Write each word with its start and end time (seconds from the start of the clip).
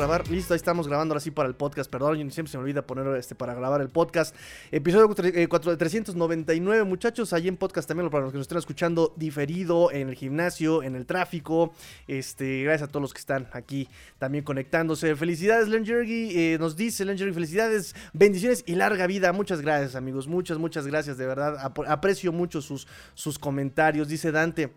Listo, 0.00 0.54
ahí 0.54 0.56
estamos 0.56 0.88
grabando 0.88 1.12
ahora 1.12 1.20
sí 1.20 1.30
para 1.30 1.46
el 1.46 1.54
podcast. 1.54 1.90
Perdón, 1.90 2.16
siempre 2.30 2.50
se 2.50 2.56
me 2.56 2.62
olvida 2.62 2.80
poner 2.80 3.06
este 3.16 3.34
para 3.34 3.52
grabar 3.52 3.82
el 3.82 3.90
podcast. 3.90 4.34
Episodio 4.70 5.14
399, 5.14 6.80
eh, 6.80 6.84
muchachos. 6.84 7.34
Ahí 7.34 7.48
en 7.48 7.58
podcast 7.58 7.86
también, 7.86 8.08
para 8.08 8.22
los 8.24 8.32
que 8.32 8.38
nos 8.38 8.44
estén 8.44 8.56
escuchando 8.56 9.12
diferido 9.16 9.92
en 9.92 10.08
el 10.08 10.14
gimnasio, 10.14 10.82
en 10.82 10.96
el 10.96 11.04
tráfico. 11.04 11.74
Este, 12.08 12.62
gracias 12.62 12.88
a 12.88 12.90
todos 12.90 13.02
los 13.02 13.12
que 13.12 13.18
están 13.18 13.48
aquí 13.52 13.90
también 14.18 14.42
conectándose. 14.42 15.14
Felicidades, 15.16 15.68
Len 15.68 15.84
eh, 15.86 16.56
nos 16.58 16.76
dice 16.76 17.04
Len 17.04 17.18
felicidades, 17.34 17.94
bendiciones 18.14 18.64
y 18.66 18.76
larga 18.76 19.06
vida. 19.06 19.34
Muchas 19.34 19.60
gracias, 19.60 19.96
amigos. 19.96 20.26
Muchas, 20.26 20.56
muchas 20.56 20.86
gracias, 20.86 21.18
de 21.18 21.26
verdad. 21.26 21.58
aprecio 21.86 22.32
mucho 22.32 22.62
sus, 22.62 22.88
sus 23.12 23.38
comentarios. 23.38 24.08
Dice 24.08 24.32
Dante. 24.32 24.72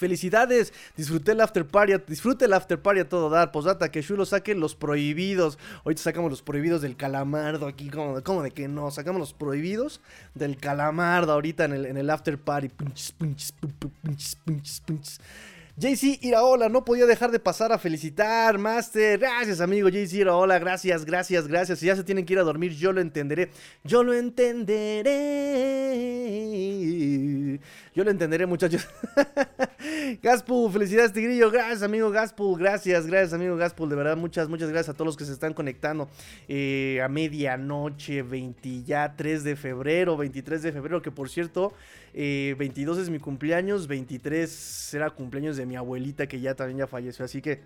Felicidades, 0.00 0.72
disfruté 0.96 1.32
el 1.32 1.42
after 1.42 1.66
party, 1.66 1.92
disfrute 2.08 2.46
el 2.46 2.54
after 2.54 2.80
party 2.80 3.00
a 3.00 3.08
todo 3.10 3.28
dar. 3.28 3.52
Posdata, 3.52 3.90
que 3.90 4.00
Shulo 4.00 4.24
saque 4.24 4.54
los 4.54 4.74
prohibidos. 4.74 5.58
Ahorita 5.84 6.00
sacamos 6.00 6.30
los 6.30 6.40
prohibidos 6.40 6.80
del 6.80 6.96
calamardo 6.96 7.66
aquí, 7.66 7.90
como 7.90 8.16
de, 8.16 8.22
como 8.22 8.42
de 8.42 8.50
que 8.50 8.66
no, 8.66 8.90
sacamos 8.90 9.20
los 9.20 9.34
prohibidos 9.34 10.00
del 10.34 10.56
calamardo 10.56 11.34
ahorita 11.34 11.66
en 11.66 11.98
el, 11.98 12.08
after 12.08 12.38
party. 12.38 12.70
JC 15.76 16.18
Iraola, 16.22 16.68
no 16.70 16.84
podía 16.84 17.06
dejar 17.06 17.30
de 17.30 17.38
pasar 17.38 17.70
a 17.72 17.78
felicitar, 17.78 18.56
Master. 18.56 19.18
Gracias, 19.18 19.60
amigo 19.60 19.90
JC 19.90 20.14
Iraola, 20.14 20.58
gracias, 20.58 21.04
gracias, 21.04 21.46
gracias. 21.46 21.78
Si 21.78 21.86
ya 21.86 21.96
se 21.96 22.04
tienen 22.04 22.24
que 22.24 22.32
ir 22.32 22.38
a 22.38 22.42
dormir, 22.42 22.72
yo 22.72 22.92
lo 22.92 23.02
entenderé. 23.02 23.50
Yo 23.84 24.02
lo 24.02 24.14
entenderé. 24.14 25.00
Yo 27.94 28.04
lo 28.04 28.10
entenderé, 28.12 28.46
muchachos. 28.46 28.86
Gaspul, 30.22 30.70
felicidades, 30.72 31.12
Tigrillo. 31.12 31.50
Gracias, 31.50 31.82
amigo 31.82 32.10
Gaspul. 32.10 32.56
Gracias, 32.56 33.04
gracias, 33.06 33.32
amigo 33.32 33.56
Gaspul. 33.56 33.88
De 33.88 33.96
verdad, 33.96 34.16
muchas, 34.16 34.48
muchas 34.48 34.68
gracias 34.68 34.90
a 34.90 34.94
todos 34.94 35.06
los 35.06 35.16
que 35.16 35.24
se 35.24 35.32
están 35.32 35.54
conectando 35.54 36.08
eh, 36.46 37.00
a 37.02 37.08
medianoche, 37.08 38.22
20, 38.22 38.84
ya 38.84 39.16
3 39.16 39.42
de 39.42 39.56
febrero, 39.56 40.16
23 40.16 40.62
de 40.62 40.72
febrero, 40.72 41.02
que 41.02 41.10
por 41.10 41.28
cierto, 41.28 41.72
22 42.14 42.98
eh, 42.98 43.02
es 43.02 43.10
mi 43.10 43.18
cumpleaños, 43.18 43.88
23 43.88 44.48
será 44.48 45.10
cumpleaños 45.10 45.56
de 45.56 45.66
mi 45.66 45.74
abuelita, 45.74 46.28
que 46.28 46.40
ya 46.40 46.54
también 46.54 46.78
ya 46.78 46.86
falleció. 46.86 47.24
Así 47.24 47.42
que, 47.42 47.60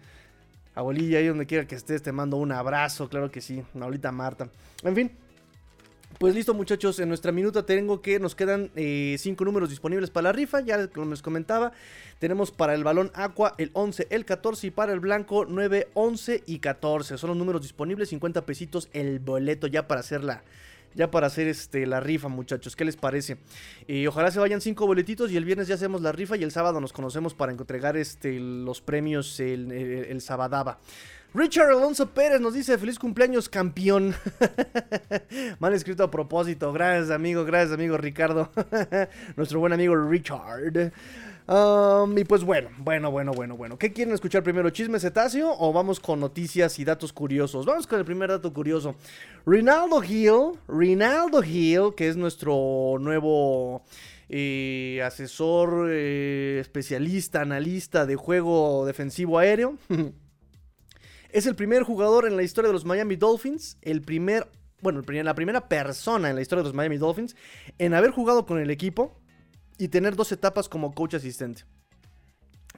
abuelilla, 0.75 1.19
ahí 1.19 1.27
donde 1.27 1.45
quiera 1.45 1.67
que 1.67 1.75
estés, 1.75 2.03
te 2.03 2.13
mando 2.13 2.39
un 2.39 2.51
abrazo, 2.51 3.11
claro 3.11 3.31
que 3.31 3.43
sí. 3.43 3.63
Abuelita 3.75 4.11
Marta. 4.11 4.49
En 4.83 4.95
fin. 4.95 5.24
Pues 6.19 6.35
listo 6.35 6.55
muchachos, 6.55 7.01
en 7.01 7.09
nuestra 7.09 7.33
minuta 7.33 7.67
tengo 7.67 8.01
que 8.01 8.21
nos 8.21 8.35
quedan 8.35 8.71
5 8.75 8.75
eh, 8.77 9.19
números 9.41 9.69
disponibles 9.69 10.11
para 10.11 10.25
la 10.25 10.33
rifa, 10.33 10.61
ya 10.61 10.77
les 10.77 11.23
comentaba, 11.23 11.73
tenemos 12.21 12.53
para 12.53 12.75
el 12.75 12.85
balón 12.85 13.11
Aqua 13.15 13.55
el 13.59 13.71
11, 13.73 14.07
el 14.11 14.25
14 14.25 14.69
y 14.69 14.71
para 14.71 14.93
el 14.93 15.01
blanco 15.01 15.45
9, 15.49 15.89
11 15.95 16.45
y 16.47 16.61
14, 16.61 17.19
son 17.19 17.29
los 17.29 17.37
números 17.37 17.63
disponibles, 17.63 18.11
50 18.11 18.47
pesitos 18.47 18.89
el 18.93 19.19
boleto 19.19 19.67
ya 19.67 19.89
para 19.89 20.01
hacer 20.01 20.23
la, 20.23 20.45
ya 20.95 21.11
para 21.11 21.27
hacer 21.27 21.49
este, 21.49 21.85
la 21.85 21.99
rifa, 22.01 22.29
muchachos. 22.29 22.77
¿Qué 22.77 22.85
les 22.85 22.97
parece? 22.97 23.39
Y 23.89 24.07
ojalá 24.07 24.31
se 24.31 24.39
vayan 24.39 24.61
5 24.61 24.87
boletitos 24.87 25.33
y 25.33 25.37
el 25.37 25.45
viernes 25.45 25.67
ya 25.67 25.75
hacemos 25.75 26.01
la 26.01 26.13
rifa 26.13 26.37
y 26.37 26.45
el 26.45 26.53
sábado 26.53 26.81
nos 26.81 26.93
conocemos 26.93 27.35
para 27.35 27.51
entregar 27.51 27.97
este, 27.97 28.39
los 28.39 28.81
premios 28.81 29.41
el, 29.41 29.73
el 29.73 30.21
sabadaba. 30.21 30.79
Richard 31.35 31.71
Alonso 31.71 32.11
Pérez 32.11 32.41
nos 32.41 32.55
dice 32.55 32.79
feliz 32.79 32.97
cumpleaños 32.97 33.49
campeón. 33.49 34.15
Mal 35.59 35.75
escrito 35.75 36.05
a 36.05 36.11
propósito. 36.11 36.73
Gracias 36.73 37.11
amigo, 37.11 37.45
gracias 37.45 37.73
amigo 37.73 37.97
Ricardo. 37.97 38.53
Nuestro 39.37 39.59
buen 39.59 39.73
amigo 39.73 39.97
Richard. 39.97 40.93
Um, 41.49 42.17
y 42.17 42.23
pues 42.23 42.45
bueno, 42.45 42.71
bueno, 42.79 43.11
bueno, 43.11 43.33
bueno, 43.33 43.57
bueno. 43.57 43.77
¿Qué 43.77 43.93
quieren 43.93 44.15
escuchar 44.15 44.45
primero? 44.45 44.71
¿Chisme 44.71 45.01
cetáceo 45.01 45.53
o 45.59 45.73
vamos 45.73 45.99
con 45.99 46.21
noticias 46.21 46.79
y 46.79 46.85
datos 46.85 47.13
curiosos? 47.13 47.67
Vamos 47.67 47.89
con 47.89 47.99
el 47.99 48.05
primer 48.05 48.31
dato 48.31 48.53
curioso. 48.53 48.95
Rinaldo 49.45 50.05
Hill, 50.05 50.57
Rinaldo 50.69 51.43
Hill, 51.43 51.95
que 51.97 52.07
es 52.07 52.17
nuestro 52.17 52.97
nuevo 53.01 53.83
eh, 54.29 55.03
asesor, 55.05 55.89
eh, 55.91 56.59
especialista, 56.61 57.41
analista 57.41 58.07
de 58.07 58.15
juego 58.15 58.87
defensivo 58.87 59.41
aéreo. 59.41 59.77
Es 61.35 61.47
el 61.47 61.57
primer 61.57 61.83
jugador 61.83 62.29
en 62.29 62.37
la 62.37 62.45
historia 62.45 62.69
de 62.69 62.75
los 62.75 62.85
Miami 62.85 63.17
Dolphins, 63.17 63.77
el 63.83 64.03
primer, 64.03 64.49
bueno, 64.81 65.03
la 65.05 65.35
primera 65.35 65.69
persona 65.69 66.31
en 66.31 66.37
la 66.37 66.43
historia 66.43 66.63
de 66.63 66.69
los 66.69 66.77
Miami 66.77 66.97
Dolphins 66.97 67.35
en 67.77 67.93
haber 67.93 68.13
jugado 68.13 68.47
con 68.47 68.61
el 68.61 68.71
equipo 68.71 69.21
y 69.77 69.89
tener 69.89 70.15
dos 70.15 70.31
etapas 70.31 70.69
como 70.69 70.95
coach 70.95 71.15
asistente. 71.15 71.65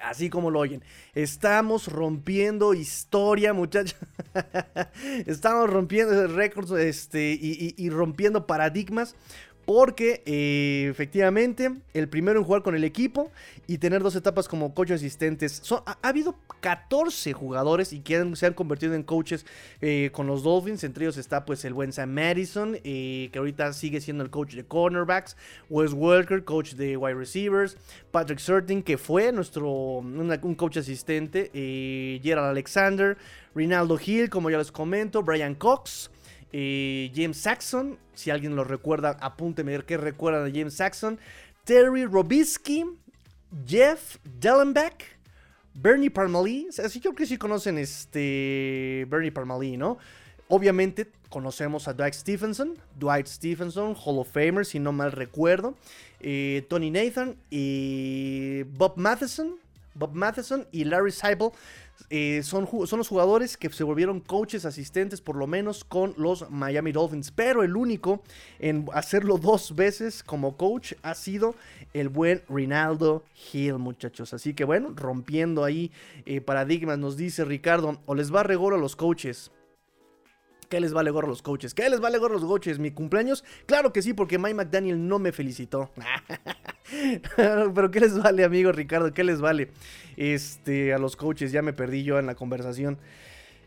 Así 0.01 0.31
como 0.31 0.51
lo 0.51 0.59
oyen. 0.59 0.83
Estamos 1.15 1.89
rompiendo 1.89 2.73
historia, 2.73 3.53
muchachos. 3.53 3.99
Estamos 5.27 5.69
rompiendo 5.69 6.27
récords 6.27 6.71
este, 6.71 7.39
y, 7.39 7.91
rompiendo 7.91 8.47
paradigmas. 8.47 9.17
Porque 9.67 10.23
eh, 10.27 10.87
efectivamente, 10.89 11.73
el 11.93 12.09
primero 12.09 12.39
en 12.39 12.45
jugar 12.45 12.63
con 12.63 12.77
el 12.77 12.85
equipo 12.85 13.33
y 13.67 13.79
tener 13.79 14.01
dos 14.01 14.15
etapas 14.15 14.47
como 14.47 14.73
coach 14.73 14.93
asistentes. 14.93 15.61
ha, 15.85 15.99
habido 16.03 16.37
14 16.61 17.33
jugadores 17.33 17.93
y 17.93 17.99
que 17.99 18.37
se 18.37 18.47
han 18.47 18.55
convertido 18.55 18.95
en 18.95 19.03
coaches 19.03 19.45
eh, 19.81 20.11
con 20.13 20.29
los 20.29 20.45
Dolphins. 20.45 20.85
Entre 20.85 21.05
ellos 21.05 21.17
está 21.17 21.45
pues 21.45 21.65
el 21.65 21.75
buen 21.75 21.93
Sam 21.93 22.11
Madison, 22.11 22.79
eh, 22.85 23.29
que 23.33 23.39
ahorita 23.41 23.73
sigue 23.73 24.01
siendo 24.01 24.23
el 24.23 24.31
coach 24.31 24.55
de 24.55 24.65
cornerbacks. 24.65 25.37
Wes 25.69 25.93
Welker, 25.93 26.45
coach 26.45 26.75
de 26.75 26.97
wide 26.97 27.17
receivers. 27.17 27.77
Patrick 28.13 28.39
Surtain, 28.39 28.85
que 28.85 28.97
fue 28.97 29.33
nuestro 29.33 29.67
un 29.99 30.55
coach 30.55 30.77
asistente. 30.77 31.51
Gerald 32.23 32.51
Alexander. 32.51 33.19
Rinaldo 33.53 33.99
Hill, 34.05 34.31
como 34.31 34.49
ya 34.49 34.59
les 34.59 34.71
comento. 34.71 35.25
Brian 35.25 35.57
Cox. 35.57 36.11
James 36.53 37.37
Saxon, 37.37 37.99
si 38.15 38.31
alguien 38.31 38.57
lo 38.57 38.65
recuerda, 38.65 39.17
apúnteme 39.21 39.73
ver 39.73 39.85
qué 39.85 39.97
recuerdan 39.97 40.51
de 40.51 40.59
James 40.59 40.75
Saxon. 40.75 41.19
Terry 41.65 42.07
Robisky, 42.07 42.85
Jeff 43.67 44.19
Dellenbeck, 44.41 45.19
Bernie 45.75 46.11
Parmalee. 46.11 46.69
Así 46.83 47.01
yo 47.01 47.11
creo 47.11 47.15
que 47.15 47.27
sí 47.27 47.37
conocen 47.37 47.79
este 47.79 49.07
Bernie 49.09 49.33
Parmalee, 49.33 49.77
¿no? 49.77 49.99
Obviamente 50.49 51.11
conocemos 51.29 51.89
a 51.89 51.93
Dwight 51.93 52.15
Stephenson, 52.15 52.79
Dwight 52.95 53.27
Stephenson, 53.27 53.97
Hall 53.97 54.19
of 54.19 54.31
Famer, 54.31 54.65
si 54.65 54.79
no 54.79 54.93
mal 54.93 55.13
recuerdo. 55.13 55.75
Eh, 56.21 56.65
Tony 56.69 56.91
Nathan 56.91 57.37
y 57.51 58.63
Bob 58.63 58.97
Matheson, 58.97 59.57
Bob 59.95 60.15
Matheson 60.15 60.67
y 60.71 60.85
Larry 60.85 61.11
Seibel 61.11 61.51
eh, 62.11 62.43
son, 62.45 62.69
son, 62.87 62.99
los 62.99 63.09
jugadores 63.09 63.57
que 63.57 63.69
se 63.71 63.83
volvieron 63.83 64.21
coaches 64.21 64.65
asistentes 64.65 65.21
por 65.21 65.37
lo 65.37 65.47
menos 65.47 65.85
con 65.85 66.15
los 66.17 66.51
Miami 66.51 66.93
Dolphins. 66.93 67.31
Pero 67.31 67.63
el 67.63 67.77
único 67.77 68.23
en 68.59 68.87
hacerlo 68.93 69.39
dos 69.39 69.75
veces 69.75 70.23
como 70.23 70.57
coach 70.57 70.93
ha 71.03 71.15
sido 71.15 71.55
el 71.95 72.09
buen 72.09 72.43
Rinaldo 72.49 73.25
Hill, 73.53 73.79
muchachos. 73.79 74.35
Así 74.35 74.55
que 74.55 74.65
bueno, 74.65 74.93
rompiendo 74.95 75.65
ahí 75.65 75.91
eh, 76.27 76.41
paradigmas, 76.41 76.99
nos 76.99 77.17
dice 77.17 77.45
Ricardo, 77.45 78.01
o 78.07 78.15
les 78.15 78.35
va 78.35 78.41
a 78.41 78.45
regoro 78.45 78.77
a 78.77 78.79
los 78.79 78.97
coaches. 78.97 79.51
¿Qué 80.69 80.81
les 80.81 80.93
vale 80.93 81.11
gorro 81.11 81.29
los 81.29 81.43
coaches? 81.43 81.75
¿Qué 81.75 81.89
les 81.89 82.01
vale 82.01 82.19
gorro 82.19 82.35
los 82.35 82.45
coaches? 82.45 82.79
¿Mi 82.79 82.91
cumpleaños? 82.91 83.45
Claro 83.67 83.93
que 83.93 84.03
sí, 84.03 84.15
porque 84.15 84.39
Mike 84.39 84.55
McDaniel 84.55 85.07
no 85.07 85.19
me 85.19 85.33
felicitó. 85.33 85.91
Pero 87.37 87.91
¿qué 87.91 88.01
les 88.01 88.19
vale, 88.19 88.45
amigo 88.45 88.73
Ricardo? 88.73 89.13
¿Qué 89.13 89.25
les 89.25 89.41
vale? 89.41 89.71
Este, 90.17 90.93
a 90.93 90.99
los 90.99 91.17
coaches, 91.17 91.53
ya 91.53 91.63
me 91.63 91.73
perdí 91.73 92.03
yo 92.03 92.19
en 92.19 92.27
la 92.27 92.35
conversación. 92.35 92.99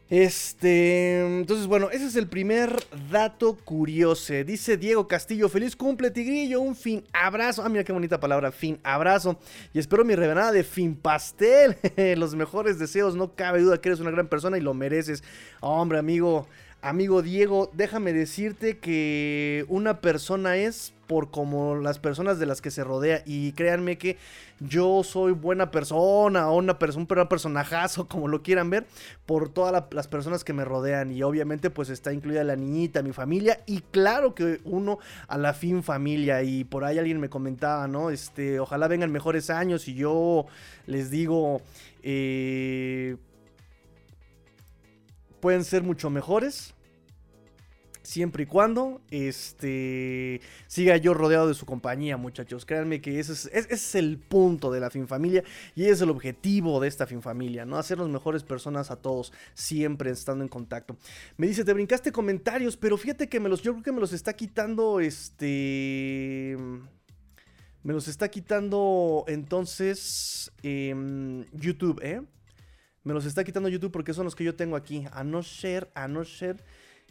Este, 0.09 1.37
entonces 1.37 1.67
bueno, 1.67 1.91
ese 1.91 2.07
es 2.07 2.15
el 2.15 2.27
primer 2.27 2.75
dato 3.11 3.55
curioso. 3.63 4.33
Dice 4.43 4.75
Diego 4.75 5.07
Castillo, 5.07 5.49
feliz 5.49 5.75
cumple 5.75 6.09
Tigrillo, 6.09 6.61
un 6.61 6.75
fin 6.75 7.03
abrazo. 7.13 7.61
Ah, 7.63 7.69
mira 7.69 7.83
qué 7.83 7.93
bonita 7.93 8.19
palabra, 8.19 8.51
fin 8.51 8.79
abrazo. 8.83 9.39
Y 9.71 9.77
espero 9.77 10.03
mi 10.03 10.15
revenada 10.15 10.51
de 10.51 10.63
fin 10.63 10.95
pastel. 10.95 11.77
Los 12.17 12.33
mejores 12.33 12.79
deseos, 12.79 13.15
no 13.15 13.35
cabe 13.35 13.61
duda 13.61 13.79
que 13.79 13.89
eres 13.89 13.99
una 13.99 14.09
gran 14.09 14.27
persona 14.27 14.57
y 14.57 14.61
lo 14.61 14.73
mereces. 14.73 15.23
Hombre, 15.61 15.99
amigo, 15.99 16.47
Amigo 16.81 17.21
Diego, 17.21 17.69
déjame 17.73 18.13
decirte 18.13 18.77
que 18.77 19.65
una 19.67 19.99
persona 19.99 20.55
es 20.55 20.93
por 21.07 21.29
como 21.29 21.75
las 21.75 21.99
personas 21.99 22.39
de 22.39 22.45
las 22.45 22.61
que 22.61 22.71
se 22.71 22.85
rodea. 22.85 23.21
Y 23.25 23.51
créanme 23.51 23.97
que 23.97 24.15
yo 24.61 25.03
soy 25.03 25.33
buena 25.33 25.71
persona 25.71 26.49
o 26.49 26.55
una 26.55 26.79
persona, 26.79 27.27
personajazo, 27.27 28.07
como 28.07 28.29
lo 28.29 28.43
quieran 28.43 28.69
ver, 28.69 28.85
por 29.25 29.49
todas 29.49 29.83
las 29.91 30.07
personas 30.07 30.45
que 30.45 30.53
me 30.53 30.63
rodean. 30.63 31.11
Y 31.11 31.21
obviamente 31.21 31.69
pues 31.69 31.89
está 31.89 32.13
incluida 32.13 32.45
la 32.45 32.55
niñita, 32.55 33.03
mi 33.03 33.11
familia. 33.11 33.59
Y 33.65 33.81
claro 33.91 34.33
que 34.33 34.61
uno 34.63 34.99
a 35.27 35.37
la 35.37 35.53
fin 35.53 35.83
familia. 35.83 36.43
Y 36.43 36.63
por 36.63 36.85
ahí 36.85 36.97
alguien 36.97 37.19
me 37.19 37.29
comentaba, 37.29 37.89
¿no? 37.89 38.09
Este, 38.09 38.61
ojalá 38.61 38.87
vengan 38.87 39.11
mejores 39.11 39.49
años 39.49 39.89
y 39.89 39.95
yo 39.95 40.45
les 40.85 41.09
digo... 41.09 41.61
Eh, 42.03 43.17
pueden 45.39 45.63
ser 45.63 45.83
mucho 45.83 46.09
mejores. 46.09 46.73
Siempre 48.01 48.43
y 48.43 48.45
cuando 48.45 49.01
este, 49.11 50.41
siga 50.67 50.97
yo 50.97 51.13
rodeado 51.13 51.47
de 51.47 51.53
su 51.53 51.65
compañía, 51.65 52.17
muchachos. 52.17 52.65
Créanme 52.65 53.01
que 53.01 53.19
ese 53.19 53.33
es, 53.53 53.95
el 53.95 54.17
punto 54.17 54.71
de 54.71 54.79
la 54.79 54.89
FinFamilia 54.89 55.43
y 55.75 55.85
es 55.85 56.01
el 56.01 56.09
objetivo 56.09 56.79
de 56.79 56.87
esta 56.87 57.05
FinFamilia, 57.05 57.65
¿no? 57.65 57.77
Hacernos 57.77 58.09
mejores 58.09 58.43
personas 58.43 58.89
a 58.89 58.95
todos, 58.95 59.33
siempre 59.53 60.11
estando 60.11 60.43
en 60.43 60.47
contacto. 60.47 60.97
Me 61.37 61.45
dice, 61.45 61.63
te 61.65 61.73
brincaste 61.73 62.11
comentarios, 62.11 62.77
pero 62.77 62.97
fíjate 62.97 63.27
que 63.27 63.39
me 63.39 63.49
los, 63.49 63.61
yo 63.61 63.73
creo 63.73 63.83
que 63.83 63.91
me 63.91 63.99
los 63.99 64.13
está 64.13 64.33
quitando 64.33 64.99
este... 64.99 66.57
Me 67.83 67.93
los 67.93 68.07
está 68.07 68.29
quitando 68.29 69.23
entonces 69.27 70.51
em, 70.63 71.45
YouTube, 71.53 71.99
¿eh? 72.01 72.21
Me 73.03 73.13
los 73.13 73.25
está 73.25 73.43
quitando 73.43 73.69
YouTube 73.69 73.91
porque 73.91 74.13
son 74.13 74.25
los 74.25 74.35
que 74.35 74.43
yo 74.43 74.55
tengo 74.55 74.75
aquí. 74.75 75.05
A 75.11 75.23
no 75.23 75.43
ser, 75.43 75.91
a 75.95 76.07
no 76.07 76.25
ser 76.25 76.63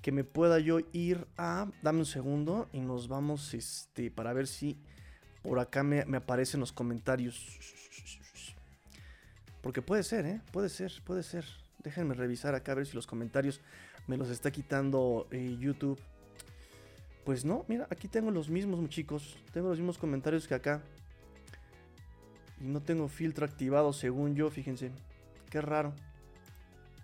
que 0.02 0.12
me 0.12 0.25
pueda 0.25 0.58
yo 0.58 0.79
ir 0.93 1.26
a... 1.37 1.70
Dame 1.82 2.00
un 2.00 2.06
segundo 2.06 2.69
y 2.73 2.81
nos 2.81 3.08
vamos 3.08 3.55
este, 3.55 4.11
para 4.11 4.32
ver 4.32 4.46
si 4.46 4.79
por 5.43 5.58
acá 5.58 5.82
me, 5.82 6.00
aparecen 6.17 6.61
los 6.61 6.73
comentarios. 6.73 7.58
Porque 9.62 9.82
puede 9.82 10.02
ser, 10.02 10.26
¿eh? 10.26 10.40
Puede 10.52 10.69
ser, 10.69 10.93
puede 11.05 11.23
ser. 11.23 11.44
Déjenme 11.82 12.14
revisar 12.14 12.55
acá 12.55 12.73
a 12.73 12.75
ver 12.76 12.87
si 12.87 12.94
los 12.94 13.06
comentarios 13.06 13.61
me 14.06 14.17
los 14.17 14.29
está 14.31 14.50
quitando 14.50 15.26
eh, 15.31 15.56
YouTube. 15.58 15.99
Pues 17.25 17.44
no, 17.44 17.64
mira, 17.69 17.87
aquí 17.91 18.08
tengo 18.08 18.31
los 18.31 18.49
mismos, 18.50 18.88
chicos. 18.88 19.37
Tengo 19.52 19.69
los 19.69 19.79
mismos 19.79 19.99
comentarios 19.99 20.46
que 20.46 20.55
acá. 20.55 20.82
Y 22.61 22.64
no 22.64 22.81
tengo 22.81 23.08
filtro 23.08 23.44
activado 23.44 23.93
según 23.93 24.34
yo, 24.34 24.50
fíjense. 24.50 24.93
Qué 25.50 25.61
raro. 25.61 25.95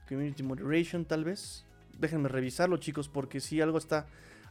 Community 0.09 0.43
Moderation 0.43 1.05
tal 1.05 1.25
vez. 1.25 1.65
Déjenme 1.99 2.29
revisarlo 2.29 2.77
chicos 2.77 3.09
porque 3.09 3.41
si 3.41 3.61
algo 3.61 3.79
está... 3.79 4.07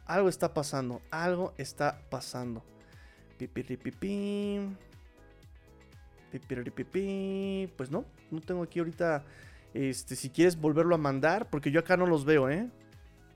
Algo 0.05 0.29
está 0.29 0.53
pasando. 0.53 1.01
Algo 1.11 1.53
está 1.57 2.01
pasando. 2.09 2.63
Pues 7.77 7.91
no. 7.91 8.05
No 8.31 8.41
tengo 8.41 8.63
aquí 8.63 8.79
ahorita... 8.79 9.23
Este, 9.73 10.15
si 10.15 10.29
quieres 10.29 10.55
volverlo 10.59 10.95
a 10.95 10.97
mandar. 10.97 11.49
Porque 11.49 11.71
yo 11.71 11.79
acá 11.79 11.97
no 11.97 12.05
los 12.05 12.25
veo, 12.25 12.49
¿eh? 12.49 12.69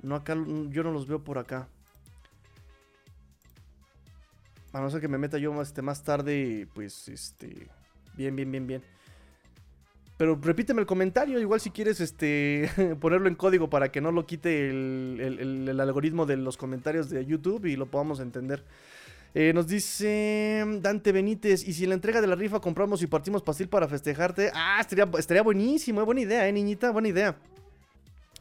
No 0.02 0.16
acá, 0.16 0.36
yo 0.36 0.84
no 0.84 0.92
los 0.92 1.08
veo 1.08 1.24
por 1.24 1.38
acá. 1.38 1.68
A 4.74 4.82
no 4.82 4.90
ser 4.90 5.02
que 5.02 5.08
me 5.08 5.18
meta 5.18 5.38
yo 5.38 5.60
este, 5.62 5.82
más 5.82 6.04
tarde, 6.04 6.68
pues, 6.74 7.08
este... 7.08 7.68
Bien, 8.16 8.36
bien, 8.36 8.52
bien, 8.52 8.68
bien. 8.68 8.97
Pero 10.18 10.40
repíteme 10.42 10.82
el 10.82 10.88
comentario, 10.88 11.40
igual 11.40 11.62
si 11.62 11.70
quieres 11.70 12.00
este 12.00 12.70
ponerlo 13.00 13.28
en 13.28 13.36
código 13.36 13.70
para 13.70 13.92
que 13.92 14.02
no 14.02 14.12
lo 14.12 14.26
quite 14.26 14.70
el, 14.70 15.80
algoritmo 15.80 16.26
de 16.26 16.38
los 16.38 16.58
comentarios 16.58 17.10
de 17.10 17.26
YouTube 17.26 17.66
y 17.66 17.76
lo 17.76 17.86
podamos 17.86 18.20
entender. 18.20 18.64
Eh, 19.36 19.52
nos 19.54 19.68
dice 19.68 20.66
Dante 20.82 21.12
Benítez, 21.12 21.68
y 21.68 21.74
si 21.74 21.86
la 21.86 21.94
entrega 21.94 22.22
de 22.22 22.28
la 22.28 22.36
rifa 22.36 22.60
compramos 22.60 23.04
y 23.04 23.08
partimos 23.08 23.44
pastel 23.44 23.70
para 23.70 23.88
festejarte, 23.88 24.50
ah, 24.56 24.80
estaría, 24.82 25.08
estaría 25.20 25.44
buenísimo, 25.44 26.04
buena 26.04 26.22
idea, 26.22 26.48
eh, 26.48 26.52
niñita, 26.52 26.90
buena 26.90 27.10
idea. 27.10 27.38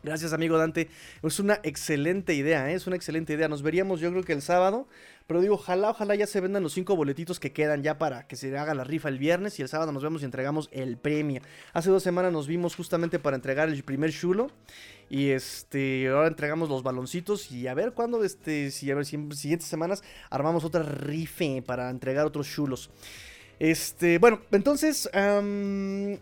Gracias, 0.03 0.33
amigo 0.33 0.57
Dante. 0.57 0.89
Es 1.23 1.41
una 1.41 1.59
excelente 1.65 2.33
idea, 2.33 2.71
¿eh? 2.71 2.75
es 2.75 2.87
una 2.87 2.95
excelente 2.95 3.33
idea. 3.33 3.49
Nos 3.49 3.63
veríamos, 3.63 4.01
yo 4.01 4.11
creo 4.11 4.23
que 4.23 4.33
el 4.33 4.41
sábado. 4.41 4.87
Pero 5.27 5.41
digo, 5.41 5.55
ojalá, 5.55 5.91
ojalá 5.91 6.15
ya 6.15 6.27
se 6.27 6.41
vendan 6.41 6.63
los 6.63 6.73
cinco 6.73 6.95
boletitos 6.95 7.41
que 7.41 7.53
quedan 7.53 7.83
ya 7.83 7.99
para 7.99 8.29
que 8.29 8.37
se 8.37 8.57
haga 8.57 8.75
la 8.75 8.85
rifa 8.85 9.09
el 9.09 9.19
viernes. 9.19 9.59
Y 9.59 9.63
el 9.63 9.69
sábado 9.69 9.91
nos 9.91 10.03
vemos 10.03 10.23
y 10.23 10.25
entregamos 10.25 10.69
el 10.73 10.99
premio. 10.99 11.43
Hace 11.73 11.91
dos 11.91 12.03
semanas 12.03 12.33
nos 12.33 12.47
vimos 12.47 12.77
justamente 12.77 13.19
para 13.19 13.35
entregar 13.35 13.69
el 13.69 13.83
primer 13.83 14.13
chulo. 14.13 14.51
Y 15.11 15.31
este, 15.31 16.09
ahora 16.09 16.29
entregamos 16.29 16.69
los 16.69 16.85
baloncitos. 16.85 17.51
Y 17.51 17.67
a 17.67 17.75
ver 17.75 17.93
cuándo, 17.93 18.23
este, 18.23 18.71
si 18.71 18.91
a 18.91 18.95
ver 18.95 19.05
si 19.05 19.17
en 19.17 19.33
siguientes 19.33 19.69
semanas 19.69 20.05
armamos 20.31 20.65
otra 20.65 20.85
rife 20.85 21.63
para 21.67 21.91
entregar 21.91 22.25
otros 22.25 22.49
chulos. 22.49 22.91
Este, 23.59 24.19
bueno, 24.19 24.43
entonces 24.53 25.11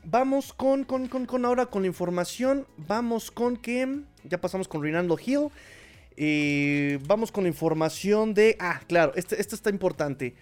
vamos 0.04 0.52
con, 0.52 0.84
con, 0.84 1.08
con, 1.08 1.44
ahora 1.44 1.66
con 1.66 1.82
la 1.82 1.88
información. 1.88 2.66
Vamos 2.76 3.30
con 3.30 3.56
que 3.56 4.00
ya 4.22 4.40
pasamos 4.40 4.68
con 4.68 4.82
Rinaldo 4.82 5.18
Hill. 5.22 5.48
Eh, 6.16 6.98
vamos 7.06 7.32
con 7.32 7.46
información 7.46 8.34
de. 8.34 8.56
Ah, 8.60 8.80
claro, 8.86 9.12
este, 9.16 9.40
esto 9.40 9.54
está 9.54 9.70
importante. 9.70 10.34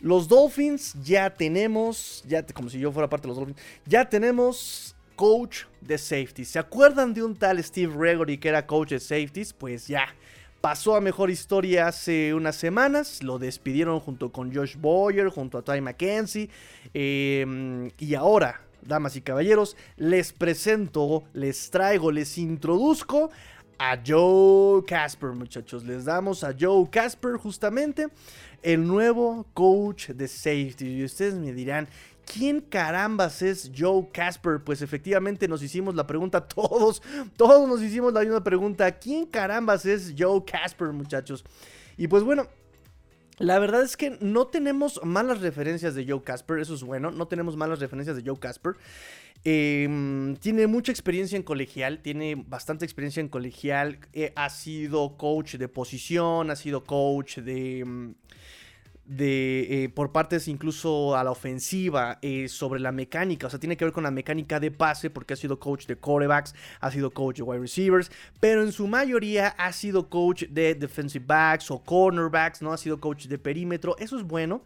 Los 0.00 0.28
Dolphins 0.28 0.94
ya 1.02 1.32
tenemos, 1.32 2.22
ya 2.26 2.44
como 2.46 2.68
si 2.68 2.78
yo 2.78 2.92
fuera 2.92 3.08
parte 3.08 3.22
de 3.22 3.28
los 3.28 3.36
Dolphins, 3.36 3.60
ya 3.86 4.08
tenemos 4.08 4.94
coach 5.14 5.64
de 5.80 5.96
safeties. 5.96 6.48
¿Se 6.48 6.58
acuerdan 6.58 7.14
de 7.14 7.22
un 7.22 7.34
tal 7.34 7.62
Steve 7.64 7.94
Gregory 7.96 8.36
que 8.36 8.48
era 8.48 8.66
coach 8.66 8.90
de 8.90 9.00
safeties? 9.00 9.52
Pues 9.54 9.86
ya, 9.86 10.06
Pasó 10.66 10.96
a 10.96 11.00
mejor 11.00 11.30
historia 11.30 11.86
hace 11.86 12.34
unas 12.34 12.56
semanas, 12.56 13.22
lo 13.22 13.38
despidieron 13.38 14.00
junto 14.00 14.32
con 14.32 14.52
Josh 14.52 14.76
Boyer, 14.76 15.28
junto 15.28 15.58
a 15.58 15.62
Ty 15.62 15.80
McKenzie. 15.80 16.50
Em, 16.92 17.90
y 18.00 18.14
ahora, 18.16 18.62
damas 18.82 19.14
y 19.14 19.20
caballeros, 19.20 19.76
les 19.96 20.32
presento, 20.32 21.22
les 21.34 21.70
traigo, 21.70 22.10
les 22.10 22.36
introduzco 22.36 23.30
a 23.78 23.98
Joe 24.04 24.84
Casper, 24.84 25.30
muchachos. 25.30 25.84
Les 25.84 26.04
damos 26.04 26.44
a 26.44 26.54
Joe 26.58 26.88
Casper 26.90 27.36
justamente 27.36 28.08
el 28.62 28.86
nuevo 28.86 29.46
coach 29.54 30.10
de 30.10 30.28
safety. 30.28 30.98
Y 30.98 31.04
ustedes 31.04 31.34
me 31.34 31.52
dirán, 31.52 31.88
¿Quién 32.26 32.60
carambas 32.60 33.40
es 33.40 33.70
Joe 33.76 34.08
Casper? 34.12 34.60
Pues 34.64 34.82
efectivamente 34.82 35.46
nos 35.46 35.62
hicimos 35.62 35.94
la 35.94 36.06
pregunta 36.06 36.40
todos, 36.48 37.00
todos 37.36 37.68
nos 37.68 37.80
hicimos 37.80 38.12
la 38.12 38.20
misma 38.20 38.42
pregunta. 38.42 38.90
¿Quién 38.90 39.26
carambas 39.26 39.86
es 39.86 40.12
Joe 40.18 40.44
Casper, 40.44 40.88
muchachos? 40.88 41.44
Y 41.96 42.08
pues 42.08 42.24
bueno, 42.24 42.48
la 43.38 43.58
verdad 43.58 43.82
es 43.82 43.96
que 43.96 44.16
no 44.20 44.46
tenemos 44.46 45.00
malas 45.04 45.40
referencias 45.40 45.94
de 45.94 46.06
Joe 46.06 46.22
Casper, 46.22 46.58
eso 46.58 46.74
es 46.74 46.82
bueno, 46.82 47.10
no 47.10 47.28
tenemos 47.28 47.56
malas 47.56 47.80
referencias 47.80 48.16
de 48.16 48.22
Joe 48.24 48.38
Casper. 48.38 48.74
Em, 49.44 50.36
tiene 50.36 50.66
mucha 50.66 50.90
experiencia 50.90 51.36
en 51.36 51.42
colegial, 51.42 52.00
tiene 52.00 52.34
bastante 52.34 52.84
experiencia 52.84 53.20
en 53.20 53.28
colegial, 53.28 54.00
eh, 54.12 54.32
ha 54.34 54.48
sido 54.50 55.16
coach 55.16 55.56
de 55.56 55.68
posición, 55.68 56.50
ha 56.50 56.56
sido 56.56 56.84
coach 56.84 57.38
de... 57.38 58.14
De, 59.08 59.84
eh, 59.84 59.88
por 59.88 60.10
partes 60.10 60.48
incluso 60.48 61.16
a 61.16 61.22
la 61.22 61.30
ofensiva 61.30 62.18
eh, 62.22 62.48
sobre 62.48 62.80
la 62.80 62.90
mecánica, 62.90 63.46
o 63.46 63.50
sea, 63.50 63.60
tiene 63.60 63.76
que 63.76 63.84
ver 63.84 63.92
con 63.92 64.02
la 64.02 64.10
mecánica 64.10 64.58
de 64.58 64.72
pase 64.72 65.10
porque 65.10 65.34
ha 65.34 65.36
sido 65.36 65.60
coach 65.60 65.86
de 65.86 65.94
quarterbacks, 65.94 66.56
ha 66.80 66.90
sido 66.90 67.12
coach 67.12 67.36
de 67.36 67.42
wide 67.44 67.60
receivers, 67.60 68.10
pero 68.40 68.62
en 68.62 68.72
su 68.72 68.88
mayoría 68.88 69.48
ha 69.58 69.72
sido 69.72 70.08
coach 70.08 70.46
de 70.48 70.74
defensive 70.74 71.24
backs 71.24 71.70
o 71.70 71.78
cornerbacks, 71.78 72.62
¿no? 72.62 72.72
Ha 72.72 72.78
sido 72.78 72.98
coach 72.98 73.26
de 73.26 73.38
perímetro, 73.38 73.96
eso 73.98 74.16
es 74.16 74.24
bueno. 74.24 74.62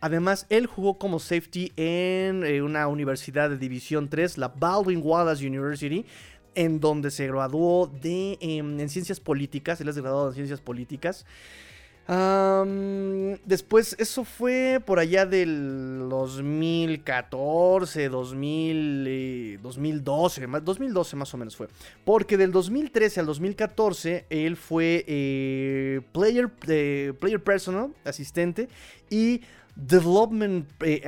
Además, 0.00 0.46
él 0.48 0.66
jugó 0.66 0.98
como 0.98 1.18
safety 1.18 1.72
en 1.76 2.44
eh, 2.44 2.62
una 2.62 2.86
universidad 2.88 3.50
de 3.50 3.58
División 3.58 4.08
3, 4.08 4.38
la 4.38 4.48
Baldwin 4.48 5.02
Wallace 5.04 5.46
University, 5.46 6.06
en 6.54 6.80
donde 6.80 7.10
se 7.10 7.26
graduó 7.26 7.86
de, 7.86 8.38
em, 8.40 8.80
en 8.80 8.88
ciencias 8.88 9.20
políticas, 9.20 9.80
él 9.80 9.88
es 9.88 9.98
graduado 9.98 10.28
en 10.28 10.34
ciencias 10.34 10.60
políticas 10.60 11.26
después, 13.44 13.94
eso 13.98 14.24
fue 14.24 14.82
por 14.84 14.98
allá 14.98 15.26
del 15.26 16.08
2014, 16.08 18.08
2000, 18.08 19.60
2012, 19.62 20.46
2012 20.62 21.16
más 21.16 21.34
o 21.34 21.36
menos 21.36 21.56
fue. 21.56 21.68
Porque 22.04 22.36
del 22.36 22.50
2013 22.50 23.20
al 23.20 23.26
2014 23.26 24.26
él 24.28 24.56
fue 24.56 25.04
eh, 25.06 26.00
player, 26.12 26.50
eh, 26.66 27.12
player 27.20 27.42
personal, 27.42 27.94
asistente, 28.04 28.68
y 29.08 29.42
Development 29.86 30.68
eh, 30.80 31.02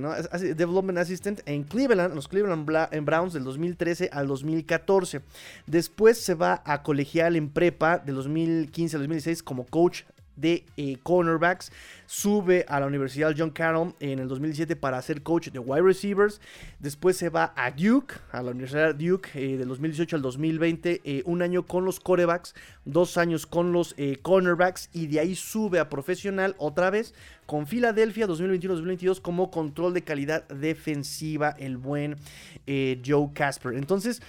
¿no? 0.00 0.12
Development 0.14 0.98
Assistant 0.98 1.40
en 1.46 1.62
Cleveland, 1.64 2.14
los 2.14 2.28
Cleveland 2.28 2.66
Browns 3.04 3.32
del 3.32 3.44
2013 3.44 4.10
al 4.12 4.26
2014. 4.26 5.20
Después 5.66 6.18
se 6.18 6.34
va 6.34 6.62
a 6.64 6.82
colegial 6.82 7.36
en 7.36 7.48
prepa 7.48 7.98
del 7.98 8.16
2015 8.16 8.96
al 8.96 9.02
2016 9.02 9.42
como 9.42 9.64
coach 9.64 10.02
de 10.38 10.64
eh, 10.76 10.96
cornerbacks. 11.02 11.72
Sube 12.06 12.64
a 12.68 12.80
la 12.80 12.86
Universidad 12.86 13.34
John 13.36 13.50
Carroll 13.50 13.94
en 14.00 14.18
el 14.18 14.28
2017 14.28 14.76
para 14.76 15.00
ser 15.02 15.22
coach 15.22 15.48
de 15.48 15.58
wide 15.58 15.82
receivers. 15.82 16.40
Después 16.78 17.16
se 17.16 17.28
va 17.28 17.52
a 17.56 17.70
Duke, 17.70 18.14
a 18.32 18.42
la 18.42 18.52
Universidad 18.52 18.94
Duke 18.94 19.30
eh, 19.34 19.58
del 19.58 19.68
2018 19.68 20.16
al 20.16 20.22
2020. 20.22 21.02
Eh, 21.04 21.22
un 21.26 21.42
año 21.42 21.66
con 21.66 21.84
los 21.84 22.00
corebacks, 22.00 22.54
dos 22.84 23.16
años 23.18 23.46
con 23.46 23.72
los 23.72 23.94
cornerbacks. 24.22 24.88
Y 24.92 25.06
de 25.08 25.20
ahí 25.20 25.34
sube 25.34 25.78
a 25.78 25.88
profesional 25.88 26.54
otra 26.58 26.90
vez 26.90 27.14
con 27.46 27.66
Filadelfia 27.66 28.26
2021-2022 28.26 29.20
como 29.20 29.50
control 29.50 29.94
de 29.94 30.02
calidad 30.02 30.46
defensiva 30.48 31.54
el 31.58 31.76
buen 31.76 32.16
Joe 32.66 33.30
Casper. 33.34 33.74
Entonces... 33.74 34.22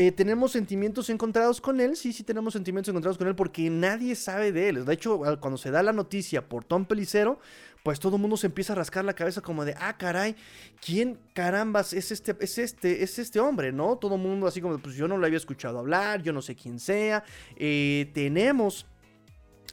Eh, 0.00 0.12
tenemos 0.12 0.52
sentimientos 0.52 1.10
encontrados 1.10 1.60
con 1.60 1.80
él, 1.80 1.96
sí, 1.96 2.12
sí 2.12 2.22
tenemos 2.22 2.52
sentimientos 2.52 2.88
encontrados 2.88 3.18
con 3.18 3.26
él 3.26 3.34
porque 3.34 3.68
nadie 3.68 4.14
sabe 4.14 4.52
de 4.52 4.68
él. 4.68 4.84
De 4.84 4.94
hecho, 4.94 5.18
cuando 5.40 5.58
se 5.58 5.72
da 5.72 5.82
la 5.82 5.92
noticia 5.92 6.48
por 6.48 6.62
Tom 6.62 6.84
Pelicero, 6.84 7.40
pues 7.82 7.98
todo 7.98 8.14
el 8.14 8.22
mundo 8.22 8.36
se 8.36 8.46
empieza 8.46 8.74
a 8.74 8.76
rascar 8.76 9.04
la 9.04 9.14
cabeza 9.14 9.40
como 9.40 9.64
de, 9.64 9.74
ah, 9.76 9.96
caray, 9.98 10.36
¿quién 10.80 11.18
carambas 11.32 11.92
es 11.92 12.12
este, 12.12 12.36
es 12.38 12.58
este, 12.58 13.02
es 13.02 13.18
este 13.18 13.40
hombre, 13.40 13.72
no? 13.72 13.96
Todo 13.96 14.14
el 14.14 14.20
mundo 14.20 14.46
así 14.46 14.60
como, 14.60 14.78
pues 14.78 14.94
yo 14.94 15.08
no 15.08 15.16
lo 15.16 15.26
había 15.26 15.36
escuchado 15.36 15.80
hablar, 15.80 16.22
yo 16.22 16.32
no 16.32 16.42
sé 16.42 16.54
quién 16.54 16.78
sea. 16.78 17.24
Eh, 17.56 18.08
tenemos 18.14 18.86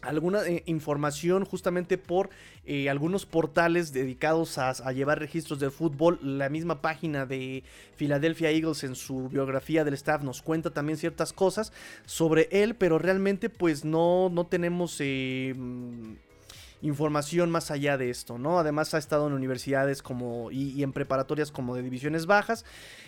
alguna 0.06 0.46
eh, 0.48 0.64
información 0.66 1.46
justamente 1.46 1.98
por 1.98 2.30
eh, 2.66 2.90
algunos 2.90 3.26
portales 3.26 3.94
dedicados 3.94 4.58
a, 4.58 4.74
llevar 4.92 5.20
registros 5.20 5.60
de 5.60 5.70
fútbol. 5.70 6.20
La 6.22 6.50
misma 6.50 6.82
página 6.82 7.26
de 7.26 7.64
Philadelphia 7.96 8.52
Eagles 8.52 8.84
en 8.84 8.96
su 8.96 9.30
biografía 9.30 9.84
del 9.84 9.94
staff 9.94 10.24
nos 10.24 10.42
cuenta 10.42 10.72
también 10.72 10.98
ciertas 10.98 11.34
cosas 11.34 11.74
sobre 12.06 12.48
él, 12.52 12.76
pero 12.76 13.00
realmente 13.00 13.50
pues 13.50 13.86
no, 13.86 14.30
no 14.30 14.46
tenemos... 14.46 14.98
Eh, 15.00 15.54
información 16.86 17.50
más 17.50 17.72
allá 17.72 17.98
de 17.98 18.10
esto, 18.10 18.38
¿no? 18.38 18.60
Además 18.60 18.94
ha 18.94 18.98
estado 18.98 19.28
en 19.28 19.34
universidades 19.34 20.02
como 20.02 20.52
y, 20.52 20.84
en 20.84 20.94
preparatorias 20.94 21.52
como 21.52 21.76
de 21.76 21.82
divisiones 21.82 22.26
bajas. 22.26 22.66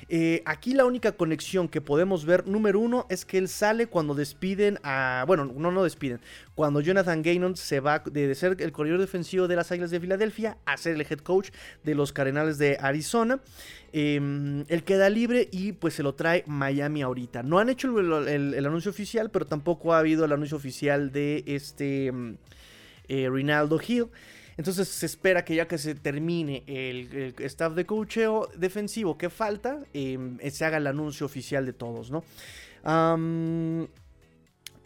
Eh, 0.09 0.41
aquí 0.45 0.73
la 0.73 0.85
única 0.85 1.11
conexión 1.11 1.67
que 1.67 1.79
podemos 1.79 2.25
ver, 2.25 2.47
número 2.47 2.79
uno, 2.79 3.05
es 3.09 3.25
que 3.25 3.37
él 3.37 3.47
sale 3.47 3.87
cuando 3.87 4.15
despiden 4.15 4.79
a, 4.83 5.23
bueno, 5.27 5.45
no, 5.45 5.71
no 5.71 5.83
despiden, 5.83 6.19
cuando 6.55 6.81
Jonathan 6.81 7.21
Gaynon 7.21 7.55
se 7.55 7.79
va 7.79 7.99
de, 7.99 8.33
ser 8.35 8.57
el 8.59 8.71
corredor 8.71 8.99
defensivo 8.99 9.47
de 9.47 9.55
las 9.55 9.71
Águilas 9.71 9.91
de 9.91 9.99
Filadelfia 9.99 10.57
a 10.65 10.77
ser 10.77 10.95
el 10.95 11.01
head 11.01 11.19
coach 11.19 11.49
de 11.83 11.95
los 11.95 12.11
Cardenales 12.11 12.57
de 12.57 12.77
Arizona. 12.81 13.39
Em, 13.93 14.65
él 14.67 14.83
queda 14.83 15.09
libre 15.09 15.47
y 15.51 15.71
pues 15.71 15.93
se 15.93 16.03
lo 16.03 16.15
trae 16.15 16.43
Miami 16.47 17.01
ahorita. 17.03 17.43
No 17.43 17.59
han 17.59 17.69
hecho 17.69 17.97
el 17.99 18.65
anuncio 18.65 18.91
oficial, 18.91 19.29
pero 19.31 19.45
tampoco 19.45 19.93
ha 19.93 19.99
habido 19.99 20.25
el 20.25 20.31
anuncio 20.31 20.57
oficial 20.57 21.11
de 21.11 21.43
este 21.45 22.07
em, 22.07 22.37
eh, 23.07 23.29
Rinaldo 23.29 23.79
Hill. 23.85 24.07
Entonces 24.57 24.87
se 24.87 25.05
espera 25.05 25.45
que 25.45 25.55
ya 25.55 25.67
que 25.67 25.77
se 25.77 25.93
termine 25.93 26.63
el, 26.65 27.35
staff 27.39 27.73
de 27.73 27.85
coacheo 27.85 28.49
defensivo 28.57 29.17
que 29.17 29.29
falta, 29.29 29.83
em, 29.93 30.39
se 30.49 30.65
haga 30.65 30.77
el 30.77 30.87
anuncio 30.87 31.25
oficial 31.25 31.65
de 31.65 31.73
todos, 31.73 32.11
¿no? 32.11 32.23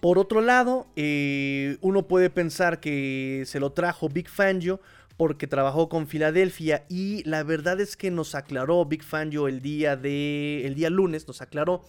por 0.02 0.18
otro 0.18 0.42
lado, 0.42 0.88
eh, 0.96 1.78
uno 1.82 2.08
puede 2.08 2.32
pensar 2.32 2.80
que 2.80 3.44
se 3.46 3.60
lo 3.60 3.72
trajo 3.72 4.10
Big 4.10 4.28
Fangio 4.28 4.82
porque 5.16 5.46
trabajó 5.46 5.88
con 5.88 6.08
Filadelfia 6.08 6.86
y 6.90 7.24
la 7.30 7.44
verdad 7.44 7.80
es 7.80 7.96
que 7.96 8.10
nos 8.10 8.34
aclaró 8.34 8.84
Big 8.86 9.04
Fangio 9.04 9.48
el 9.48 9.62
día 9.62 9.96
de 9.96 10.66
el 10.66 10.74
día 10.74 10.90
lunes 10.90 11.28
nos 11.28 11.44
aclaró 11.44 11.84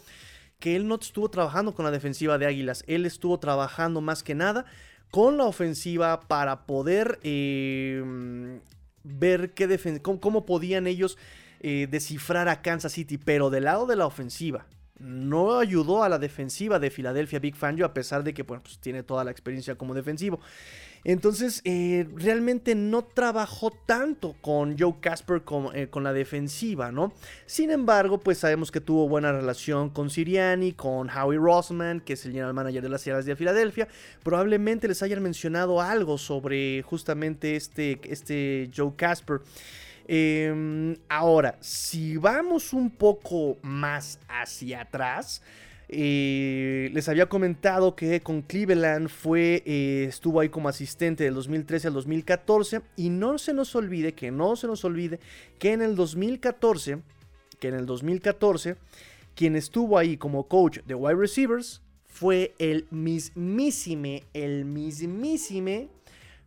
que 0.59 0.77
él 0.77 0.87
no 0.87 0.97
estuvo 0.97 1.31
trabajando 1.31 1.75
con 1.75 1.87
la 1.87 1.91
defensiva 1.91 2.37
de 2.37 2.45
Águilas, 2.45 2.85
él 2.87 3.07
estuvo 3.07 3.39
trabajando 3.41 4.03
más 4.03 4.23
que 4.23 4.35
nada 4.35 4.67
con 5.13 5.37
la 5.37 5.45
ofensiva 5.45 6.21
para 6.21 6.65
poder 6.65 7.21
em, 7.23 8.61
ver 9.05 9.53
qué 9.53 10.01
cómo, 10.01 10.47
podían 10.47 10.87
ellos 10.87 11.19
eh, 11.61 11.87
descifrar 11.89 12.49
a 12.49 12.63
Kansas 12.63 12.93
City, 12.93 13.19
pero 13.19 13.51
del 13.51 13.65
lado 13.65 13.87
de 13.87 13.95
la 13.95 14.07
ofensiva. 14.07 14.67
No 14.99 15.59
ayudó 15.59 16.03
a 16.03 16.09
la 16.09 16.19
defensiva 16.19 16.79
de 16.79 16.91
Filadelfia 16.91 17.41
Big 17.41 17.57
Fangio 17.57 17.85
a 17.85 17.93
pesar 17.93 18.25
de 18.25 18.33
que 18.33 18.43
pues, 18.43 18.79
tiene 18.81 19.03
toda 19.03 19.23
la 19.23 19.31
experiencia 19.31 19.75
como 19.77 19.93
defensivo. 19.93 20.41
Entonces, 21.05 21.63
eh, 21.65 22.07
realmente 22.15 22.75
no 22.75 23.03
trabajó 23.03 23.71
tanto 23.71 24.37
con 24.41 24.79
Joe 24.79 24.95
Casper 25.01 25.43
eh, 25.75 25.89
con, 25.89 26.05
la 26.05 26.13
defensiva, 26.13 26.93
¿no? 26.93 27.13
Sin 27.47 27.71
embargo, 27.71 28.19
pues 28.19 28.39
sabemos 28.39 28.71
que 28.71 28.81
tuvo 28.81 29.09
buena 29.09 29.33
relación 29.33 29.91
con 29.91 30.11
Siriani, 30.11 30.73
con 30.73 31.11
Howie 31.11 31.39
Rossman, 31.39 32.01
que 32.01 32.13
es 32.13 32.25
el 32.25 32.33
general 32.33 32.55
manager 32.55 32.83
de 32.83 32.89
las 32.89 33.01
Sierras 33.01 33.25
de 33.25 33.35
Filadelfia. 33.35 33.89
Probablemente 34.23 34.87
les 34.87 35.03
hayan 35.03 35.23
mencionado 35.23 35.81
algo 35.81 36.19
sobre 36.19 36.83
justamente 36.83 37.57
este, 37.57 38.01
este 38.05 38.71
Joe 38.75 38.93
Casper. 38.97 39.41
Em, 40.07 40.97
ahora, 41.09 41.57
si 41.61 42.17
vamos 42.17 42.73
un 42.73 42.91
poco 42.91 43.59
más 43.63 44.19
hacia 44.29 44.83
atrás, 44.83 45.43
eh, 45.95 46.91
les 46.95 47.09
había 47.11 47.29
comentado 47.29 47.95
que 47.95 48.23
con 48.23 48.41
Cleveland 48.41 49.11
fue, 49.11 49.63
eh, 49.67 50.07
estuvo 50.09 50.41
ahí 50.41 50.49
como 50.49 50.71
asistente 50.71 51.25
del 51.25 51.35
2013 51.35 51.89
al 51.89 51.95
2014. 51.95 52.81
Y 52.97 53.11
no 53.11 53.37
se 53.37 53.53
nos 53.53 53.77
olvide, 53.77 54.15
que 54.15 54.31
no 54.31 54.57
se 54.57 54.67
nos 54.67 54.85
olvide, 54.87 55.21
que 55.59 55.73
en 55.73 55.83
el 55.83 55.95
2014, 55.95 57.03
que 57.61 57.69
en 57.69 57.75
el 57.75 57.85
2014, 57.85 58.77
quien 59.35 59.55
estuvo 59.55 59.99
ahí 59.99 60.17
como 60.17 60.49
coach 60.49 60.79
de 60.87 60.95
wide 60.95 61.15
receivers 61.15 61.83
fue 62.07 62.55
el 62.59 62.87
mismísime, 62.91 64.25
el 64.33 64.65
mismísime 64.65 65.89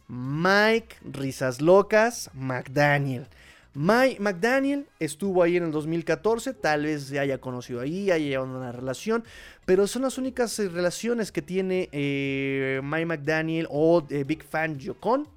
Mike 0.08 0.96
Risas 1.04 1.62
Locas 1.62 2.32
McDaniel. 2.34 3.28
Mike 3.76 4.22
McDaniel 4.22 4.88
estuvo 5.02 5.44
ahí 5.44 5.58
en 5.58 5.64
el 5.66 5.72
2014, 5.72 6.54
tal 6.54 6.84
vez 6.84 7.04
se 7.04 7.20
haya 7.20 7.42
conocido 7.42 7.82
ahí, 7.82 8.10
haya 8.10 8.26
llevado 8.26 8.58
una 8.58 8.72
relación, 8.72 9.26
pero 9.66 9.86
son 9.86 10.04
las 10.04 10.18
únicas 10.18 10.58
eh, 10.60 10.70
relaciones 10.70 11.34
que 11.34 11.42
tiene 11.42 11.90
eh, 11.92 12.80
Mike 12.82 13.06
McDaniel 13.06 13.68
o 13.70 14.02
eh, 14.10 14.24
Big 14.24 14.46
Fan 14.46 14.80
con 15.02 15.28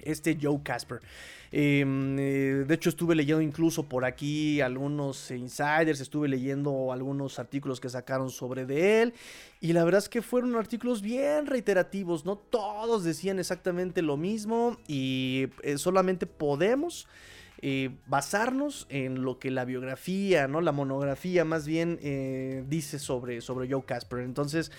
este 0.00 0.38
Joe 0.40 0.60
Casper. 0.64 1.00
Em, 1.54 2.16
de 2.16 2.74
hecho, 2.74 2.88
estuve 2.88 3.14
leyendo 3.14 3.42
incluso 3.42 3.82
por 3.82 4.06
aquí 4.06 4.62
algunos 4.62 5.30
insiders, 5.30 6.00
estuve 6.00 6.28
leyendo 6.28 6.90
algunos 6.90 7.38
artículos 7.38 7.78
que 7.78 7.90
sacaron 7.90 8.30
sobre 8.30 8.64
de 8.64 9.02
él. 9.02 9.14
Y 9.60 9.74
la 9.74 9.84
verdad 9.84 9.98
es 9.98 10.08
que 10.08 10.22
fueron 10.22 10.56
artículos 10.56 11.02
bien 11.02 11.44
reiterativos, 11.44 12.24
no 12.24 12.36
todos 12.36 13.04
decían 13.04 13.38
exactamente 13.38 14.00
lo 14.00 14.16
mismo 14.16 14.78
y 14.88 15.48
solamente 15.76 16.26
podemos 16.26 17.06
eh, 17.62 17.90
basarnos 18.06 18.86
en 18.90 19.22
lo 19.22 19.38
que 19.38 19.52
la 19.52 19.64
biografía, 19.64 20.48
¿no? 20.48 20.60
La 20.60 20.72
monografía 20.72 21.44
más 21.44 21.66
bien 21.66 21.98
eh, 22.02 22.64
dice 22.68 22.98
sobre, 22.98 23.40
sobre 23.40 23.70
Joe 23.70 23.84
Casper. 23.84 24.18
Entonces, 24.20 24.72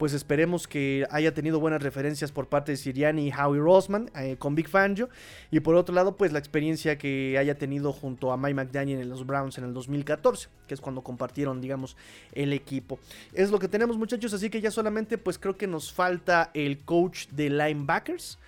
pues 0.00 0.14
esperemos 0.14 0.66
que 0.66 1.06
haya 1.10 1.34
tenido 1.34 1.60
buenas 1.60 1.82
referencias 1.82 2.32
por 2.32 2.48
parte 2.48 2.72
de 2.72 2.78
Siriani 2.78 3.28
y 3.28 3.32
Howie 3.32 3.60
Rossman 3.60 4.10
eh, 4.16 4.36
con 4.38 4.54
Big 4.54 4.66
Fangio. 4.66 5.10
Y 5.50 5.60
por 5.60 5.74
otro 5.74 5.94
lado, 5.94 6.16
pues 6.16 6.32
la 6.32 6.38
experiencia 6.38 6.96
que 6.96 7.36
haya 7.36 7.58
tenido 7.58 7.92
junto 7.92 8.32
a 8.32 8.38
Mike 8.38 8.54
McDaniel 8.54 9.02
en 9.02 9.10
los 9.10 9.26
Browns 9.26 9.58
en 9.58 9.64
el 9.64 9.74
2014, 9.74 10.48
que 10.66 10.72
es 10.72 10.80
cuando 10.80 11.02
compartieron, 11.02 11.60
digamos, 11.60 11.98
el 12.32 12.54
equipo. 12.54 12.98
Es 13.34 13.50
lo 13.50 13.58
que 13.58 13.68
tenemos 13.68 13.98
muchachos, 13.98 14.32
así 14.32 14.48
que 14.48 14.62
ya 14.62 14.70
solamente 14.70 15.18
pues 15.18 15.38
creo 15.38 15.58
que 15.58 15.66
nos 15.66 15.92
falta 15.92 16.50
el 16.54 16.78
coach 16.78 17.26
de 17.32 17.50
linebackers. 17.50 18.38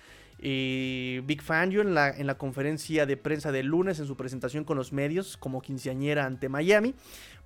Big 0.43 1.41
Fangio 1.41 1.81
en 1.81 1.93
la, 1.93 2.09
en 2.09 2.27
la 2.27 2.37
conferencia 2.37 3.05
de 3.05 3.15
prensa 3.15 3.53
del 3.53 3.67
lunes, 3.67 3.99
en 3.99 4.07
su 4.07 4.17
presentación 4.17 4.65
con 4.65 4.75
los 4.75 4.91
medios 4.91 5.37
como 5.37 5.61
quinceañera 5.61 6.25
ante 6.25 6.49
Miami, 6.49 6.95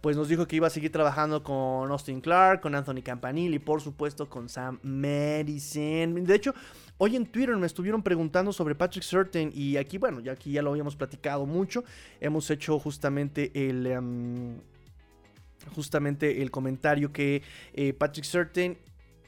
pues 0.02 0.18
nos 0.18 0.30
dijo 0.30 0.48
que 0.48 0.56
iba 0.56 0.66
a 0.66 0.72
seguir 0.72 0.92
trabajando 0.92 1.44
con 1.44 1.92
Austin 1.92 2.22
Clark, 2.22 2.62
con 2.62 2.74
Anthony 2.74 3.04
Campanile 3.04 3.56
y 3.56 3.60
por 3.60 3.82
supuesto 3.82 4.28
con 4.28 4.50
Sam 4.50 4.80
Madison. 4.82 6.24
De 6.24 6.36
hecho, 6.36 6.56
hoy 6.98 7.16
en 7.16 7.28
Twitter 7.28 7.56
me 7.58 7.68
estuvieron 7.68 8.02
preguntando 8.02 8.52
sobre 8.52 8.74
Patrick 8.74 9.04
Certain 9.04 9.52
y 9.54 9.78
aquí, 9.78 10.00
bueno, 10.00 10.20
ya 10.20 10.32
aquí 10.32 10.52
ya 10.52 10.64
lo 10.64 10.72
habíamos 10.72 10.96
platicado 10.96 11.46
mucho. 11.46 11.84
Hemos 12.20 12.50
hecho 12.50 12.80
justamente 12.80 13.52
el... 13.54 13.86
Em, 13.86 14.60
justamente 15.76 16.42
el 16.42 16.50
comentario 16.52 17.12
que 17.12 17.42
eh, 17.74 17.92
Patrick 17.92 18.26
Certain 18.26 18.78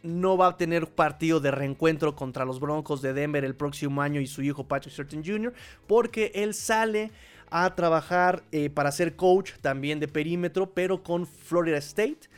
no 0.03 0.37
va 0.37 0.47
a 0.47 0.57
tener 0.57 0.87
partido 0.87 1.39
de 1.39 1.51
reencuentro 1.51 2.15
contra 2.15 2.45
los 2.45 2.59
Broncos 2.59 3.01
de 3.01 3.13
Denver 3.13 3.43
el 3.43 3.55
próximo 3.55 4.01
año 4.01 4.21
y 4.21 4.27
su 4.27 4.41
hijo 4.41 4.65
Patrick 4.65 4.95
Certain 4.95 5.23
Jr. 5.23 5.53
porque 5.87 6.31
él 6.35 6.53
sale 6.53 7.11
a 7.51 7.75
trabajar 7.75 8.43
eh, 8.51 8.69
para 8.69 8.91
ser 8.91 9.15
coach 9.15 9.53
también 9.61 9.99
de 9.99 10.07
perímetro, 10.07 10.71
pero 10.71 11.03
con 11.03 11.25
Florida 11.25 11.77
State. 11.77 12.29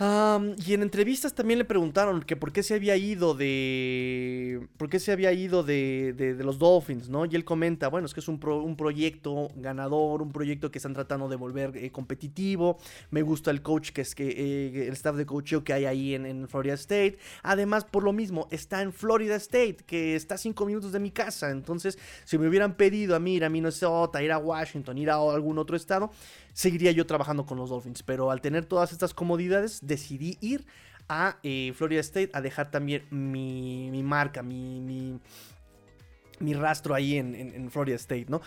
Y 0.00 0.72
en 0.72 0.80
entrevistas 0.80 1.34
también 1.34 1.58
le 1.58 1.66
preguntaron 1.66 2.22
que 2.22 2.34
por 2.34 2.52
qué 2.52 2.62
se 2.62 2.74
había 2.74 2.96
ido 2.96 3.34
de. 3.34 4.66
¿Por 4.78 4.88
qué 4.88 4.98
se 4.98 5.12
había 5.12 5.30
ido 5.32 5.62
de, 5.62 6.14
de, 6.16 6.42
los 6.42 6.58
Dolphins, 6.58 7.10
no? 7.10 7.26
Y 7.26 7.36
él 7.36 7.44
comenta: 7.44 7.88
bueno, 7.88 8.06
es 8.06 8.14
que 8.14 8.20
es 8.20 8.28
un, 8.28 8.42
un 8.42 8.76
proyecto 8.76 9.48
ganador, 9.56 10.22
un 10.22 10.32
proyecto 10.32 10.70
que 10.70 10.78
están 10.78 10.94
tratando 10.94 11.28
de 11.28 11.36
volver 11.36 11.76
eh, 11.76 11.90
competitivo. 11.90 12.78
Me 13.10 13.20
gusta 13.20 13.50
el 13.50 13.60
coach, 13.60 13.90
que 13.90 14.00
es 14.00 14.14
que 14.14 14.28
eh, 14.28 14.86
el 14.86 14.94
staff 14.94 15.16
de 15.16 15.26
coaching 15.26 15.60
que 15.60 15.74
hay 15.74 15.84
ahí 15.84 16.14
en, 16.14 16.48
Florida 16.48 16.74
State. 16.74 17.18
Además, 17.42 17.84
por 17.84 18.02
lo 18.02 18.14
mismo, 18.14 18.48
está 18.50 18.80
en 18.80 18.94
Florida 18.94 19.36
State, 19.36 19.78
que 19.86 20.16
está 20.16 20.36
a 20.36 20.38
cinco 20.38 20.64
minutos 20.64 20.92
de 20.92 21.00
mi 21.00 21.10
casa. 21.10 21.50
Entonces, 21.50 21.98
si 22.24 22.38
me 22.38 22.48
hubieran 22.48 22.74
pedido 22.74 23.14
a 23.14 23.18
mí 23.18 23.34
ir 23.34 23.44
a 23.44 23.50
Minnesota, 23.50 24.22
ir 24.22 24.32
a 24.32 24.38
Washington, 24.38 24.96
ir 24.96 25.10
a 25.10 25.16
algún 25.16 25.58
otro 25.58 25.76
estado, 25.76 26.10
seguiría 26.60 26.92
yo 26.92 27.06
trabajando 27.06 27.46
con 27.46 27.56
los 27.56 27.70
Dolphins. 27.70 28.02
Pero 28.02 28.30
al 28.30 28.42
tener 28.42 28.66
todas 28.66 28.92
estas 28.92 29.14
comodidades, 29.14 29.80
decidí 29.82 30.36
ir 30.42 30.66
a 31.08 31.38
eh, 31.42 31.72
Florida 31.74 32.00
State 32.00 32.30
a 32.34 32.42
dejar 32.42 32.70
también 32.70 33.06
mi, 33.10 34.02
marca, 34.02 34.42
mi, 34.42 34.78
mi, 34.80 35.18
rastro 36.54 36.94
ahí 36.94 37.16
en, 37.16 37.70
Florida 37.70 37.96
State, 37.96 38.26
¿no? 38.28 38.40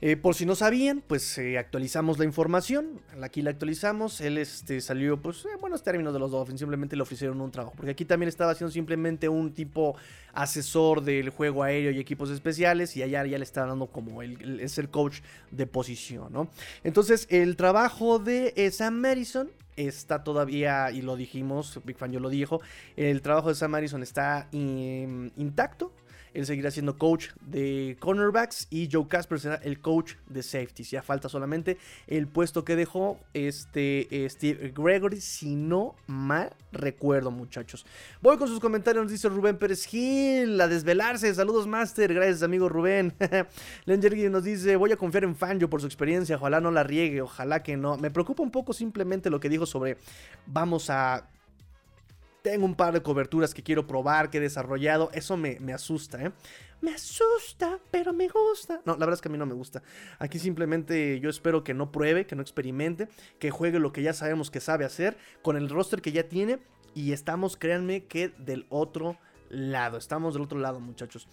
Eh, 0.00 0.16
por 0.16 0.34
si 0.34 0.46
no 0.46 0.54
sabían, 0.54 1.02
pues 1.06 1.36
eh, 1.38 1.58
actualizamos 1.58 2.18
la 2.18 2.24
información. 2.24 3.00
Aquí 3.22 3.42
la 3.42 3.50
actualizamos. 3.50 4.20
Él 4.20 4.38
este, 4.38 4.80
salió, 4.80 5.20
pues, 5.20 5.44
en 5.44 5.60
buenos 5.60 5.82
términos 5.82 6.12
de 6.12 6.18
los 6.18 6.30
Dolphins. 6.30 6.60
Simplemente 6.60 6.96
le 6.96 7.02
ofrecieron 7.02 7.40
un 7.40 7.50
trabajo. 7.50 7.74
Porque 7.76 7.90
aquí 7.90 8.04
también 8.04 8.28
estaba 8.28 8.52
haciendo 8.52 8.72
simplemente 8.72 9.28
un 9.28 9.52
tipo 9.52 9.96
asesor 10.32 11.02
del 11.02 11.30
juego 11.30 11.62
aéreo 11.62 11.90
y 11.90 11.98
equipos 11.98 12.30
especiales. 12.30 12.96
Y 12.96 13.02
allá 13.02 13.26
ya 13.26 13.36
le 13.36 13.44
estaba 13.44 13.66
dando 13.66 13.88
como 13.88 14.22
el, 14.22 14.60
es 14.60 14.78
el 14.78 14.88
coach 14.88 15.20
de 15.50 15.66
posición, 15.66 16.32
¿no? 16.32 16.48
Entonces, 16.82 17.26
el 17.30 17.56
trabajo 17.56 18.18
de 18.18 18.70
Sam 18.72 18.94
Madison 18.94 19.50
está 19.76 20.24
todavía, 20.24 20.90
y 20.90 21.02
lo 21.02 21.16
dijimos, 21.16 21.80
Big 21.84 21.96
Fan 21.96 22.12
yo 22.12 22.20
lo 22.20 22.28
dijo, 22.28 22.60
el 22.96 23.22
trabajo 23.22 23.48
de 23.48 23.54
Sam 23.54 23.70
Madison 23.72 24.02
está 24.02 24.48
intacto. 24.52 25.92
Él 26.34 26.46
seguirá 26.46 26.70
siendo 26.70 26.98
coach 26.98 27.28
de 27.40 27.96
cornerbacks 28.00 28.66
y 28.70 28.88
Joe 28.90 29.06
Casper 29.08 29.40
será 29.40 29.54
el 29.56 29.80
coach 29.80 30.14
de 30.28 30.42
safeties. 30.42 30.90
Ya 30.90 31.02
falta 31.02 31.28
solamente 31.28 31.78
el 32.06 32.26
puesto 32.28 32.64
que 32.64 32.76
dejó 32.76 33.18
este 33.34 34.24
eh, 34.24 34.28
Steve 34.28 34.72
Gregory, 34.76 35.20
si 35.20 35.54
no 35.54 35.94
mal 36.06 36.52
recuerdo, 36.72 37.30
muchachos. 37.30 37.84
Voy 38.20 38.36
con 38.36 38.48
sus 38.48 38.60
comentarios, 38.60 39.04
nos 39.04 39.12
dice 39.12 39.28
Rubén 39.28 39.58
Pérez 39.58 39.86
Gil, 39.86 40.60
a 40.60 40.68
desvelarse. 40.68 41.34
Saludos, 41.34 41.66
Master. 41.66 42.14
Gracias, 42.14 42.42
amigo 42.42 42.68
Rubén. 42.68 43.14
Lenger 43.84 44.30
nos 44.30 44.44
dice: 44.44 44.76
Voy 44.76 44.92
a 44.92 44.96
confiar 44.96 45.24
en 45.24 45.34
Fangio 45.36 45.70
por 45.70 45.80
su 45.80 45.86
experiencia. 45.86 46.36
Ojalá 46.36 46.60
no 46.60 46.70
la 46.70 46.82
riegue, 46.82 47.22
ojalá 47.22 47.62
que 47.62 47.76
no. 47.76 47.96
Me 47.96 48.10
preocupa 48.10 48.42
un 48.42 48.50
poco 48.50 48.72
simplemente 48.72 49.30
lo 49.30 49.40
que 49.40 49.48
dijo 49.48 49.66
sobre 49.66 49.96
vamos 50.46 50.90
a 50.90 51.28
tengo 52.42 52.64
un 52.64 52.74
par 52.74 52.92
de 52.92 53.02
coberturas 53.02 53.54
que 53.54 53.62
quiero 53.62 53.86
probar, 53.86 54.30
que 54.30 54.38
he 54.38 54.40
desarrollado. 54.40 55.10
Eso 55.12 55.36
me, 55.36 55.58
asusta, 55.72 56.22
¿eh? 56.22 56.32
Me 56.80 56.92
asusta, 56.92 57.78
pero 57.90 58.12
me 58.12 58.28
gusta. 58.28 58.80
No, 58.84 58.92
la 58.92 59.00
verdad 59.00 59.14
es 59.14 59.20
que 59.20 59.28
a 59.28 59.32
mí 59.32 59.38
no 59.38 59.46
me 59.46 59.54
gusta. 59.54 59.82
Aquí 60.18 60.38
simplemente 60.38 61.20
yo 61.20 61.28
espero 61.28 61.62
que 61.62 61.74
no 61.74 61.92
pruebe, 61.92 62.26
que 62.26 62.36
no 62.36 62.42
experimente, 62.42 63.08
que 63.38 63.50
juegue 63.50 63.78
lo 63.78 63.92
que 63.92 64.02
ya 64.02 64.12
sabemos 64.12 64.50
que 64.50 64.60
sabe 64.60 64.84
hacer, 64.84 65.16
con 65.42 65.56
el 65.56 65.68
roster 65.68 66.00
que 66.00 66.12
ya 66.12 66.28
tiene. 66.28 66.58
Y 66.94 67.12
estamos, 67.12 67.56
créanme, 67.56 68.04
que 68.04 68.30
del 68.38 68.66
otro 68.68 69.18
lado. 69.50 69.98
Estamos 69.98 70.34
del 70.34 70.42
otro 70.42 70.58
lado, 70.58 70.80
muchachos. 70.80 71.28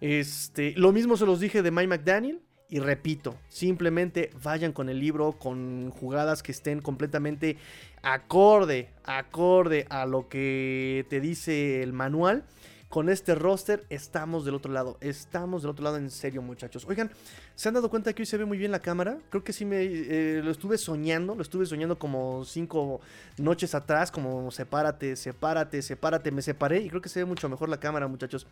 Este, 0.00 0.74
lo 0.76 0.92
mismo 0.92 1.16
se 1.16 1.26
los 1.26 1.40
dije 1.40 1.62
de 1.62 1.70
Mike 1.70 1.88
McDaniel. 1.88 2.40
Y 2.72 2.78
repito, 2.78 3.36
simplemente 3.50 4.30
vayan 4.42 4.72
con 4.72 4.88
el 4.88 4.98
libro, 4.98 5.32
con 5.32 5.90
jugadas 5.90 6.42
que 6.42 6.52
estén 6.52 6.80
completamente 6.80 7.58
acorde, 8.02 8.88
acorde 9.04 9.84
a 9.90 10.06
lo 10.06 10.30
que 10.30 11.04
te 11.10 11.20
dice 11.20 11.82
el 11.82 11.92
manual. 11.92 12.44
Con 12.88 13.10
este 13.10 13.34
roster 13.34 13.84
estamos 13.90 14.46
del 14.46 14.54
otro 14.54 14.72
lado. 14.72 14.96
Estamos 15.02 15.60
del 15.60 15.72
otro 15.72 15.84
lado 15.84 15.98
en 15.98 16.08
serio, 16.10 16.40
muchachos. 16.40 16.86
Oigan, 16.88 17.10
¿se 17.56 17.68
han 17.68 17.74
dado 17.74 17.90
cuenta 17.90 18.14
que 18.14 18.22
hoy 18.22 18.26
se 18.26 18.38
ve 18.38 18.46
muy 18.46 18.56
bien 18.56 18.70
la 18.70 18.80
cámara? 18.80 19.18
Creo 19.28 19.44
que 19.44 19.52
sí 19.52 19.66
me 19.66 19.82
eh, 19.82 20.40
lo 20.42 20.50
estuve 20.50 20.78
soñando. 20.78 21.34
Lo 21.34 21.42
estuve 21.42 21.66
soñando 21.66 21.98
como 21.98 22.42
cinco 22.46 23.02
noches 23.36 23.74
atrás. 23.74 24.10
Como 24.10 24.50
sepárate, 24.50 25.16
sepárate, 25.16 25.82
sepárate. 25.82 26.30
Me 26.30 26.40
separé 26.40 26.80
y 26.80 26.88
creo 26.88 27.02
que 27.02 27.10
se 27.10 27.20
ve 27.20 27.26
mucho 27.26 27.50
mejor 27.50 27.68
la 27.68 27.78
cámara, 27.78 28.08
muchachos. 28.08 28.46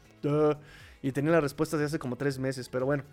y 1.01 1.13
tenía 1.13 1.31
la 1.31 1.41
respuesta 1.41 1.79
de 1.79 1.87
hace 1.87 1.99
como 1.99 2.17
tres 2.17 2.39
meses, 2.39 2.69
pero 2.69 2.85
bueno. 2.85 3.05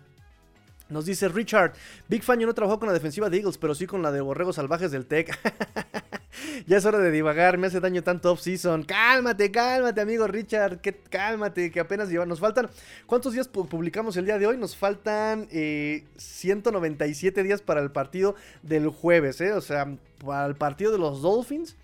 Nos 0.88 1.04
dice 1.04 1.28
Richard, 1.28 1.74
Big 2.08 2.22
Fan, 2.22 2.40
yo 2.40 2.46
no 2.46 2.54
trabajó 2.54 2.78
con 2.78 2.86
la 2.86 2.94
defensiva 2.94 3.28
de 3.28 3.36
Eagles, 3.36 3.58
pero 3.58 3.74
sí 3.74 3.86
con 3.86 4.02
la 4.02 4.10
de 4.10 4.20
Borregos 4.22 4.56
Salvajes 4.56 4.90
del 4.90 5.06
Tech. 5.06 5.38
ya 6.66 6.78
es 6.78 6.84
hora 6.86 6.98
de 6.98 7.10
divagar, 7.10 7.58
me 7.58 7.66
hace 7.66 7.80
daño 7.80 8.02
tanto 8.02 8.32
off-season. 8.32 8.84
Cálmate, 8.84 9.50
cálmate, 9.50 10.00
amigo 10.00 10.26
Richard, 10.26 10.80
que, 10.80 10.94
cálmate, 10.94 11.70
que 11.70 11.80
apenas 11.80 12.08
lleva. 12.08 12.24
Nos 12.24 12.40
faltan, 12.40 12.70
¿cuántos 13.06 13.34
días 13.34 13.48
publicamos 13.48 14.16
el 14.16 14.24
día 14.24 14.38
de 14.38 14.46
hoy? 14.46 14.56
Nos 14.56 14.76
faltan 14.76 15.48
197 15.50 17.40
eh, 17.40 17.44
días 17.44 17.60
para 17.60 17.80
el 17.82 17.90
partido 17.90 18.34
del 18.62 18.88
jueves, 18.88 19.40
¿eh? 19.40 19.52
O 19.52 19.60
sea, 19.60 19.94
para 20.24 20.46
el 20.46 20.56
partido 20.56 20.90
de 20.90 20.98
los 20.98 21.22
Dolphins 21.22 21.76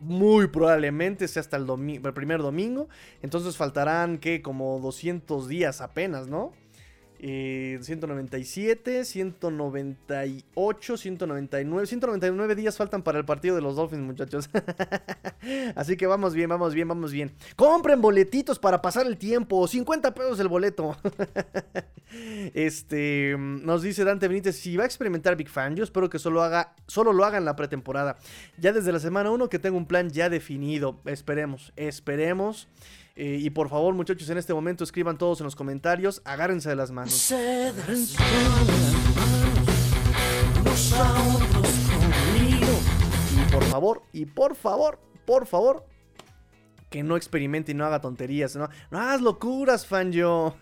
muy 0.00 0.46
probablemente 0.46 1.26
sea 1.26 1.40
hasta 1.40 1.56
el, 1.56 1.68
el, 1.68 2.14
primer 2.14 2.40
domingo. 2.40 2.88
Entonces 3.22 3.56
faltarán, 3.56 4.18
¿qué? 4.18 4.42
Como 4.42 4.78
200 4.80 5.48
días 5.48 5.80
apenas, 5.80 6.28
¿no? 6.28 6.52
197, 7.20 9.04
198, 9.04 10.96
199, 10.96 11.86
199 11.86 12.54
días 12.54 12.76
faltan 12.76 13.02
para 13.02 13.18
el 13.18 13.24
partido 13.24 13.56
de 13.56 13.62
los 13.62 13.74
Dolphins, 13.74 14.02
muchachos. 14.02 14.48
Así 15.74 15.96
que 15.96 16.06
vamos 16.06 16.34
bien, 16.34 16.48
vamos 16.48 16.74
bien, 16.74 16.86
vamos 16.86 17.10
bien. 17.12 17.32
Compren 17.56 18.00
boletitos 18.00 18.60
para 18.60 18.80
pasar 18.80 19.06
el 19.06 19.16
tiempo, 19.16 19.66
50 19.66 20.14
pesos 20.14 20.38
el 20.38 20.46
boleto. 20.48 20.96
este, 22.54 23.34
nos 23.38 23.82
dice 23.82 24.04
Dante 24.04 24.28
Benítez, 24.28 24.56
si 24.56 24.76
va 24.76 24.84
a 24.84 24.86
experimentar 24.86 25.34
Big 25.34 25.48
Fan, 25.48 25.74
yo 25.74 25.82
espero 25.82 26.08
que 26.08 26.20
solo 26.20 26.42
haga, 26.42 26.74
solo 26.86 27.12
lo 27.12 27.24
haga 27.24 27.38
en 27.38 27.44
la 27.44 27.56
pretemporada. 27.56 28.16
Ya 28.58 28.72
desde 28.72 28.92
la 28.92 29.00
semana 29.00 29.32
1 29.32 29.48
que 29.48 29.58
tengo 29.58 29.76
un 29.76 29.86
plan 29.86 30.10
ya 30.10 30.30
definido. 30.30 31.00
Esperemos, 31.04 31.72
esperemos. 31.74 32.68
Eh, 33.20 33.36
y 33.40 33.50
por 33.50 33.68
favor, 33.68 33.94
muchachos, 33.94 34.30
en 34.30 34.38
este 34.38 34.54
momento 34.54 34.84
escriban 34.84 35.18
todos 35.18 35.40
en 35.40 35.44
los 35.44 35.56
comentarios. 35.56 36.22
Agárrense 36.24 36.68
de 36.68 36.76
las 36.76 36.92
manos. 36.92 37.12
Y 43.34 43.50
por 43.50 43.64
favor, 43.64 44.02
y 44.12 44.24
por 44.24 44.54
favor, 44.54 45.00
por 45.26 45.46
favor, 45.46 45.84
que 46.90 47.02
no 47.02 47.16
experimente 47.16 47.72
y 47.72 47.74
no 47.74 47.84
haga 47.84 48.00
tonterías. 48.00 48.56
No, 48.56 48.68
no 48.90 49.00
hagas 49.00 49.20
locuras, 49.20 49.86
fan 49.86 50.12
yo. 50.12 50.56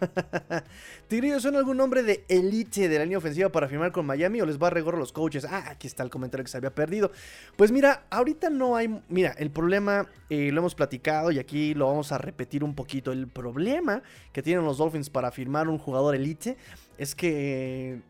Tigrillo, 1.09 1.41
¿son 1.41 1.57
algún 1.57 1.77
nombre 1.77 2.03
de 2.03 2.25
elite 2.29 2.89
de 2.89 2.99
la 2.99 3.05
línea 3.05 3.19
ofensiva 3.19 3.51
para 3.51 3.69
firmar 3.69 3.93
con 3.93 4.07
Miami 4.07 4.41
o 4.41 4.47
les 4.47 4.61
va 4.61 4.67
a 4.69 4.71
regorro 4.71 4.99
los 4.99 5.13
coaches? 5.13 5.45
Ah, 5.45 5.65
aquí 5.69 5.87
está 5.87 6.03
el 6.03 6.11
comentario 6.11 6.45
que 6.45 6.51
se 6.51 6.57
había 6.57 6.75
perdido. 6.75 7.13
Pues 7.57 7.71
mira, 7.71 8.07
ahorita 8.11 8.51
no 8.51 8.77
hay. 8.77 9.03
Mira, 9.09 9.31
el 9.39 9.51
problema 9.51 10.07
eh, 10.29 10.51
lo 10.51 10.61
hemos 10.61 10.75
platicado 10.75 11.31
y 11.31 11.39
aquí 11.39 11.75
lo 11.75 11.87
vamos 11.87 12.11
a 12.13 12.19
repetir 12.19 12.65
un 12.65 12.75
poquito. 12.75 13.13
El 13.13 13.29
problema 13.29 14.03
que 14.33 14.43
tienen 14.43 14.65
los 14.65 14.79
Dolphins 14.79 15.11
para 15.11 15.31
firmar 15.31 15.69
un 15.69 15.79
jugador 15.79 16.15
elite 16.15 16.57
es 16.99 17.15
que 17.15 18.01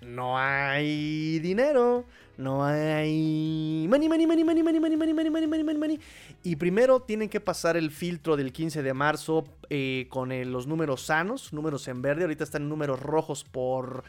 no 0.00 0.38
hay 0.38 1.38
dinero. 1.40 2.04
No 2.38 2.64
hay 2.64 3.86
money, 3.88 4.08
money, 4.08 4.26
money, 4.26 4.44
money, 4.44 4.62
money, 4.62 4.80
money, 4.80 4.96
money, 4.96 5.14
money, 5.14 5.30
money, 5.30 5.64
money, 5.64 5.78
money. 5.78 6.00
Y 6.42 6.56
primero 6.56 7.00
tienen 7.00 7.30
que 7.30 7.40
pasar 7.40 7.78
el 7.78 7.90
filtro 7.90 8.36
del 8.36 8.52
15 8.52 8.82
de 8.82 8.92
marzo 8.92 9.44
eh, 9.70 10.06
con 10.10 10.28
los 10.52 10.66
números 10.66 11.02
sanos, 11.02 11.52
números 11.54 11.88
en 11.88 12.02
verde. 12.02 12.22
Ahorita 12.22 12.44
están 12.44 12.68
números 12.68 13.00
rojos 13.00 13.44
por... 13.44 14.04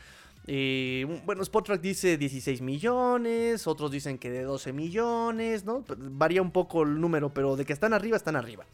Eh, 0.49 1.21
bueno, 1.25 1.43
Spottrack 1.43 1.81
dice 1.81 2.17
16 2.17 2.61
millones, 2.61 3.67
otros 3.67 3.91
dicen 3.91 4.17
que 4.17 4.29
de 4.29 4.43
12 4.43 4.71
millones, 4.71 5.65
¿no? 5.65 5.83
Varía 5.97 6.41
un 6.41 6.51
poco 6.51 6.83
el 6.83 7.01
número, 7.01 7.33
pero 7.33 7.57
de 7.57 7.65
que 7.65 7.73
están 7.73 7.93
arriba, 7.93 8.15
están 8.15 8.37
arriba. 8.37 8.65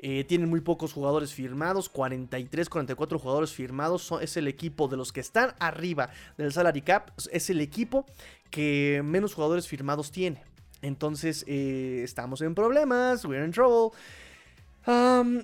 Eh, 0.00 0.22
tienen 0.24 0.48
muy 0.48 0.60
pocos 0.60 0.92
jugadores 0.92 1.34
firmados, 1.34 1.88
43, 1.88 2.68
44 2.68 3.18
jugadores 3.18 3.52
firmados. 3.52 4.12
es 4.20 4.36
el 4.36 4.46
equipo 4.46 4.86
de 4.86 4.96
los 4.96 5.12
que 5.12 5.20
están 5.20 5.54
arriba 5.58 6.10
del 6.36 6.52
salary 6.52 6.82
cap. 6.82 7.10
Es 7.32 7.50
el 7.50 7.60
equipo 7.60 8.06
que 8.50 9.02
menos 9.04 9.34
jugadores 9.34 9.66
firmados 9.66 10.12
tiene. 10.12 10.42
Entonces 10.82 11.44
eh, 11.48 12.02
estamos 12.04 12.40
en 12.42 12.54
problemas, 12.54 13.24
we're 13.24 13.44
in 13.44 13.50
trouble. 13.50 13.98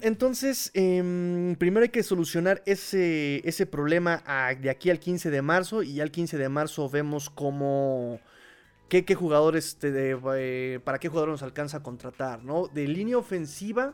entonces, 0.02 0.70
em, 0.74 1.56
primero 1.56 1.82
hay 1.82 1.90
que 1.90 2.02
solucionar 2.04 2.62
ese, 2.64 3.46
ese 3.46 3.66
problema 3.66 4.22
de 4.60 4.70
aquí 4.70 4.88
al 4.90 5.00
15 5.00 5.30
de 5.30 5.42
marzo. 5.42 5.82
Y 5.82 6.00
al 6.00 6.12
15 6.12 6.38
de 6.38 6.48
marzo 6.48 6.88
vemos 6.88 7.28
cómo. 7.28 8.20
¿Qué, 8.88 9.14
jugadores 9.16 9.76
eh, 9.82 10.78
para 10.84 11.00
qué 11.00 11.08
jugador 11.08 11.30
nos 11.30 11.42
alcanza 11.42 11.78
a 11.78 11.82
contratar, 11.82 12.44
¿no? 12.44 12.68
De 12.68 12.86
línea 12.86 13.18
ofensiva 13.18 13.92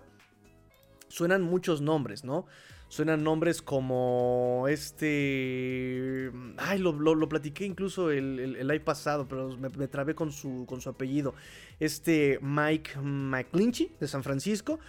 suenan 1.10 1.42
muchos 1.42 1.82
nombres, 1.82 2.24
¿no? 2.24 2.46
Suenan 2.88 3.22
nombres 3.22 3.62
como 3.62 4.64
este... 4.68 6.32
Ay, 6.56 6.78
lo, 6.78 6.92
lo, 6.92 7.28
platiqué 7.28 7.64
incluso 7.64 8.10
el, 8.10 8.56
el, 8.58 8.68
año 8.68 8.84
pasado, 8.84 9.28
pero 9.28 9.56
me, 9.56 9.68
me, 9.68 9.86
trabé 9.86 10.16
con 10.16 10.32
su, 10.32 10.64
con 10.66 10.80
su 10.80 10.88
apellido. 10.88 11.34
Este 11.78 12.40
Mike 12.42 12.98
McClinchy 13.00 13.92
de 14.00 14.08
San 14.08 14.24
Francisco 14.24 14.80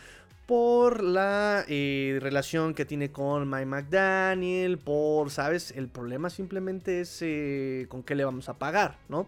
por 0.52 1.02
la 1.02 1.64
eh, 1.70 2.20
relación 2.22 2.74
que 2.74 2.84
tiene 2.84 3.10
con 3.10 3.50
Mike 3.50 3.66
McDaniel, 3.68 4.80
por, 4.80 5.30
¿sabes? 5.30 5.72
El 5.72 5.88
problema 5.88 6.30
simplemente 6.30 7.00
es 7.00 7.20
eh, 7.22 7.86
con 7.88 8.04
qué 8.04 8.16
le 8.16 8.26
vamos 8.26 8.50
a 8.50 8.58
pagar, 8.58 8.98
¿no? 9.08 9.28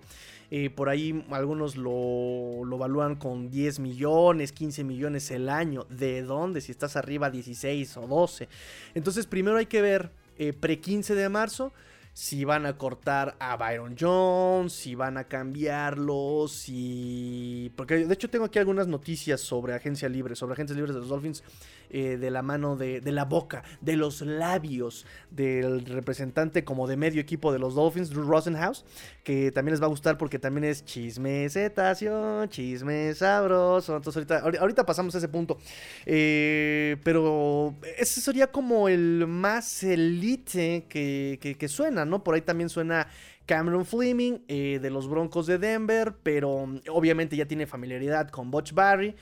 Eh, 0.51 0.69
por 0.69 0.89
ahí 0.89 1.25
algunos 1.31 1.75
lo, 1.75 2.63
lo 2.65 2.77
con 3.15 3.49
10 3.49 3.79
millones, 3.79 4.51
15 4.51 4.83
millones 4.83 5.31
el 5.31 5.49
año. 5.49 5.85
¿De 5.89 6.21
dónde? 6.23 6.61
Si 6.61 6.71
estás 6.71 6.95
arriba 6.95 7.29
16 7.29 7.97
o 7.97 8.07
12. 8.07 8.47
Entonces 8.93 9.25
primero 9.25 9.57
hay 9.57 9.65
que 9.65 9.81
ver 9.81 10.11
pre 10.59 10.79
15 10.79 11.15
de 11.15 11.29
marzo 11.29 11.71
si 12.13 12.45
van 12.45 12.67
a 12.67 12.77
cortar 12.77 13.35
a 13.39 13.57
Byron 13.57 13.95
Jones, 13.99 14.71
si 14.71 14.93
van 14.93 15.17
a 15.17 15.23
cambiarlo, 15.23 16.45
si... 16.47 17.71
Porque 17.75 18.05
de 18.05 18.13
hecho 18.13 18.29
tengo 18.29 18.45
aquí 18.45 18.59
algunas 18.59 18.87
noticias 18.87 19.41
sobre 19.41 19.73
agencia 19.73 20.07
libre, 20.09 20.35
sobre 20.35 20.53
agencias 20.53 20.77
libres 20.77 20.93
de 20.93 21.01
los 21.01 21.09
Dolphins, 21.09 21.43
eh, 21.89 22.17
de 22.17 22.31
la 22.31 22.41
mano 22.41 22.75
de, 22.75 23.01
de, 23.01 23.11
la 23.11 23.25
boca, 23.25 23.63
de 23.81 23.95
los 23.97 24.21
labios 24.21 25.05
del 25.29 25.85
representante 25.85 26.63
como 26.63 26.87
de 26.87 26.97
medio 26.97 27.21
equipo 27.21 27.51
de 27.51 27.59
los 27.59 27.75
Dolphins, 27.75 28.09
Drew 28.09 28.23
Rosenhaus, 28.23 28.83
que 29.23 29.51
también 29.51 29.73
les 29.73 29.81
va 29.81 29.85
a 29.85 29.89
gustar 29.89 30.17
porque 30.17 30.39
también 30.39 30.63
es 30.63 30.85
chisme 30.85 31.47
cetáceo, 31.49 32.47
chisme 32.47 33.13
sabroso. 33.13 33.95
Entonces 33.95 34.27
ahorita, 34.27 34.59
ahorita 34.59 34.85
pasamos 34.85 35.13
a 35.13 35.19
ese 35.19 35.27
punto. 35.27 35.59
Eh, 36.05 36.97
pero 37.03 37.75
ese 37.97 38.21
sería 38.21 38.47
como 38.47 38.87
el 38.89 39.25
más 39.27 39.83
elite 39.83 40.85
que, 40.89 41.37
que 41.59 41.67
suena. 41.67 42.02
¿No? 42.05 42.23
Por 42.23 42.35
ahí 42.35 42.41
también 42.41 42.69
suena 42.69 43.07
Cameron 43.45 43.85
Fleming 43.85 44.39
eh, 44.47 44.79
de 44.81 44.89
los 44.89 45.07
Broncos 45.09 45.47
de 45.47 45.57
Denver, 45.57 46.15
pero 46.23 46.65
mm, 46.65 46.81
obviamente 46.89 47.35
ya 47.35 47.45
tiene 47.45 47.67
familiaridad 47.67 48.29
con 48.29 48.51
Butch 48.51 48.73
Barry. 48.73 49.15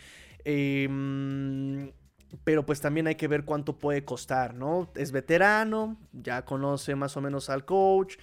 Em, 0.43 1.91
pero 2.43 2.65
pues 2.65 2.79
también 2.81 3.07
hay 3.07 3.15
que 3.15 3.27
ver 3.27 3.43
cuánto 3.43 3.77
puede 3.77 4.05
costar, 4.05 4.53
¿no? 4.53 4.91
Es 4.95 5.11
veterano, 5.11 5.97
ya 6.13 6.45
conoce 6.45 6.95
más 6.95 7.15
o 7.17 7.21
menos 7.21 7.49
al 7.49 7.65
coach. 7.65 8.15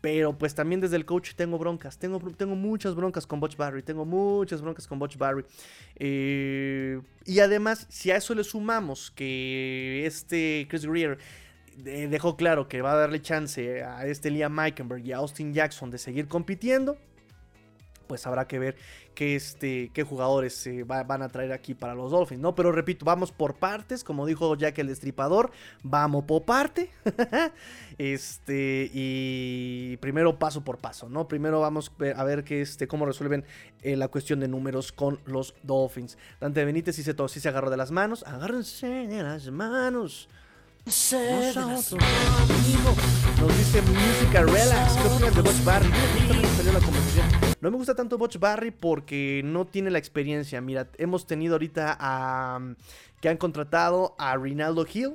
pero 0.00 0.38
pues 0.38 0.54
también 0.54 0.80
desde 0.80 0.96
el 0.96 1.04
coach 1.04 1.34
tengo 1.34 1.58
broncas. 1.58 1.98
Tengo, 1.98 2.18
tengo 2.32 2.54
muchas 2.54 2.94
broncas 2.94 3.26
con 3.26 3.38
Butch 3.38 3.56
Barry. 3.56 3.82
Tengo 3.82 4.06
muchas 4.06 4.62
broncas 4.62 4.86
con 4.86 4.98
Butch 4.98 5.18
Barry. 5.18 5.44
Eh, 5.96 7.00
y 7.26 7.40
además, 7.40 7.86
si 7.90 8.10
a 8.10 8.16
eso 8.16 8.34
le 8.34 8.44
sumamos 8.44 9.10
que 9.10 10.06
este 10.06 10.66
Chris 10.70 10.86
Greer 10.86 11.18
dejó 11.82 12.36
claro 12.36 12.68
que 12.68 12.82
va 12.82 12.92
a 12.92 12.96
darle 12.96 13.20
chance 13.22 13.82
a 13.82 14.06
este 14.06 14.30
Liam 14.30 14.52
Meikenberg 14.52 15.04
y 15.04 15.12
a 15.12 15.18
Austin 15.18 15.52
Jackson 15.52 15.90
de 15.90 15.98
seguir 15.98 16.28
compitiendo, 16.28 16.98
pues 18.10 18.26
habrá 18.26 18.48
que 18.48 18.58
ver 18.58 18.76
qué, 19.14 19.36
este, 19.36 19.92
qué 19.94 20.02
jugadores 20.02 20.52
se 20.52 20.82
van 20.82 21.22
a 21.22 21.28
traer 21.28 21.52
aquí 21.52 21.74
para 21.74 21.94
los 21.94 22.10
Dolphins, 22.10 22.40
¿no? 22.40 22.56
Pero 22.56 22.72
repito, 22.72 23.04
vamos 23.04 23.30
por 23.30 23.54
partes, 23.54 24.02
como 24.02 24.26
dijo 24.26 24.56
Jack 24.56 24.78
el 24.78 24.88
Destripador, 24.88 25.52
vamos 25.84 26.24
por 26.24 26.42
parte. 26.44 26.90
este, 27.98 28.90
y 28.92 29.96
primero 29.98 30.40
paso 30.40 30.64
por 30.64 30.78
paso, 30.78 31.08
¿no? 31.08 31.28
Primero 31.28 31.60
vamos 31.60 31.92
a 32.16 32.24
ver 32.24 32.42
qué, 32.42 32.62
este, 32.62 32.88
cómo 32.88 33.06
resuelven 33.06 33.44
eh, 33.82 33.94
la 33.94 34.08
cuestión 34.08 34.40
de 34.40 34.48
números 34.48 34.90
con 34.90 35.20
los 35.24 35.54
Dolphins. 35.62 36.18
Dante 36.40 36.64
Benítez 36.64 36.96
sí 36.96 37.04
se, 37.04 37.14
sí 37.28 37.38
se 37.38 37.48
agarró 37.48 37.70
de 37.70 37.76
las 37.76 37.92
manos, 37.92 38.24
agárrense 38.26 38.88
de 38.88 39.22
las 39.22 39.52
manos. 39.52 40.28
Nos 43.40 43.58
dice 43.58 43.80
Música 43.82 44.42
Relax. 44.42 44.96
¿Qué 44.96 45.06
opinas 45.06 45.36
de 45.36 45.42
Butch 45.42 45.64
Barry? 45.64 45.88
No 47.60 47.70
me 47.70 47.76
gusta 47.76 47.94
tanto 47.94 48.18
Butch 48.18 48.38
Barry 48.38 48.72
porque 48.72 49.40
no 49.44 49.66
tiene 49.66 49.90
la 49.90 49.98
experiencia. 49.98 50.60
Mira, 50.60 50.88
hemos 50.98 51.28
tenido 51.28 51.54
ahorita 51.54 51.96
a. 52.00 52.74
que 53.20 53.28
han 53.28 53.36
contratado 53.36 54.16
a 54.18 54.36
Rinaldo 54.36 54.84
Hill. 54.92 55.14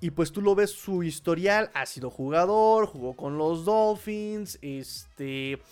Y 0.00 0.10
pues 0.10 0.32
tú 0.32 0.42
lo 0.42 0.56
ves 0.56 0.72
su 0.72 1.04
historial. 1.04 1.70
Ha 1.74 1.86
sido 1.86 2.10
jugador, 2.10 2.86
jugó 2.86 3.14
con 3.14 3.38
los 3.38 3.64
Dolphins. 3.64 4.58
Este. 4.60 5.62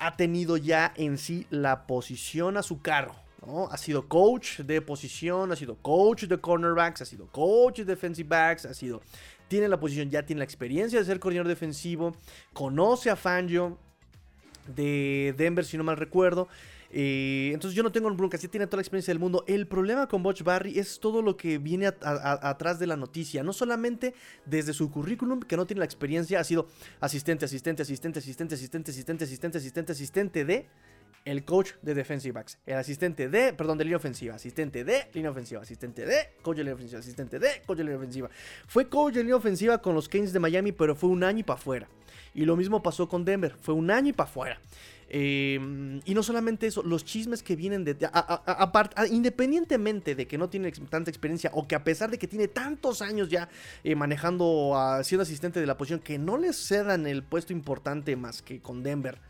Ha 0.00 0.16
tenido 0.16 0.56
ya 0.56 0.92
en 0.96 1.16
sí 1.16 1.46
la 1.48 1.86
posición 1.86 2.56
a 2.56 2.64
su 2.64 2.82
cargo. 2.82 3.23
Ha 3.70 3.76
sido 3.76 4.08
coach 4.08 4.60
de 4.60 4.80
posición, 4.80 5.52
ha 5.52 5.56
sido 5.56 5.76
coach 5.76 6.24
de 6.24 6.38
cornerbacks, 6.38 7.02
ha 7.02 7.04
sido 7.04 7.26
coach 7.26 7.78
de 7.78 7.84
defensive 7.84 8.28
backs, 8.28 8.64
ha 8.64 8.74
sido... 8.74 9.02
Tiene 9.48 9.68
la 9.68 9.78
posición, 9.78 10.10
ya 10.10 10.24
tiene 10.24 10.38
la 10.38 10.44
experiencia 10.44 10.98
de 10.98 11.04
ser 11.04 11.20
coordinador 11.20 11.48
defensivo, 11.48 12.16
conoce 12.54 13.10
a 13.10 13.16
Fangio 13.16 13.78
de 14.74 15.34
Denver, 15.36 15.64
si 15.64 15.76
no 15.76 15.84
mal 15.84 15.96
recuerdo. 15.96 16.48
Eh, 16.96 17.50
entonces 17.52 17.76
yo 17.76 17.82
no 17.82 17.90
tengo 17.90 18.08
broncas, 18.14 18.40
ya 18.40 18.48
tiene 18.48 18.68
toda 18.68 18.76
la 18.76 18.82
experiencia 18.82 19.12
del 19.12 19.18
mundo. 19.18 19.44
El 19.48 19.66
problema 19.66 20.06
con 20.06 20.22
Butch 20.22 20.44
Barry 20.44 20.78
es 20.78 21.00
todo 21.00 21.22
lo 21.22 21.36
que 21.36 21.58
viene 21.58 21.88
atrás 21.88 22.78
de 22.78 22.86
la 22.86 22.96
noticia. 22.96 23.42
No 23.42 23.52
solamente 23.52 24.14
desde 24.46 24.72
su 24.72 24.92
currículum, 24.92 25.40
que 25.40 25.56
no 25.56 25.66
tiene 25.66 25.80
la 25.80 25.86
experiencia, 25.86 26.38
ha 26.38 26.44
sido 26.44 26.68
asistente, 27.00 27.44
asistente, 27.44 27.82
asistente, 27.82 28.20
asistente, 28.20 28.54
asistente, 28.54 28.90
asistente, 28.92 29.24
asistente, 29.24 29.58
asistente, 29.58 29.92
asistente 29.92 30.44
de 30.44 30.68
el 31.24 31.44
coach 31.44 31.72
de 31.82 31.94
defensive 31.94 32.44
el 32.66 32.74
asistente 32.76 33.28
de, 33.28 33.52
perdón, 33.52 33.78
de 33.78 33.84
línea 33.84 33.96
ofensiva, 33.96 34.34
asistente 34.34 34.84
de 34.84 35.08
línea 35.14 35.30
ofensiva, 35.30 35.62
asistente 35.62 36.04
de 36.04 36.30
coach 36.42 36.56
de 36.56 36.64
línea 36.64 36.74
ofensiva, 36.74 37.00
asistente 37.00 37.38
de 37.38 37.62
coach 37.66 37.78
de 37.78 37.84
línea 37.84 37.98
ofensiva. 37.98 38.30
Fue 38.66 38.88
coach 38.88 39.14
de 39.14 39.20
línea 39.22 39.36
ofensiva 39.36 39.78
con 39.78 39.94
los 39.94 40.08
Kings 40.08 40.32
de 40.32 40.40
Miami, 40.40 40.72
pero 40.72 40.94
fue 40.94 41.08
un 41.10 41.24
año 41.24 41.40
y 41.40 41.42
para 41.42 41.58
afuera. 41.58 41.88
Y 42.34 42.44
lo 42.44 42.56
mismo 42.56 42.82
pasó 42.82 43.08
con 43.08 43.24
Denver, 43.24 43.54
fue 43.60 43.74
un 43.74 43.90
año 43.90 44.08
y 44.08 44.12
para 44.12 44.28
afuera. 44.28 44.60
Em, 45.08 46.00
y 46.04 46.14
no 46.14 46.22
solamente 46.22 46.66
eso, 46.66 46.82
los 46.82 47.04
chismes 47.04 47.42
que 47.42 47.54
vienen 47.54 47.84
de... 47.84 47.96
independientemente 49.10 50.14
de 50.14 50.26
que 50.26 50.38
no 50.38 50.48
tiene 50.48 50.72
tanta 50.72 51.10
experiencia 51.10 51.50
o 51.54 51.68
que 51.68 51.74
a 51.74 51.84
pesar 51.84 52.10
de 52.10 52.18
que 52.18 52.26
tiene 52.26 52.48
tantos 52.48 53.02
años 53.02 53.28
ya 53.28 53.48
eh, 53.84 53.94
manejando, 53.94 54.74
siendo 55.04 55.22
asistente 55.22 55.60
de 55.60 55.66
la 55.66 55.76
posición, 55.76 56.00
que 56.00 56.18
no 56.18 56.36
le 56.36 56.52
cedan 56.52 57.06
el 57.06 57.22
puesto 57.22 57.52
importante 57.52 58.16
más 58.16 58.42
que 58.42 58.60
con 58.60 58.82
Denver 58.82 59.20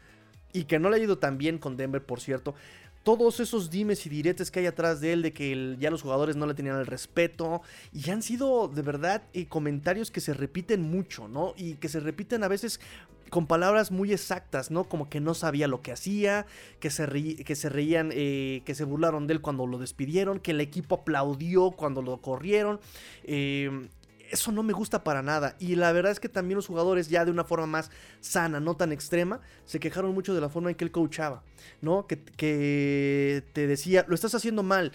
y 0.54 0.64
que 0.64 0.78
no 0.78 0.88
le 0.88 0.96
ha 0.96 1.00
ido 1.00 1.18
tan 1.18 1.36
bien 1.36 1.58
con 1.58 1.76
Denver, 1.76 2.02
por 2.02 2.20
cierto. 2.20 2.54
Todos 3.02 3.38
esos 3.40 3.70
dimes 3.70 4.06
y 4.06 4.08
diretes 4.08 4.50
que 4.50 4.60
hay 4.60 4.66
atrás 4.66 5.02
de 5.02 5.12
él, 5.12 5.20
de 5.20 5.34
que 5.34 5.76
ya 5.78 5.90
los 5.90 6.00
jugadores 6.00 6.36
no 6.36 6.46
le 6.46 6.54
tenían 6.54 6.78
el 6.78 6.86
respeto, 6.86 7.60
y 7.92 8.08
han 8.08 8.22
sido 8.22 8.68
de 8.68 8.80
verdad 8.80 9.24
eh, 9.34 9.46
comentarios 9.46 10.10
que 10.10 10.22
se 10.22 10.32
repiten 10.32 10.80
mucho, 10.80 11.28
¿no? 11.28 11.52
Y 11.58 11.74
que 11.74 11.90
se 11.90 12.00
repiten 12.00 12.42
a 12.44 12.48
veces 12.48 12.80
con 13.28 13.46
palabras 13.46 13.90
muy 13.90 14.12
exactas, 14.12 14.70
¿no? 14.70 14.84
Como 14.84 15.10
que 15.10 15.20
no 15.20 15.34
sabía 15.34 15.66
lo 15.66 15.82
que 15.82 15.92
hacía, 15.92 16.46
que 16.78 16.88
se, 16.88 17.36
que 17.44 17.56
se 17.56 17.68
reían, 17.68 18.10
eh, 18.14 18.62
que 18.64 18.74
se 18.74 18.84
burlaron 18.84 19.26
de 19.26 19.34
él 19.34 19.40
cuando 19.40 19.66
lo 19.66 19.78
despidieron, 19.78 20.38
que 20.38 20.52
el 20.52 20.60
equipo 20.60 20.94
aplaudió 20.94 21.72
cuando 21.72 22.00
lo 22.00 22.22
corrieron. 22.22 22.80
Eh, 23.24 23.88
eso 24.30 24.52
no 24.52 24.62
me 24.62 24.72
gusta 24.72 25.04
para 25.04 25.22
nada. 25.22 25.56
Y 25.58 25.76
la 25.76 25.92
verdad 25.92 26.12
es 26.12 26.20
que 26.20 26.28
también 26.28 26.56
los 26.56 26.66
jugadores, 26.66 27.08
ya 27.08 27.24
de 27.24 27.30
una 27.30 27.44
forma 27.44 27.66
más 27.66 27.90
sana, 28.20 28.60
no 28.60 28.76
tan 28.76 28.92
extrema, 28.92 29.40
se 29.64 29.80
quejaron 29.80 30.14
mucho 30.14 30.34
de 30.34 30.40
la 30.40 30.48
forma 30.48 30.70
en 30.70 30.76
que 30.76 30.84
él 30.84 30.90
coachaba, 30.90 31.42
¿no? 31.80 32.06
Que, 32.06 32.22
que 32.22 33.44
te 33.52 33.66
decía, 33.66 34.04
lo 34.08 34.14
estás 34.14 34.34
haciendo 34.34 34.62
mal 34.62 34.92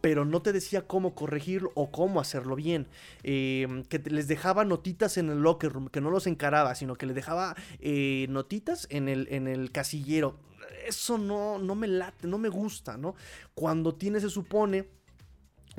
pero 0.00 0.24
no 0.24 0.42
te 0.42 0.52
decía 0.52 0.86
cómo 0.86 1.14
corregirlo 1.14 1.72
o 1.74 1.90
cómo 1.90 2.20
hacerlo 2.20 2.56
bien. 2.56 2.88
Em, 3.22 3.84
que 3.84 3.98
les 3.98 4.28
dejaba 4.28 4.64
notitas 4.64 5.18
en 5.18 5.30
el 5.30 5.40
locker 5.40 5.72
room, 5.72 5.88
que 5.88 6.00
no 6.00 6.10
los 6.10 6.26
encaraba, 6.26 6.74
sino 6.74 6.96
que 6.96 7.06
les 7.06 7.14
dejaba 7.14 7.54
eh, 7.80 8.26
notitas 8.28 8.86
en 8.90 9.08
el, 9.08 9.28
en 9.30 9.46
el 9.46 9.72
casillero. 9.72 10.38
Eso 10.86 11.18
no, 11.18 11.58
no 11.58 11.74
me 11.74 11.88
late, 11.88 12.26
no 12.26 12.38
me 12.38 12.48
gusta, 12.48 12.96
¿no? 12.96 13.14
Cuando 13.54 13.94
tiene, 13.94 14.20
se 14.20 14.30
supone, 14.30 14.88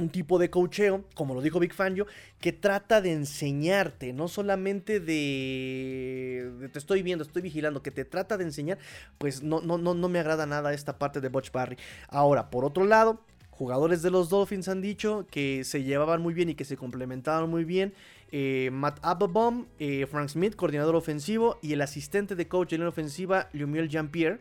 un 0.02 0.10
tipo 0.10 0.40
de 0.40 0.50
coacheo, 0.50 1.06
como 1.16 1.34
lo 1.34 1.42
dijo 1.42 1.60
Big 1.60 1.74
Fangio, 1.74 2.08
que 2.40 2.52
trata 2.52 3.02
de 3.02 3.14
enseñarte, 3.14 4.14
no 4.14 4.28
solamente 4.28 5.00
de, 5.00 6.70
te 6.72 6.80
estoy 6.80 7.04
viendo, 7.04 7.24
estoy 7.24 7.42
vigilando, 7.42 7.82
que 7.82 7.92
te 7.92 8.06
trata 8.06 8.38
de 8.38 8.44
enseñar, 8.44 8.78
pues 9.18 9.44
no, 9.44 9.62
no, 9.62 9.78
no, 9.78 9.94
no 9.94 10.10
me 10.10 10.20
agrada 10.20 10.46
nada 10.46 10.74
esta 10.74 10.98
parte 10.98 11.22
de 11.22 11.30
Butch 11.30 11.52
Barry. 11.52 11.78
Ahora, 12.08 12.50
por 12.50 12.66
otro 12.66 12.86
lado, 12.86 13.24
jugadores 13.50 14.02
de 14.02 14.10
los 14.10 14.30
Dolphins 14.30 14.68
han 14.68 14.82
dicho 14.82 15.28
que 15.30 15.64
se 15.64 15.84
llevaban 15.84 16.22
muy 16.22 16.34
bien 16.34 16.50
y 16.50 16.56
que 16.56 16.66
se 16.66 16.78
complementaban 16.78 17.50
muy 17.50 17.64
bien. 17.64 17.94
Eh, 18.32 18.70
Matt 18.72 19.00
Applebaum, 19.02 19.66
eh, 19.78 20.06
Frank 20.10 20.30
Smith, 20.30 20.56
coordinador 20.56 20.96
ofensivo, 20.96 21.60
y 21.62 21.74
el 21.74 21.82
asistente 21.82 22.36
de 22.36 22.48
coach 22.48 22.74
en 22.74 22.82
la 22.82 22.90
ofensiva, 22.90 23.50
Lumiel 23.54 23.90
Jean-Pierre 23.90 24.40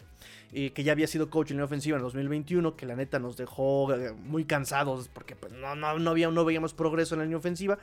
que 0.53 0.83
ya 0.83 0.90
había 0.90 1.07
sido 1.07 1.31
coach 1.31 1.53
en 1.53 1.59
la 1.59 1.64
ofensiva 1.64 1.96
en 1.96 2.03
2021, 2.03 2.74
que 2.74 2.85
la 2.85 2.96
neta 2.96 3.20
nos 3.20 3.37
dejó 3.37 3.94
eh, 3.94 4.12
muy 4.12 4.44
cansados 4.44 5.09
porque 5.09 5.37
pues, 5.37 5.53
no, 5.53 5.76
no, 5.76 5.96
no, 5.96 6.11
había, 6.11 6.29
no 6.29 6.44
veíamos 6.44 6.74
progreso 6.74 7.14
en 7.14 7.20
la 7.20 7.24
línea 7.24 7.38
ofensiva. 7.38 7.79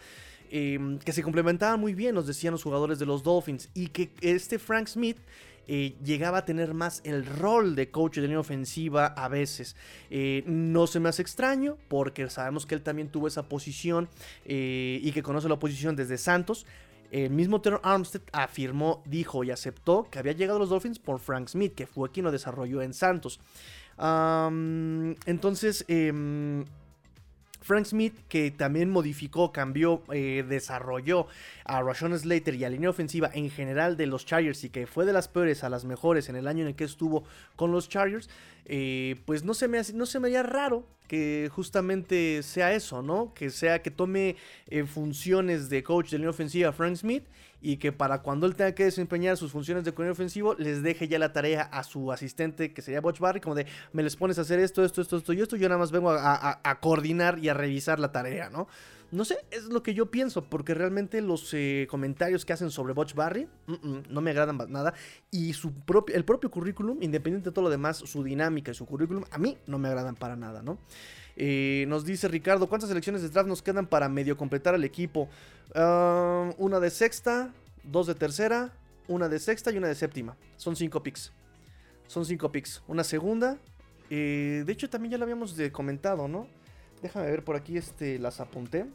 Que 0.49 1.11
se 1.11 1.23
complementaban 1.23 1.79
muy 1.79 1.93
bien, 1.93 2.15
nos 2.15 2.27
decían 2.27 2.53
los 2.53 2.63
jugadores 2.63 2.99
de 2.99 3.05
los 3.05 3.23
Dolphins. 3.23 3.69
Y 3.73 3.87
que 3.87 4.11
este 4.21 4.59
Frank 4.59 4.87
Smith 4.87 5.17
eh, 5.67 5.95
llegaba 6.03 6.39
a 6.39 6.45
tener 6.45 6.73
más 6.73 7.01
el 7.03 7.25
rol 7.25 7.75
de 7.75 7.91
coach 7.91 8.15
de 8.15 8.21
línea 8.21 8.39
ofensiva 8.39 9.07
a 9.07 9.27
veces. 9.27 9.75
Eh, 10.09 10.43
no 10.45 10.87
se 10.87 10.99
me 10.99 11.09
hace 11.09 11.21
extraño 11.21 11.77
porque 11.89 12.29
sabemos 12.29 12.65
que 12.65 12.75
él 12.75 12.81
también 12.81 13.09
tuvo 13.09 13.27
esa 13.27 13.49
posición 13.49 14.07
eh, 14.45 14.99
y 15.03 15.11
que 15.11 15.21
conoce 15.21 15.49
la 15.49 15.59
posición 15.59 15.95
desde 15.95 16.17
Santos. 16.17 16.65
El 17.11 17.31
mismo 17.31 17.61
Terror 17.61 17.81
Armstead 17.83 18.21
afirmó, 18.33 19.01
dijo 19.05 19.43
y 19.43 19.51
aceptó 19.51 20.07
que 20.09 20.19
había 20.19 20.33
llegado 20.33 20.57
a 20.57 20.59
los 20.59 20.69
Dolphins 20.69 20.99
por 20.99 21.19
Frank 21.19 21.47
Smith, 21.47 21.73
que 21.73 21.87
fue 21.87 22.11
quien 22.11 22.25
lo 22.25 22.31
desarrolló 22.31 22.81
en 22.81 22.93
Santos. 22.93 23.39
entonces, 25.25 25.83
em, 25.87 26.63
Frank 27.67 27.85
Smith, 27.85 28.15
que 28.29 28.49
también 28.49 28.89
modificó, 28.89 29.51
cambió, 29.51 30.01
eh, 30.13 30.45
desarrolló 30.47 31.27
a 31.65 31.81
Rashawn 31.81 32.17
Slater 32.17 32.55
y 32.55 32.63
a 32.63 32.69
la 32.69 32.75
línea 32.75 32.89
ofensiva 32.89 33.29
en 33.33 33.49
general 33.49 33.97
de 33.97 34.07
los 34.07 34.25
Chargers 34.25 34.63
y 34.63 34.69
que 34.69 34.87
fue 34.87 35.05
de 35.05 35.11
las 35.11 35.27
peores 35.27 35.65
a 35.65 35.69
las 35.69 35.83
mejores 35.83 36.29
en 36.29 36.37
el 36.37 36.47
año 36.47 36.61
en 36.61 36.69
el 36.69 36.75
que 36.75 36.85
estuvo 36.85 37.25
con 37.57 37.73
los 37.73 37.89
Chargers, 37.89 38.29
eh, 38.63 39.17
pues 39.25 39.43
no 39.43 39.53
se, 39.53 39.67
me, 39.67 39.81
no 39.93 40.05
se 40.05 40.21
me 40.21 40.27
haría 40.27 40.43
raro 40.43 40.85
que 41.09 41.49
justamente 41.51 42.41
sea 42.41 42.71
eso, 42.73 43.01
¿no? 43.01 43.33
Que 43.33 43.49
sea 43.49 43.81
que 43.81 43.91
tome 43.91 44.37
eh, 44.67 44.85
funciones 44.85 45.67
de 45.67 45.83
coach 45.83 46.11
de 46.11 46.19
línea 46.19 46.29
ofensiva 46.29 46.71
Frank 46.71 46.95
Smith 46.95 47.25
y 47.61 47.77
que 47.77 47.91
para 47.91 48.21
cuando 48.21 48.45
él 48.45 48.55
tenga 48.55 48.73
que 48.73 48.85
desempeñar 48.85 49.37
sus 49.37 49.51
funciones 49.51 49.83
de 49.83 49.91
coordinador 49.91 50.13
ofensivo, 50.13 50.55
les 50.55 50.83
deje 50.83 51.07
ya 51.07 51.19
la 51.19 51.33
tarea 51.33 51.63
a 51.63 51.83
su 51.83 52.11
asistente, 52.11 52.73
que 52.73 52.81
sería 52.81 53.01
Butch 53.01 53.19
Barry, 53.19 53.41
como 53.41 53.55
de, 53.55 53.65
me 53.93 54.03
les 54.03 54.15
pones 54.15 54.37
a 54.37 54.41
hacer 54.41 54.59
esto, 54.59 54.83
esto, 54.83 55.01
esto, 55.01 55.17
esto 55.17 55.33
y 55.33 55.41
esto, 55.41 55.55
yo 55.55 55.67
nada 55.67 55.79
más 55.79 55.91
vengo 55.91 56.11
a, 56.11 56.79
coordinar 56.81 57.39
y 57.39 57.49
a 57.49 57.53
revisar 57.53 57.99
la 57.99 58.11
tarea, 58.11 58.49
¿no? 58.49 58.67
No 59.09 59.23
sé, 59.23 59.37
es 59.51 59.65
lo 59.65 59.83
que 59.83 59.93
yo 59.93 60.11
pienso, 60.11 60.43
porque 60.49 60.73
realmente 60.73 61.21
los 61.21 61.53
eh, 61.53 61.87
comentarios 61.89 62.43
que 62.43 62.51
hacen 62.51 62.69
sobre 62.69 62.93
Butch 62.93 63.13
Barry 63.13 63.47
no 64.09 64.19
me 64.19 64.31
agradan 64.31 64.57
nada. 64.67 64.93
Y 65.31 65.53
su 65.53 65.73
propio, 65.73 66.13
el 66.13 66.25
propio 66.25 66.51
currículum, 66.51 67.01
independiente 67.01 67.49
de 67.49 67.53
todo 67.53 67.63
lo 67.63 67.69
demás, 67.69 67.97
su 67.97 68.21
dinámica 68.21 68.71
y 68.71 68.73
su 68.73 68.85
currículum, 68.85 69.23
a 69.31 69.37
mí 69.37 69.57
no 69.65 69.79
me 69.79 69.87
agradan 69.87 70.15
para 70.15 70.35
nada, 70.35 70.61
¿no? 70.61 70.77
Eh, 71.39 71.85
nos 71.87 72.03
dice 72.03 72.27
Ricardo, 72.27 72.67
¿cuántas 72.67 72.89
selecciones 72.89 73.21
de 73.21 73.29
draft 73.29 73.47
nos 73.47 73.61
quedan 73.61 73.85
para 73.85 74.09
medio 74.09 74.35
completar 74.35 74.73
el 74.73 74.83
equipo? 74.83 75.29
Ah, 75.75 76.51
una 76.57 76.79
de 76.79 76.89
sexta, 76.89 77.53
dos 77.83 78.07
de 78.07 78.15
tercera, 78.15 78.73
una 79.07 79.29
de 79.29 79.39
sexta 79.39 79.71
y 79.71 79.77
una 79.77 79.87
de 79.87 79.95
séptima. 79.95 80.35
Son 80.57 80.75
cinco 80.75 81.03
picks. 81.03 81.31
Son 82.07 82.25
cinco 82.25 82.51
picks. 82.51 82.81
Una 82.87 83.03
segunda. 83.03 83.59
Eh, 84.09 84.63
de 84.65 84.73
hecho, 84.73 84.89
también 84.89 85.11
ya 85.11 85.17
lo 85.19 85.25
habíamos 85.25 85.55
comentado, 85.71 86.27
¿no? 86.27 86.47
Déjame 87.03 87.27
ver 87.27 87.43
por 87.43 87.55
aquí, 87.55 87.77
este, 87.77 88.17
las 88.17 88.39
apunté 88.39 88.85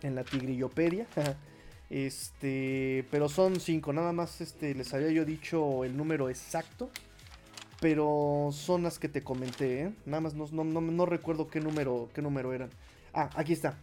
en 0.00 0.14
la 0.14 0.24
tigrillopedia. 0.24 1.06
este, 1.90 3.06
pero 3.10 3.28
son 3.28 3.60
cinco. 3.60 3.92
Nada 3.92 4.12
más, 4.12 4.40
este, 4.40 4.74
les 4.74 4.94
había 4.94 5.10
yo 5.10 5.26
dicho 5.26 5.84
el 5.84 5.94
número 5.94 6.30
exacto. 6.30 6.90
Pero 7.82 8.50
son 8.52 8.84
las 8.84 9.00
que 9.00 9.08
te 9.08 9.24
comenté, 9.24 9.80
¿eh? 9.80 9.92
Nada 10.06 10.20
más 10.20 10.34
no, 10.34 11.04
recuerdo 11.04 11.48
qué 11.48 11.58
número, 11.58 12.08
qué 12.14 12.22
número 12.22 12.52
eran. 12.52 12.70
Ah, 13.12 13.28
aquí 13.34 13.52
está. 13.52 13.76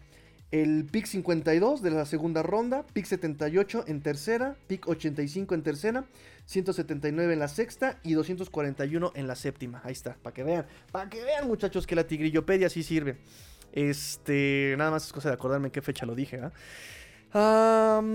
El 0.52 0.86
pick 0.86 1.06
52 1.06 1.82
de 1.82 1.92
la 1.92 2.06
segunda 2.06 2.42
ronda, 2.42 2.86
pick 2.94 3.04
78 3.04 3.84
en 3.88 4.02
tercera, 4.02 4.56
pick 4.68 4.88
85 4.88 5.54
en 5.54 5.64
tercera, 5.64 6.06
179 6.46 7.34
en 7.34 7.40
la 7.40 7.50
sexta 7.50 8.00
y 8.02 8.14
241 8.14 9.12
en 9.16 9.28
la 9.28 9.36
séptima. 9.36 9.82
Ahí 9.84 9.92
está, 9.92 10.16
para 10.24 10.34
que 10.34 10.44
vean, 10.44 10.66
para 10.94 11.10
que 11.10 11.22
vean 11.22 11.46
muchachos 11.46 11.86
que 11.86 11.96
la 11.96 12.08
tigrillopedia 12.08 12.70
sí 12.70 12.84
sirve. 12.84 13.18
Este, 13.74 14.76
nada 14.78 14.92
más 14.92 15.08
es 15.08 15.12
cosa 15.12 15.28
de 15.28 15.36
acordarme 15.36 15.72
qué 15.72 15.82
fecha 15.82 16.06
lo 16.06 16.16
dije, 16.16 16.40
¿ah? 16.40 16.54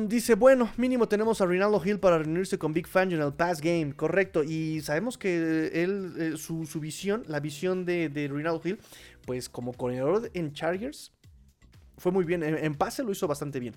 Dice, 0.08 0.34
bueno, 0.34 0.70
mínimo 0.76 1.06
tenemos 1.06 1.40
a 1.40 1.46
Rinaldo 1.46 1.80
Hill 1.84 2.00
para 2.00 2.18
reunirse 2.18 2.58
con 2.58 2.72
Big 2.72 2.86
Fan 2.88 3.12
en 3.12 3.20
el 3.20 3.32
Pass 3.32 3.60
Game, 3.60 3.94
correcto. 3.94 4.42
Y 4.42 4.80
sabemos 4.80 5.18
que 5.18 5.70
él, 5.72 6.14
eh, 6.18 6.36
su, 6.36 6.64
visión, 6.80 7.22
la 7.28 7.40
visión 7.40 7.84
de, 7.84 8.08
de 8.08 8.28
Rinaldo 8.28 8.60
Hill, 8.64 8.80
pues 9.24 9.48
como 9.48 9.72
corredor 9.72 10.30
en 10.34 10.52
Chargers, 10.52 11.12
fue 11.96 12.12
muy 12.12 12.24
bien. 12.24 12.42
En, 12.42 12.74
pase 12.74 13.04
lo 13.04 13.12
hizo 13.12 13.28
bastante 13.28 13.60
bien. 13.60 13.74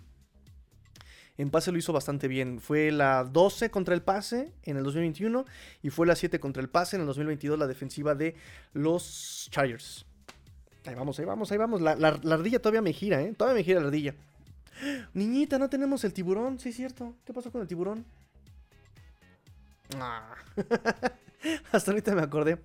En 1.37 1.51
pase 1.51 1.71
lo 1.71 1.77
hizo 1.77 1.93
bastante 1.93 2.27
bien. 2.27 2.59
Fue 2.59 2.91
la 2.91 3.23
12 3.23 3.69
contra 3.69 3.93
el 3.93 4.01
pase 4.01 4.53
en 4.63 4.77
el 4.77 4.83
2021 4.83 5.45
y 5.83 5.91
fue 5.91 6.07
la 6.07 6.15
7 6.15 6.39
contra 6.39 6.61
el 6.61 6.69
pase 6.69 6.95
en 6.95 7.01
el 7.01 7.07
2022 7.07 7.59
la 7.59 7.67
defensiva 7.67 8.15
de 8.15 8.35
los 8.73 9.47
Chargers. 9.51 10.07
Ahí 10.85 10.95
vamos, 10.95 11.19
ahí 11.19 11.25
vamos, 11.25 11.51
ahí 11.51 11.57
vamos. 11.59 11.81
La, 11.81 11.95
la 11.95 12.33
ardilla 12.33 12.59
todavía 12.59 12.81
me 12.81 12.93
gira, 12.93 13.21
¿eh? 13.21 13.33
Todavía 13.37 13.59
me 13.59 13.63
gira 13.63 13.79
la 13.81 13.87
ardilla. 13.87 14.15
Niñita, 15.13 15.57
no 15.57 15.69
tenemos 15.69 16.03
el 16.03 16.13
tiburón, 16.13 16.59
sí 16.59 16.69
es 16.69 16.75
cierto. 16.75 17.15
¿Qué 17.25 17.33
pasó 17.33 17.51
con 17.51 17.61
el 17.61 17.67
tiburón? 17.67 18.05
Ah. 19.99 20.35
Hasta 21.71 21.91
ahorita 21.91 22.15
me 22.15 22.21
acordé. 22.21 22.57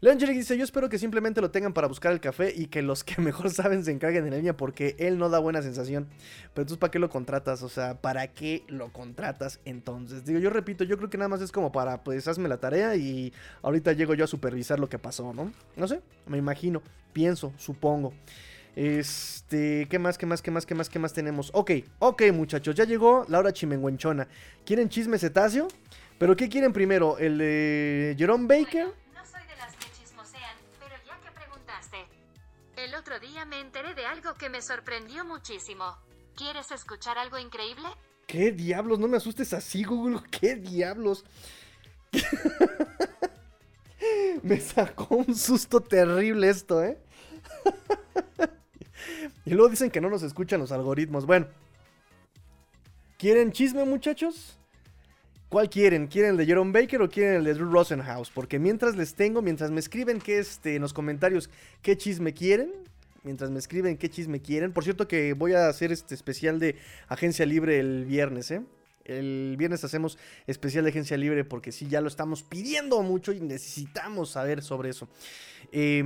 Leon 0.00 0.18
Jerry 0.20 0.34
dice: 0.34 0.58
Yo 0.58 0.64
espero 0.64 0.88
que 0.88 0.98
simplemente 0.98 1.40
lo 1.40 1.50
tengan 1.50 1.72
para 1.72 1.86
buscar 1.86 2.12
el 2.12 2.20
café 2.20 2.52
y 2.54 2.66
que 2.66 2.82
los 2.82 3.04
que 3.04 3.20
mejor 3.22 3.50
saben 3.50 3.84
se 3.84 3.92
encarguen 3.92 4.24
en 4.24 4.30
la 4.30 4.36
línea 4.36 4.56
porque 4.56 4.96
él 4.98 5.18
no 5.18 5.28
da 5.28 5.38
buena 5.38 5.62
sensación. 5.62 6.06
Pero 6.54 6.62
entonces, 6.62 6.78
¿para 6.78 6.90
qué 6.90 6.98
lo 6.98 7.08
contratas? 7.08 7.62
O 7.62 7.68
sea, 7.68 8.00
¿para 8.00 8.28
qué 8.28 8.64
lo 8.68 8.92
contratas 8.92 9.60
entonces? 9.64 10.24
Digo, 10.24 10.38
yo 10.38 10.50
repito, 10.50 10.84
yo 10.84 10.96
creo 10.98 11.10
que 11.10 11.18
nada 11.18 11.28
más 11.28 11.40
es 11.40 11.52
como 11.52 11.72
para, 11.72 12.02
pues, 12.04 12.28
hazme 12.28 12.48
la 12.48 12.58
tarea 12.58 12.96
y 12.96 13.32
ahorita 13.62 13.92
llego 13.92 14.14
yo 14.14 14.24
a 14.24 14.28
supervisar 14.28 14.78
lo 14.78 14.88
que 14.88 14.98
pasó, 14.98 15.32
¿no? 15.32 15.52
No 15.76 15.88
sé, 15.88 16.00
me 16.26 16.38
imagino, 16.38 16.82
pienso, 17.12 17.52
supongo. 17.56 18.12
Este, 18.76 19.88
¿qué 19.88 19.98
más, 19.98 20.18
qué 20.18 20.26
más, 20.26 20.42
qué 20.42 20.50
más, 20.50 20.66
qué 20.66 20.74
más, 20.74 20.90
qué 20.90 20.98
más 20.98 21.12
tenemos? 21.14 21.50
Ok, 21.54 21.70
ok, 21.98 22.24
muchachos, 22.34 22.74
ya 22.74 22.84
llegó 22.84 23.24
Laura 23.28 23.50
Chimenguenchona. 23.50 24.28
¿Quieren 24.66 24.90
chisme 24.90 25.18
cetáceo? 25.18 25.66
¿Pero 26.18 26.36
qué 26.36 26.50
quieren 26.50 26.74
primero? 26.74 27.16
¿El 27.16 27.38
de 27.38 28.14
Jerome 28.18 28.46
Baker? 28.46 28.88
no 29.14 29.24
soy 29.24 29.40
de 29.46 29.56
las 29.56 29.74
que 29.76 29.86
chismosean, 29.98 30.56
pero 30.78 30.94
ya 31.06 31.18
que 31.22 31.30
preguntaste. 31.30 31.96
El 32.76 32.94
otro 32.94 33.18
día 33.18 33.46
me 33.46 33.60
enteré 33.60 33.94
de 33.94 34.04
algo 34.04 34.34
que 34.34 34.50
me 34.50 34.60
sorprendió 34.60 35.24
muchísimo. 35.24 35.96
¿Quieres 36.34 36.70
escuchar 36.70 37.16
algo 37.16 37.38
increíble? 37.38 37.88
¿Qué 38.26 38.52
diablos? 38.52 38.98
No 38.98 39.08
me 39.08 39.16
asustes 39.16 39.54
así, 39.54 39.84
Google. 39.84 40.20
¿Qué 40.30 40.54
diablos? 40.54 41.24
me 44.42 44.60
sacó 44.60 45.16
un 45.16 45.34
susto 45.34 45.80
terrible 45.80 46.50
esto, 46.50 46.84
¿eh? 46.84 46.98
Y 49.44 49.50
luego 49.50 49.68
dicen 49.68 49.90
que 49.90 50.00
no 50.00 50.10
nos 50.10 50.22
escuchan 50.22 50.60
los 50.60 50.72
algoritmos. 50.72 51.26
Bueno. 51.26 51.46
¿Quieren 53.18 53.50
chisme, 53.52 53.84
muchachos? 53.84 54.58
¿Cuál 55.48 55.70
quieren? 55.70 56.06
¿Quieren 56.08 56.32
el 56.32 56.36
de 56.36 56.46
Jerome 56.46 56.72
Baker 56.72 57.00
o 57.02 57.08
quieren 57.08 57.36
el 57.36 57.44
de 57.44 57.54
Drew 57.54 57.70
Rosenhaus? 57.70 58.30
Porque 58.30 58.58
mientras 58.58 58.96
les 58.96 59.14
tengo, 59.14 59.42
mientras 59.42 59.70
me 59.70 59.80
escriben 59.80 60.20
que 60.20 60.38
este, 60.38 60.74
en 60.76 60.82
los 60.82 60.92
comentarios 60.92 61.48
qué 61.82 61.96
chisme 61.96 62.34
quieren, 62.34 62.72
mientras 63.22 63.50
me 63.50 63.58
escriben 63.58 63.96
qué 63.96 64.10
chisme 64.10 64.42
quieren. 64.42 64.72
Por 64.72 64.84
cierto 64.84 65.06
que 65.06 65.34
voy 65.34 65.54
a 65.54 65.68
hacer 65.68 65.92
este 65.92 66.14
especial 66.14 66.58
de 66.58 66.76
Agencia 67.08 67.46
Libre 67.46 67.78
el 67.78 68.04
viernes, 68.04 68.50
¿eh? 68.50 68.62
El 69.04 69.54
viernes 69.56 69.84
hacemos 69.84 70.18
especial 70.48 70.82
de 70.84 70.90
Agencia 70.90 71.16
Libre 71.16 71.44
porque 71.44 71.70
sí, 71.70 71.86
ya 71.88 72.00
lo 72.00 72.08
estamos 72.08 72.42
pidiendo 72.42 73.00
mucho 73.02 73.32
y 73.32 73.40
necesitamos 73.40 74.30
saber 74.30 74.62
sobre 74.62 74.90
eso. 74.90 75.08
Eh, 75.70 76.02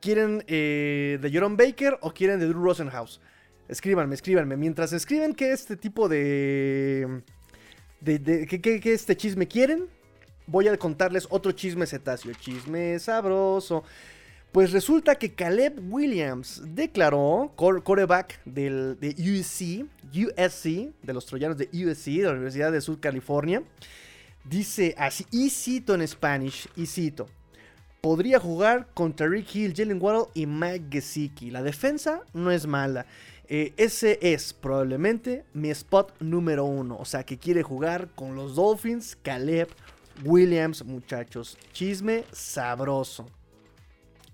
¿Quieren 0.00 0.44
eh, 0.46 1.18
de 1.20 1.30
Jerome 1.30 1.56
Baker 1.56 1.98
o 2.02 2.12
quieren 2.12 2.38
de 2.38 2.46
Drew 2.46 2.62
Rosenhaus? 2.62 3.20
Escríbanme, 3.68 4.14
escríbanme. 4.14 4.56
Mientras 4.56 4.92
escriben 4.92 5.34
qué 5.34 5.52
este 5.52 5.76
tipo 5.76 6.08
de. 6.08 7.22
de, 8.00 8.46
qué, 8.46 8.92
este 8.92 9.16
chisme 9.16 9.46
quieren, 9.46 9.86
voy 10.46 10.68
a 10.68 10.76
contarles 10.76 11.26
otro 11.30 11.52
chisme 11.52 11.86
cetáceo. 11.86 12.32
Chisme 12.34 12.98
sabroso. 12.98 13.84
Pues 14.52 14.72
resulta 14.72 15.16
que 15.16 15.34
Caleb 15.34 15.78
Williams 15.92 16.62
declaró, 16.74 17.52
coreback 17.54 18.40
del, 18.46 18.96
de 18.98 19.10
USC, 19.10 19.84
USC, 20.10 20.90
de 21.02 21.12
los 21.12 21.26
troyanos 21.26 21.58
de 21.58 21.66
USC, 21.66 22.06
de 22.06 22.22
la 22.22 22.30
Universidad 22.30 22.72
de 22.72 22.80
Sur 22.80 22.98
California, 22.98 23.62
dice 24.44 24.94
así, 24.96 25.26
y 25.30 25.50
cito 25.50 25.94
en 25.94 26.08
Spanish, 26.08 26.66
y 26.76 26.86
cito, 26.86 27.28
podría 28.00 28.38
jugar 28.38 28.88
contra 28.94 29.28
Rick 29.28 29.54
Hill, 29.54 29.74
Jalen 29.76 30.00
Waddle 30.00 30.30
y 30.34 30.46
Mike 30.46 30.86
Gesicki. 30.90 31.50
La 31.50 31.62
defensa 31.62 32.22
no 32.32 32.50
es 32.50 32.66
mala. 32.66 33.06
Eh, 33.50 33.72
ese 33.78 34.18
es 34.20 34.52
probablemente 34.52 35.44
mi 35.54 35.70
spot 35.70 36.20
número 36.20 36.64
uno. 36.64 36.98
O 36.98 37.04
sea, 37.04 37.24
que 37.24 37.38
quiere 37.38 37.62
jugar 37.62 38.08
con 38.14 38.34
los 38.34 38.56
Dolphins, 38.56 39.16
Caleb 39.22 39.68
Williams, 40.24 40.84
muchachos. 40.84 41.56
Chisme 41.72 42.24
sabroso. 42.30 43.26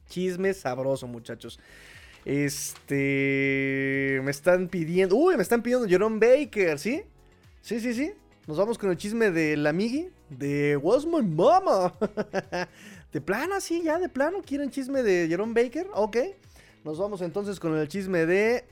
Chisme 0.09 0.53
sabroso, 0.53 1.07
muchachos. 1.07 1.61
Este. 2.24 4.20
Me 4.24 4.31
están 4.31 4.68
pidiendo. 4.68 5.14
Uy, 5.16 5.37
me 5.37 5.42
están 5.42 5.62
pidiendo 5.62 5.87
Jerome 5.87 6.18
Baker, 6.18 6.79
¿sí? 6.79 7.03
Sí, 7.61 7.81
sí, 7.81 7.94
sí. 7.94 8.12
Nos 8.46 8.59
vamos 8.59 8.79
con 8.79 8.90
el 8.90 8.96
chisme 8.96 9.31
de 9.31 9.57
la 9.57 9.72
Migi. 9.72 10.09
De 10.29 10.77
What's 10.77 11.07
My 11.07 11.22
Mama. 11.22 11.92
De 13.14 13.20
plano, 13.20 13.61
sí, 13.61 13.81
ya 13.85 14.00
de 14.00 14.09
plano. 14.09 14.42
¿Quieren 14.44 14.72
chisme 14.72 15.05
de 15.05 15.29
Jerome 15.29 15.55
Baker? 15.55 15.87
Ok. 15.94 16.16
Nos 16.83 16.98
vamos 16.98 17.20
entonces 17.20 17.61
con 17.61 17.79
el 17.79 17.87
chisme 17.87 18.27
de 18.27 18.64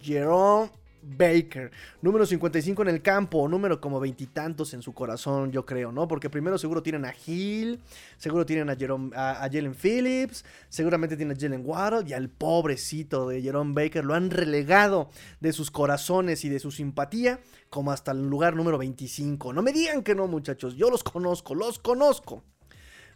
Jerome 0.00 0.68
Baker. 1.00 1.70
Número 2.02 2.26
55 2.26 2.82
en 2.82 2.88
el 2.88 3.02
campo, 3.02 3.48
número 3.48 3.80
como 3.80 4.00
veintitantos 4.00 4.74
en 4.74 4.82
su 4.82 4.92
corazón, 4.94 5.52
yo 5.52 5.64
creo, 5.64 5.92
¿no? 5.92 6.08
Porque 6.08 6.28
primero 6.28 6.58
seguro 6.58 6.82
tienen 6.82 7.04
a 7.04 7.14
Hill, 7.24 7.78
seguro 8.16 8.44
tienen 8.44 8.68
a, 8.68 8.74
Jerome, 8.74 9.14
a, 9.14 9.34
Jalen 9.42 9.76
Phillips, 9.76 10.44
seguramente 10.68 11.16
tienen 11.16 11.36
a 11.36 11.40
Jalen 11.40 11.62
Waddle 11.64 12.08
y 12.08 12.14
al 12.14 12.30
pobrecito 12.30 13.28
de 13.28 13.42
Jerome 13.42 13.74
Baker 13.74 14.04
lo 14.04 14.14
han 14.14 14.32
relegado 14.32 15.08
de 15.38 15.52
sus 15.52 15.70
corazones 15.70 16.44
y 16.44 16.48
de 16.48 16.58
su 16.58 16.72
simpatía 16.72 17.38
como 17.70 17.92
hasta 17.92 18.10
el 18.10 18.28
lugar 18.28 18.56
número 18.56 18.76
25. 18.76 19.52
No 19.52 19.62
me 19.62 19.72
digan 19.72 20.02
que 20.02 20.16
no, 20.16 20.26
muchachos, 20.26 20.74
yo 20.74 20.90
los 20.90 21.04
conozco, 21.04 21.54
los 21.54 21.78
conozco. 21.78 22.42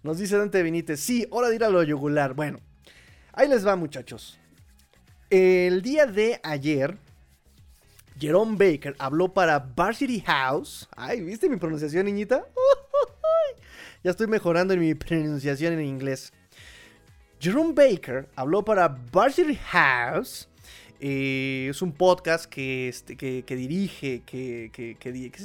Nos 0.09 0.17
dice 0.17 0.39
Dante 0.39 0.63
Benítez, 0.63 1.01
sí, 1.01 1.27
hora 1.29 1.51
de 1.51 1.57
ir 1.57 1.65
a 1.65 1.69
lo 1.69 1.83
yugular. 1.83 2.33
Bueno, 2.33 2.61
ahí 3.35 3.47
les 3.47 3.67
va, 3.67 3.77
muchachos. 3.77 4.39
El 5.29 5.83
día 5.83 6.07
de 6.07 6.41
ayer, 6.43 6.97
Jerome 8.19 8.57
Baker 8.57 8.97
habló 8.99 9.35
para 9.35 9.59
Varsity 9.59 10.21
House. 10.21 10.89
Ay, 10.97 11.21
¿viste 11.21 11.51
mi 11.51 11.59
pronunciación, 11.59 12.07
niñita? 12.07 12.43
ya 14.03 14.13
estoy 14.13 14.29
mejorando 14.29 14.73
en 14.73 14.81
mi 14.81 14.95
pronunciación 14.95 15.75
en 15.75 15.85
inglés. 15.85 16.33
Jerome 17.39 17.75
Baker 17.75 18.31
habló 18.35 18.65
para 18.65 18.89
Varsity 18.89 19.57
House. 19.57 20.49
Eh, 21.01 21.67
es 21.69 21.83
un 21.83 21.93
podcast 21.93 22.47
que, 22.47 22.89
este, 22.89 23.15
que, 23.15 23.45
dirige, 23.45 24.23
que, 24.25 24.97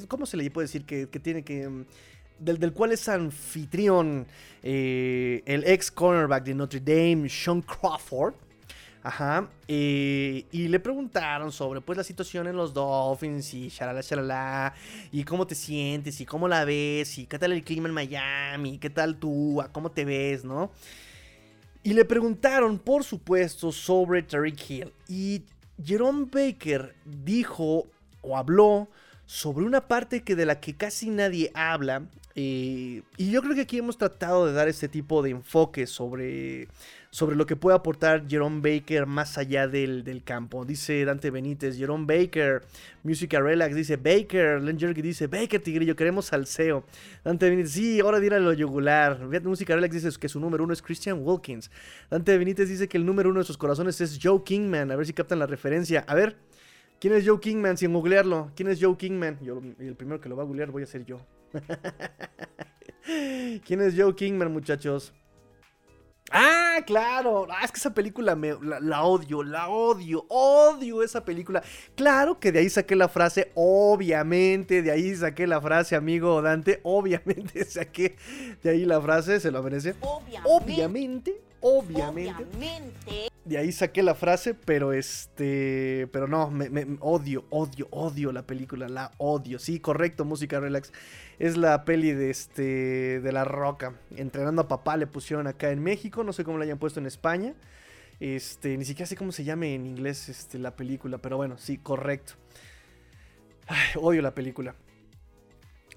¿cómo 0.08 0.26
se 0.26 0.38
le 0.38 0.50
puede 0.52 0.68
decir? 0.68 0.86
Que, 0.86 1.06
tiene 1.20 1.44
que... 1.44 1.86
Del, 2.40 2.60
del, 2.60 2.74
cual 2.74 2.92
es 2.92 3.08
anfitrión 3.08 4.26
eh, 4.62 5.44
el 5.46 5.64
ex 5.66 5.92
cornerback 5.92 6.44
de 6.44 6.54
Notre 6.54 6.80
Dame, 6.80 7.30
Sean 7.30 7.62
Crawford. 7.62 8.36
Ajá. 9.06 9.50
y 9.68 10.68
le 10.70 10.80
preguntaron 10.80 11.52
sobre 11.52 11.82
pues 11.82 11.98
la 11.98 12.06
situación 12.06 12.48
en 12.48 12.56
los 12.56 12.74
Dolphins 12.74 13.54
y 13.54 13.68
shalala, 13.68 14.00
shalala. 14.00 14.74
Y 15.12 15.26
cómo 15.26 15.46
te 15.46 15.56
sientes 15.56 16.22
y 16.22 16.26
cómo 16.26 16.48
la 16.48 16.64
ves 16.64 17.18
y 17.18 17.26
qué 17.26 17.38
tal 17.38 17.52
el 17.52 17.66
clima 17.66 17.90
en 17.90 17.94
Miami, 17.94 18.78
qué 18.78 18.90
tal 18.90 19.18
tú, 19.18 19.62
cómo 19.74 19.92
te 19.92 20.06
ves, 20.06 20.46
¿no? 20.46 20.72
Y 21.84 21.94
le 21.94 22.06
preguntaron, 22.06 22.80
por 22.80 23.04
supuesto, 23.04 23.74
sobre 23.74 24.24
Tariq 24.24 24.70
Hill. 24.70 24.94
Y 25.10 25.44
Jerome 25.84 26.28
Baker 26.32 26.96
dijo 27.04 27.88
o 28.22 28.38
habló 28.38 28.88
sobre 29.26 29.66
una 29.66 29.88
parte 29.88 30.24
que 30.24 30.36
de 30.36 30.46
la 30.46 30.60
que 30.60 30.76
casi 30.76 31.10
nadie 31.10 31.52
habla. 31.54 32.04
Eh, 32.36 33.04
y 33.18 33.32
yo 33.32 33.42
creo 33.42 33.56
que 33.56 33.62
aquí 33.62 33.78
hemos 33.78 33.98
tratado 33.98 34.48
de 34.48 34.54
dar 34.54 34.68
este 34.68 34.88
tipo 34.88 35.22
de 35.22 35.32
enfoque 35.32 35.86
sobre 35.86 36.68
sobre 37.14 37.36
lo 37.36 37.46
que 37.46 37.56
puede 37.56 37.78
aportar 37.78 38.28
Jerome 38.28 38.60
Baker 38.60 39.06
más 39.06 39.38
allá 39.38 39.68
del, 39.68 40.24
campo. 40.26 40.66
Dice 40.66 41.06
Dante 41.06 41.30
Benítez, 41.30 41.78
Jerome 41.78 42.08
Baker, 42.08 42.64
Music 43.04 43.34
Relax, 43.34 43.76
dice 43.76 43.98
Baker, 43.98 44.60
Len 44.60 44.80
Jerky 44.80 45.04
dice 45.04 45.28
Baker 45.28 45.62
Tigrillo, 45.62 45.96
queremos 45.96 46.26
salseo. 46.26 46.84
Dante 47.24 47.52
Benítez, 47.52 47.74
sí, 47.74 48.00
ahora 48.00 48.20
dirá 48.20 48.40
lo 48.40 48.52
yugular. 48.52 49.20
Music 49.44 49.70
Relax 49.70 49.94
dice 49.94 50.10
que 50.20 50.28
su 50.28 50.40
número 50.40 50.64
uno 50.64 50.74
es 50.74 50.82
Christian 50.82 51.20
Wilkins. 51.22 51.70
Dante 52.10 52.36
Benítez 52.36 52.68
dice 52.68 52.88
que 52.88 52.98
el 52.98 53.06
número 53.06 53.30
uno 53.30 53.42
de 53.42 53.46
sus 53.46 53.58
corazones 53.58 54.02
es 54.02 54.18
Joe 54.20 54.42
Kingman, 54.44 54.90
a 54.90 54.96
ver 54.96 55.06
si 55.06 55.14
captan 55.14 55.38
la 55.38 55.46
referencia. 55.46 56.04
A 56.08 56.16
ver, 56.16 56.36
¿quién 57.04 57.16
es 57.16 57.28
Joe 57.28 57.38
Kingman? 57.38 57.78
Sin 57.78 57.92
googlearlo, 57.92 58.50
¿quién 58.56 58.70
es 58.70 58.82
Joe 58.82 58.96
Kingman? 58.96 59.38
Yo, 59.42 59.62
el 59.78 59.96
primero 59.98 60.22
que 60.22 60.30
lo 60.30 60.38
va 60.38 60.44
a 60.44 60.46
googlear 60.46 60.72
voy 60.72 60.84
a 60.84 60.86
ser 60.86 61.04
yo. 61.04 61.20
¿Quién 63.66 63.82
es 63.82 63.94
Joe 63.98 64.16
Kingman, 64.16 64.54
muchachos? 64.54 65.14
Ah, 66.32 66.78
claro. 66.86 67.46
Ah, 67.50 67.66
es 67.66 67.74
que 67.74 67.80
esa 67.80 67.94
película 67.94 68.38
me, 68.38 68.58
la, 68.62 69.04
odio, 69.04 69.44
la 69.44 69.68
odio, 69.68 70.26
odio 70.30 71.04
esa 71.04 71.26
película. 71.26 71.62
Claro 71.96 72.40
que 72.40 72.54
de 72.54 72.60
ahí 72.60 72.70
saqué 72.70 72.96
la 72.96 73.10
frase, 73.10 73.52
obviamente, 73.54 74.82
de 74.82 74.90
ahí 74.90 75.14
saqué 75.14 75.46
la 75.46 75.60
frase, 75.60 75.98
amigo 75.98 76.42
Dante, 76.42 76.80
obviamente 76.84 77.66
saqué 77.70 78.16
de 78.64 78.70
ahí 78.70 78.86
la 78.86 79.02
frase, 79.02 79.42
se 79.42 79.52
lo 79.52 79.62
merece. 79.62 79.96
Obviamente, 80.00 80.50
obviamente. 80.50 81.42
Obviamente. 81.64 82.46
De 83.46 83.58
ahí 83.58 83.72
saqué 83.72 84.04
la 84.04 84.16
frase, 84.16 84.54
pero 84.54 84.94
este, 84.94 86.08
pero 86.12 86.28
no, 86.28 86.50
me, 86.52 86.70
me 86.70 86.98
odio, 87.00 87.46
odio, 87.50 87.88
odio 87.90 88.32
la 88.32 88.46
película, 88.46 88.88
la 88.88 89.12
odio. 89.18 89.60
Sí, 89.60 89.80
correcto, 89.80 90.24
música 90.24 90.60
relax. 90.60 90.94
Es 91.40 91.58
la 91.58 91.84
peli 91.84 92.12
de 92.12 92.30
este 92.30 93.20
de 93.20 93.32
La 93.32 93.44
Roca. 93.44 93.96
Entrenando 94.16 94.62
a 94.62 94.68
papá 94.68 94.96
le 94.96 95.08
pusieron 95.08 95.48
acá 95.48 95.72
en 95.72 95.82
México, 95.82 96.24
no 96.24 96.32
sé 96.32 96.44
cómo 96.44 96.58
la 96.58 96.66
hayan 96.66 96.78
puesto 96.78 97.00
en 97.00 97.08
España. 97.08 97.56
Este, 98.20 98.78
ni 98.78 98.86
siquiera 98.86 99.08
sé 99.08 99.16
cómo 99.16 99.32
se 99.32 99.44
llame 99.44 99.74
en 99.74 99.86
inglés 99.86 100.30
este, 100.30 100.60
la 100.60 100.76
película, 100.76 101.18
pero 101.18 101.38
bueno, 101.38 101.58
sí, 101.58 101.78
correcto. 101.78 102.34
odio 103.96 104.22
la 104.22 104.34
película. 104.36 104.76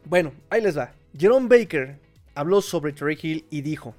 Bueno, 0.04 0.32
ahí 0.50 0.62
les 0.62 0.76
va. 0.78 0.92
Jerome 1.16 1.48
Baker 1.48 1.98
habló 2.34 2.60
sobre 2.62 2.92
Trey 2.92 3.18
Hill 3.20 3.46
y 3.50 3.60
dijo: 3.62 3.94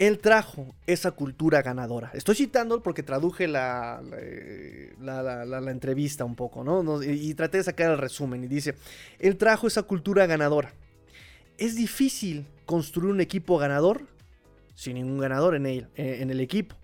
él 0.00 0.18
trajo 0.18 0.74
esa 0.86 1.10
cultura 1.10 1.60
ganadora. 1.60 2.10
Estoy 2.14 2.34
citando 2.34 2.82
porque 2.82 3.02
traduje 3.02 3.46
la, 3.46 4.00
la, 4.98 5.70
entrevista 5.70 6.24
un 6.24 6.34
poco, 6.34 6.64
¿no? 6.64 7.02
Y, 7.02 7.34
traté 7.34 7.58
de 7.58 7.64
sacar 7.64 7.90
el 7.90 7.98
resumen. 7.98 8.42
Y 8.42 8.46
dice, 8.46 8.76
él 9.18 9.36
trajo 9.36 9.66
esa 9.66 9.82
cultura 9.82 10.24
ganadora. 10.24 10.72
Es 11.58 11.76
difícil 11.76 12.46
construir 12.64 13.12
un 13.12 13.20
equipo 13.20 13.58
ganador 13.58 14.06
sin 14.74 14.94
ningún 14.94 15.18
ganador 15.18 15.54
en, 15.54 15.66
él, 15.66 15.88
en 15.96 16.30
el 16.30 16.40
equipo 16.40 16.79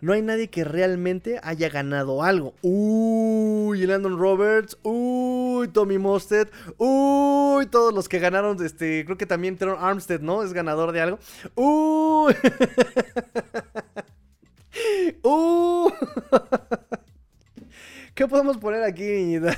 no 0.00 0.12
hay 0.12 0.22
nadie 0.22 0.48
que 0.48 0.64
realmente 0.64 1.40
haya 1.42 1.68
ganado 1.68 2.22
algo. 2.22 2.54
Uy, 2.62 3.86
Landon 3.86 4.18
Roberts, 4.18 4.78
uy, 4.82 5.68
Tommy 5.68 5.98
Mostert, 5.98 6.52
uy, 6.76 7.66
todos 7.66 7.92
los 7.92 8.08
que 8.08 8.18
ganaron, 8.18 8.64
este, 8.64 9.04
creo 9.04 9.18
que 9.18 9.26
también 9.26 9.56
Teron 9.56 9.82
Armstead, 9.82 10.20
¿no? 10.20 10.42
Es 10.42 10.52
ganador 10.52 10.92
de 10.92 11.00
algo. 11.00 11.18
Uy. 11.54 12.34
uy. 15.22 15.92
¿Qué 18.14 18.26
podemos 18.26 18.58
poner 18.58 18.82
aquí, 18.82 19.38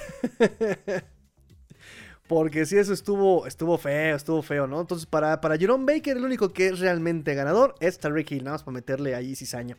Porque 2.29 2.67
si 2.67 2.77
eso 2.77 2.93
estuvo, 2.93 3.47
estuvo 3.47 3.77
feo, 3.77 4.15
estuvo 4.15 4.43
feo, 4.43 4.67
¿no? 4.67 4.83
Entonces, 4.83 5.07
para, 5.07 5.41
para 5.41 5.57
Jerome 5.57 5.95
Baker, 5.95 6.17
el 6.17 6.25
único 6.25 6.53
que 6.53 6.69
es 6.69 6.79
realmente 6.79 7.35
ganador 7.35 7.75
es 7.81 7.99
Tariq 7.99 8.31
Hill, 8.31 8.45
nada 8.45 8.57
más 8.57 8.63
para 8.63 8.75
meterle 8.75 9.15
ahí 9.15 9.35
cizaña. 9.35 9.77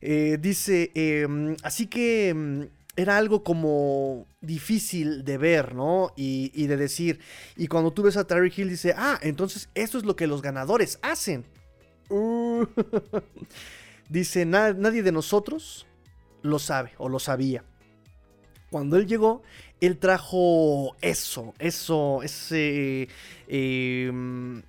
Eh, 0.00 0.38
dice, 0.40 0.90
em, 0.94 1.56
así 1.62 1.86
que 1.86 2.28
em, 2.28 2.68
era 2.96 3.18
algo 3.18 3.44
como 3.44 4.26
difícil 4.40 5.24
de 5.24 5.38
ver, 5.38 5.74
¿no? 5.74 6.12
Y, 6.16 6.66
de 6.66 6.76
decir. 6.76 7.20
Y 7.56 7.68
cuando 7.68 7.92
tú 7.92 8.02
ves 8.02 8.16
a 8.16 8.26
Terry 8.26 8.52
Hill, 8.54 8.70
dice, 8.70 8.94
ah, 8.96 9.18
entonces 9.22 9.68
esto 9.74 9.98
es 9.98 10.04
lo 10.04 10.16
que 10.16 10.26
los 10.26 10.42
ganadores 10.42 10.98
hacen. 11.02 11.44
Uh. 12.08 12.64
dice, 14.08 14.46
nadie 14.46 15.02
de 15.02 15.12
nosotros 15.12 15.86
lo 16.42 16.58
sabe 16.58 16.92
o 16.98 17.08
lo 17.08 17.18
sabía. 17.18 17.64
Cuando 18.70 18.96
él 18.96 19.06
llegó, 19.06 19.42
él 19.80 19.98
trajo 19.98 20.96
eso, 21.00 21.54
eso, 21.58 22.22
ese... 22.22 23.08
Em, 23.46 24.62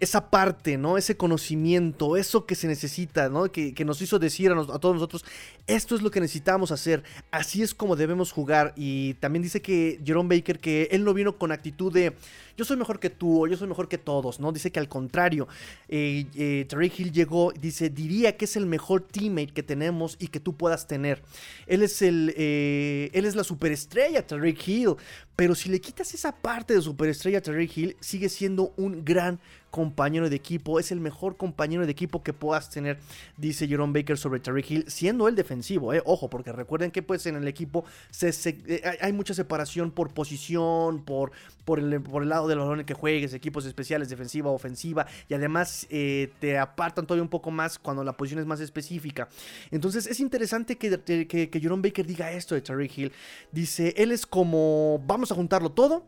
esa 0.00 0.30
parte, 0.30 0.78
¿no? 0.78 0.96
Ese 0.96 1.16
conocimiento, 1.16 2.16
eso 2.16 2.46
que 2.46 2.54
se 2.54 2.66
necesita, 2.66 3.28
¿no? 3.28 3.52
Que, 3.52 3.74
nos 3.84 4.02
hizo 4.02 4.18
decir 4.18 4.50
a, 4.50 4.60
a, 4.60 4.78
todos 4.78 4.94
nosotros, 4.94 5.24
esto 5.66 5.94
es 5.94 6.02
lo 6.02 6.10
que 6.10 6.20
necesitamos 6.20 6.72
hacer, 6.72 7.02
así 7.30 7.62
es 7.62 7.74
como 7.74 7.96
debemos 7.96 8.32
jugar. 8.32 8.72
Y 8.76 9.14
también 9.14 9.42
dice 9.42 9.62
que 9.62 10.00
Jerome 10.04 10.36
Baker 10.36 10.58
que 10.58 10.88
él 10.90 11.04
no 11.04 11.14
vino 11.14 11.38
con 11.38 11.52
actitud 11.52 11.92
de 11.92 12.14
yo 12.60 12.66
soy 12.66 12.76
mejor 12.76 13.00
que 13.00 13.08
tú 13.08 13.42
o 13.42 13.46
yo 13.46 13.56
soy 13.56 13.68
mejor 13.68 13.88
que 13.88 13.96
todos, 13.96 14.38
¿no? 14.38 14.52
Dice 14.52 14.70
que 14.70 14.78
al 14.78 14.88
contrario, 14.88 15.48
eh, 15.88 16.26
eh 16.34 16.92
Hill 16.96 17.10
llegó, 17.10 17.52
dice, 17.52 17.88
diría 17.88 18.36
que 18.36 18.44
es 18.44 18.54
el 18.54 18.66
mejor 18.66 19.00
teammate 19.00 19.54
que 19.54 19.62
tenemos 19.62 20.16
y 20.18 20.28
que 20.28 20.40
tú 20.40 20.56
puedas 20.56 20.86
tener. 20.86 21.22
Él 21.66 21.82
es 21.82 22.02
el, 22.02 22.34
eh, 22.36 23.10
él 23.14 23.24
es 23.24 23.34
la 23.34 23.44
superestrella, 23.44 24.26
Tariq 24.26 24.68
Hill, 24.68 24.96
pero 25.36 25.54
si 25.54 25.70
le 25.70 25.80
quitas 25.80 26.12
esa 26.12 26.32
parte 26.32 26.74
de 26.74 26.82
superestrella 26.82 27.40
Tariq 27.40 27.78
Hill, 27.78 27.96
sigue 28.00 28.28
siendo 28.28 28.74
un 28.76 29.06
gran 29.06 29.40
compañero 29.70 30.28
de 30.28 30.36
equipo, 30.36 30.80
es 30.80 30.92
el 30.92 31.00
mejor 31.00 31.36
compañero 31.36 31.86
de 31.86 31.92
equipo 31.92 32.22
que 32.22 32.32
puedas 32.32 32.70
tener, 32.70 32.98
dice 33.36 33.68
Jerome 33.68 33.98
Baker 33.98 34.18
sobre 34.18 34.40
Tariq 34.40 34.70
Hill, 34.70 34.84
siendo 34.88 35.28
él 35.28 35.36
defensivo, 35.36 35.94
eh, 35.94 36.02
ojo, 36.04 36.28
porque 36.28 36.52
recuerden 36.52 36.90
que 36.90 37.02
pues 37.02 37.26
en 37.26 37.36
el 37.36 37.46
equipo 37.48 37.84
se, 38.10 38.30
eh, 38.66 38.98
hay 39.00 39.12
mucha 39.12 39.34
separación 39.34 39.90
por 39.90 40.12
posición, 40.12 41.04
por, 41.04 41.32
por, 41.64 41.78
el, 41.78 42.00
por 42.02 42.22
el 42.22 42.28
lado 42.28 42.48
de 42.48 42.56
los 42.56 42.64
balones 42.64 42.86
que 42.86 42.94
juegues, 42.94 43.32
equipos 43.32 43.64
especiales, 43.64 44.08
defensiva, 44.08 44.50
ofensiva, 44.50 45.06
y 45.28 45.34
además 45.34 45.86
eh, 45.90 46.32
te 46.40 46.58
apartan 46.58 47.06
todavía 47.06 47.22
un 47.22 47.28
poco 47.28 47.50
más 47.50 47.78
cuando 47.78 48.02
la 48.02 48.16
posición 48.16 48.40
es 48.40 48.46
más 48.46 48.60
específica. 48.60 49.28
Entonces 49.70 50.06
es 50.06 50.20
interesante 50.20 50.76
que, 50.76 51.26
que, 51.26 51.48
que 51.50 51.60
Jerome 51.60 51.82
Baker 51.82 52.06
diga 52.06 52.32
esto 52.32 52.54
de 52.54 52.60
Tariq 52.60 52.98
Hill. 52.98 53.12
Dice, 53.52 53.94
él 53.96 54.10
es 54.10 54.26
como, 54.26 55.02
vamos 55.06 55.30
a 55.30 55.34
juntarlo 55.34 55.70
todo 55.70 56.06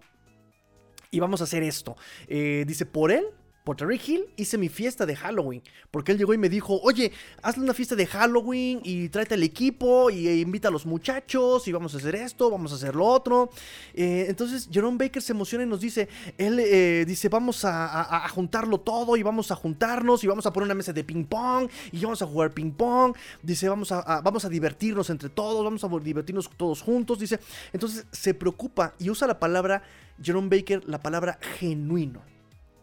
y 1.10 1.20
vamos 1.20 1.40
a 1.40 1.44
hacer 1.44 1.62
esto. 1.62 1.96
dice, 2.28 2.86
por 2.86 3.12
él 3.12 3.26
por 3.64 3.76
Hill 3.92 4.26
hice 4.36 4.58
mi 4.58 4.68
fiesta 4.68 5.06
de 5.06 5.14
Halloween. 5.14 5.62
Porque 5.90 6.12
él 6.12 6.18
llegó 6.18 6.34
y 6.34 6.38
me 6.38 6.48
dijo, 6.48 6.80
oye, 6.82 7.12
hazle 7.42 7.62
una 7.62 7.74
fiesta 7.74 7.94
de 7.94 8.06
Halloween 8.06 8.80
y 8.82 9.08
tráete 9.08 9.34
al 9.34 9.42
equipo 9.42 10.10
y 10.10 10.26
e 10.26 10.40
invita 10.40 10.68
a 10.68 10.70
los 10.70 10.86
muchachos 10.86 11.68
y 11.68 11.72
vamos 11.72 11.94
a 11.94 11.98
hacer 11.98 12.14
esto, 12.16 12.50
vamos 12.50 12.72
a 12.72 12.74
hacer 12.76 12.96
lo 12.96 13.06
otro. 13.06 13.50
Eh, 13.94 14.26
entonces 14.28 14.68
Jerome 14.70 14.98
Baker 14.98 15.22
se 15.22 15.32
emociona 15.32 15.64
y 15.64 15.68
nos 15.68 15.80
dice, 15.80 16.08
él 16.38 16.58
eh, 16.58 17.04
dice, 17.06 17.28
vamos 17.28 17.64
a, 17.64 18.28
juntarlo 18.30 18.80
todo 18.80 19.16
y 19.16 19.22
vamos 19.22 19.50
a 19.50 19.56
juntarnos 19.56 20.24
y 20.24 20.26
vamos 20.26 20.46
a 20.46 20.52
poner 20.52 20.66
una 20.66 20.74
mesa 20.74 20.92
de 20.92 21.04
ping 21.04 21.24
pong 21.24 21.68
y 21.92 22.02
vamos 22.02 22.22
a 22.22 22.26
jugar 22.26 22.52
ping 22.52 22.72
pong. 22.72 23.14
Dice, 23.42 23.68
vamos 23.68 23.92
a, 23.92 24.20
vamos 24.22 24.44
a 24.44 24.48
divertirnos 24.48 25.10
entre 25.10 25.28
todos, 25.28 25.62
vamos 25.62 25.84
a 25.84 25.88
divertirnos 26.04 26.50
todos 26.56 26.82
juntos. 26.82 27.18
Dice, 27.18 27.38
entonces 27.72 28.06
se 28.10 28.34
preocupa 28.34 28.94
y 28.98 29.10
usa 29.10 29.28
la 29.28 29.38
palabra, 29.38 29.82
Jerome 30.20 30.48
Baker, 30.48 30.82
la 30.88 31.00
palabra 31.00 31.38
genuino. 31.58 32.31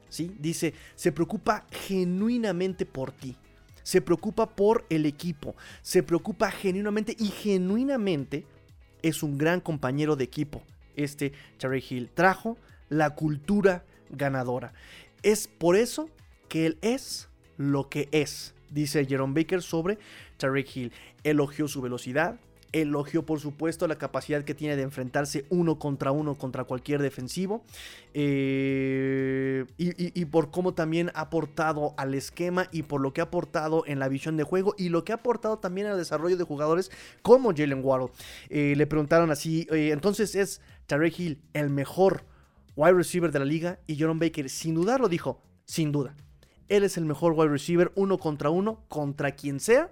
Dice, 0.10 0.74
se 0.96 1.12
preocupa 1.12 1.66
genuinamente 1.72 2.86
por 2.86 3.12
ti. 3.12 3.36
Se 3.84 4.02
preocupa 4.02 4.50
por 4.50 4.86
el 4.90 5.06
equipo. 5.06 5.56
Se 5.82 6.04
preocupa 6.04 6.52
genuinamente 6.52 7.16
y 7.18 7.28
genuinamente 7.28 8.46
es 9.02 9.24
un 9.24 9.38
gran 9.38 9.62
compañero 9.62 10.16
de 10.16 10.24
equipo. 10.26 10.64
Este 10.96 11.34
Terry 11.58 11.84
Hill 11.88 12.10
trajo 12.14 12.58
la 12.90 13.12
cultura 13.12 13.86
ganadora. 14.10 14.74
Es 15.24 15.48
por 15.48 15.76
eso 15.76 16.10
que 16.48 16.66
él 16.66 16.78
es 16.82 17.30
lo 17.58 17.90
que 17.90 18.10
es, 18.12 18.54
dice 18.70 19.06
Jerome 19.06 19.34
Baker 19.34 19.62
sobre 19.62 20.00
Terry 20.38 20.66
Hill. 20.74 20.92
Elogió 21.24 21.68
su 21.68 21.82
velocidad, 21.82 22.40
Elogió, 22.72 23.26
por 23.26 23.40
supuesto, 23.40 23.88
la 23.88 23.98
capacidad 23.98 24.44
que 24.44 24.54
tiene 24.54 24.76
de 24.76 24.84
enfrentarse 24.84 25.46
uno 25.50 25.80
contra 25.80 26.12
uno 26.12 26.36
contra 26.36 26.66
cualquier 26.66 27.02
defensivo. 27.02 27.64
Eh, 28.14 29.66
y, 29.78 30.26
por 30.26 30.52
cómo 30.52 30.74
también 30.74 31.12
ha 31.16 31.22
aportado 31.22 31.94
al 31.98 32.14
esquema 32.14 32.68
y 32.72 32.84
por 32.84 33.02
lo 33.02 33.14
que 33.14 33.22
ha 33.22 33.26
aportado 33.26 33.84
en 33.88 34.00
la 34.00 34.08
visión 34.08 34.38
de 34.38 34.44
juego 34.44 34.76
y 34.78 34.90
lo 34.90 35.04
que 35.04 35.12
ha 35.12 35.16
aportado 35.16 35.60
también 35.60 35.88
al 35.88 35.98
desarrollo 35.98 36.38
de 36.38 36.44
jugadores 36.44 36.92
como 37.22 37.52
Jalen 37.56 37.84
Waddle. 37.84 38.12
Eh, 38.50 38.74
le 38.76 38.88
preguntaron 38.88 39.32
así, 39.32 39.68
entonces 39.72 40.36
es 40.36 40.62
Tarek 40.86 41.20
Hill 41.20 41.42
el 41.54 41.70
mejor 41.70 42.26
wide 42.76 42.94
receiver 42.94 43.32
de 43.32 43.40
la 43.40 43.46
liga 43.46 43.80
y 43.88 43.96
Jerome 43.96 44.26
Baker 44.26 44.50
sin 44.50 44.76
dudarlo 44.76 45.10
dijo, 45.10 45.42
sin 45.66 45.92
duda. 45.92 46.16
Él 46.68 46.84
es 46.84 46.98
el 46.98 47.06
mejor 47.06 47.34
wide 47.34 47.50
receiver 47.50 47.92
uno 47.96 48.20
contra 48.20 48.50
uno 48.52 48.86
contra 48.88 49.32
quien 49.32 49.60
sea 49.60 49.92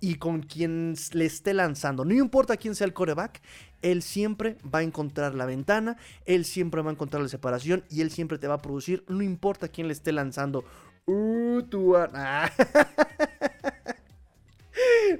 y 0.00 0.16
con 0.16 0.42
quien 0.42 0.94
le 1.12 1.26
esté 1.26 1.54
lanzando. 1.54 2.04
No 2.04 2.14
importa 2.14 2.56
quién 2.56 2.74
sea 2.74 2.86
el 2.86 2.92
coreback, 2.92 3.40
él 3.82 4.02
siempre 4.02 4.56
va 4.62 4.80
a 4.80 4.82
encontrar 4.82 5.34
la 5.34 5.46
ventana, 5.46 5.96
él 6.24 6.44
siempre 6.44 6.82
va 6.82 6.90
a 6.90 6.92
encontrar 6.92 7.22
la 7.22 7.28
separación 7.28 7.84
y 7.88 8.00
él 8.00 8.10
siempre 8.10 8.38
te 8.38 8.48
va 8.48 8.54
a 8.54 8.62
producir, 8.62 9.04
no 9.08 9.22
importa 9.22 9.68
quién 9.68 9.86
le 9.86 9.92
esté 9.92 10.12
lanzando. 10.12 10.64
Uh, 11.06 11.60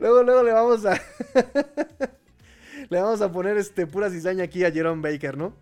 luego, 0.00 0.22
luego 0.22 0.42
le 0.42 0.52
vamos 0.52 0.84
a. 0.86 0.94
le 2.88 3.00
vamos 3.00 3.20
a 3.20 3.30
poner 3.30 3.56
este 3.56 3.86
pura 3.86 4.10
cizaña 4.10 4.44
aquí 4.44 4.64
a 4.64 4.70
Jerome 4.70 5.02
Baker, 5.02 5.36
¿no? 5.36 5.52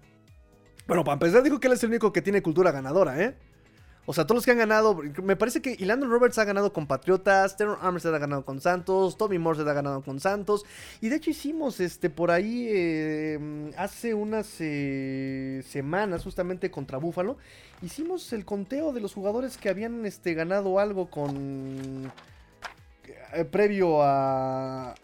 Bueno, 0.86 1.04
para 1.04 1.14
empezar, 1.14 1.42
dijo 1.42 1.60
que 1.60 1.66
él 1.66 1.74
es 1.74 1.82
el 1.82 1.90
único 1.90 2.12
que 2.12 2.22
tiene 2.22 2.42
cultura 2.42 2.72
ganadora, 2.72 3.22
¿eh? 3.22 3.36
O 4.10 4.14
sea, 4.14 4.24
todos 4.24 4.36
los 4.36 4.46
que 4.46 4.52
han 4.52 4.56
ganado, 4.56 4.98
me 5.22 5.36
parece 5.36 5.60
que 5.60 5.76
Landon 5.84 6.08
Roberts 6.08 6.38
ha 6.38 6.44
ganado 6.44 6.72
con 6.72 6.86
Patriotas, 6.86 7.58
Teron 7.58 7.76
Armstead 7.82 8.14
ha 8.14 8.18
ganado 8.18 8.42
con 8.42 8.58
Santos, 8.58 9.18
Tommy 9.18 9.38
Morse 9.38 9.60
ha 9.60 9.74
ganado 9.74 10.00
con 10.00 10.18
Santos. 10.18 10.64
Y 11.02 11.10
de 11.10 11.16
hecho 11.16 11.28
hicimos 11.28 11.78
este 11.78 12.08
por 12.08 12.30
ahí 12.30 12.68
eh, 12.70 13.70
hace 13.76 14.14
unas 14.14 14.48
eh, 14.60 15.62
semanas, 15.68 16.24
justamente 16.24 16.70
contra 16.70 16.96
Búfalo, 16.96 17.36
hicimos 17.82 18.32
el 18.32 18.46
conteo 18.46 18.94
de 18.94 19.02
los 19.02 19.12
jugadores 19.12 19.58
que 19.58 19.68
habían 19.68 20.06
este, 20.06 20.32
ganado 20.32 20.78
algo 20.78 21.10
con... 21.10 22.10
Eh, 23.34 23.44
previo 23.44 23.98
a... 24.02 24.94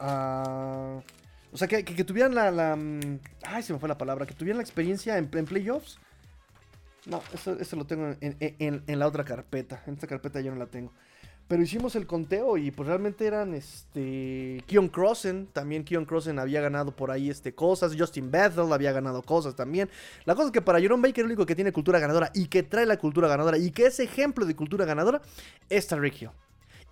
o 1.53 1.57
sea, 1.59 1.69
que, 1.69 1.83
tuvieran 2.05 2.35
la, 2.35 2.75
mm, 2.75 3.19
Ay, 3.43 3.63
se 3.63 3.75
me 3.75 3.79
fue 3.79 3.91
la 3.91 3.99
palabra. 3.99 4.25
Que 4.25 4.33
tuvieran 4.33 4.57
la 4.57 4.63
experiencia 4.63 5.19
en 5.19 5.29
playoffs. 5.29 5.99
No, 7.07 7.23
eso, 7.35 7.77
lo 7.77 7.87
tengo 7.87 8.17
en, 8.21 8.99
la 8.99 9.07
otra 9.07 9.25
carpeta. 9.25 9.83
En 9.87 9.95
esta 9.95 10.07
carpeta 10.07 10.41
yo 10.41 10.53
no 10.53 10.59
la 10.59 10.67
tengo. 10.67 10.93
Pero 11.47 11.63
hicimos 11.63 11.95
el 11.95 12.07
conteo 12.07 12.57
y 12.57 12.71
pues 12.71 12.89
realmente 12.89 13.27
eran 13.27 13.53
este. 13.53 14.65
Keon 14.67 14.89
Crossen. 14.89 15.47
También 15.53 15.85
Keon 15.85 16.07
Crossen 16.07 16.39
había 16.39 16.63
ganado 16.63 16.97
por 16.97 17.11
ahí 17.11 17.29
este, 17.29 17.55
cosas. 17.55 17.95
Justin 17.99 18.31
Bethel 18.31 18.73
había 18.73 18.93
ganado 18.93 19.21
cosas 19.23 19.55
también. 19.55 19.91
La 20.25 20.35
cosa 20.35 20.47
es 20.47 20.53
que 20.53 20.63
para 20.63 20.81
Jerome 20.81 21.07
Baker 21.07 21.23
el 21.23 21.27
único 21.27 21.45
que 21.45 21.55
tiene 21.55 21.73
cultura 21.73 21.99
ganadora 21.99 22.31
y 22.33 22.47
que 22.47 22.63
trae 22.63 22.87
la 22.87 22.97
cultura 22.97 23.29
ganadora 23.29 23.59
y 23.59 23.71
que 23.71 23.87
es 23.87 24.01
ejemplo 24.01 24.47
de 24.47 24.57
cultura 24.57 24.87
ganadora 24.87 25.21
es 25.69 25.87
Tariq 25.87 26.23
Hill. 26.23 26.31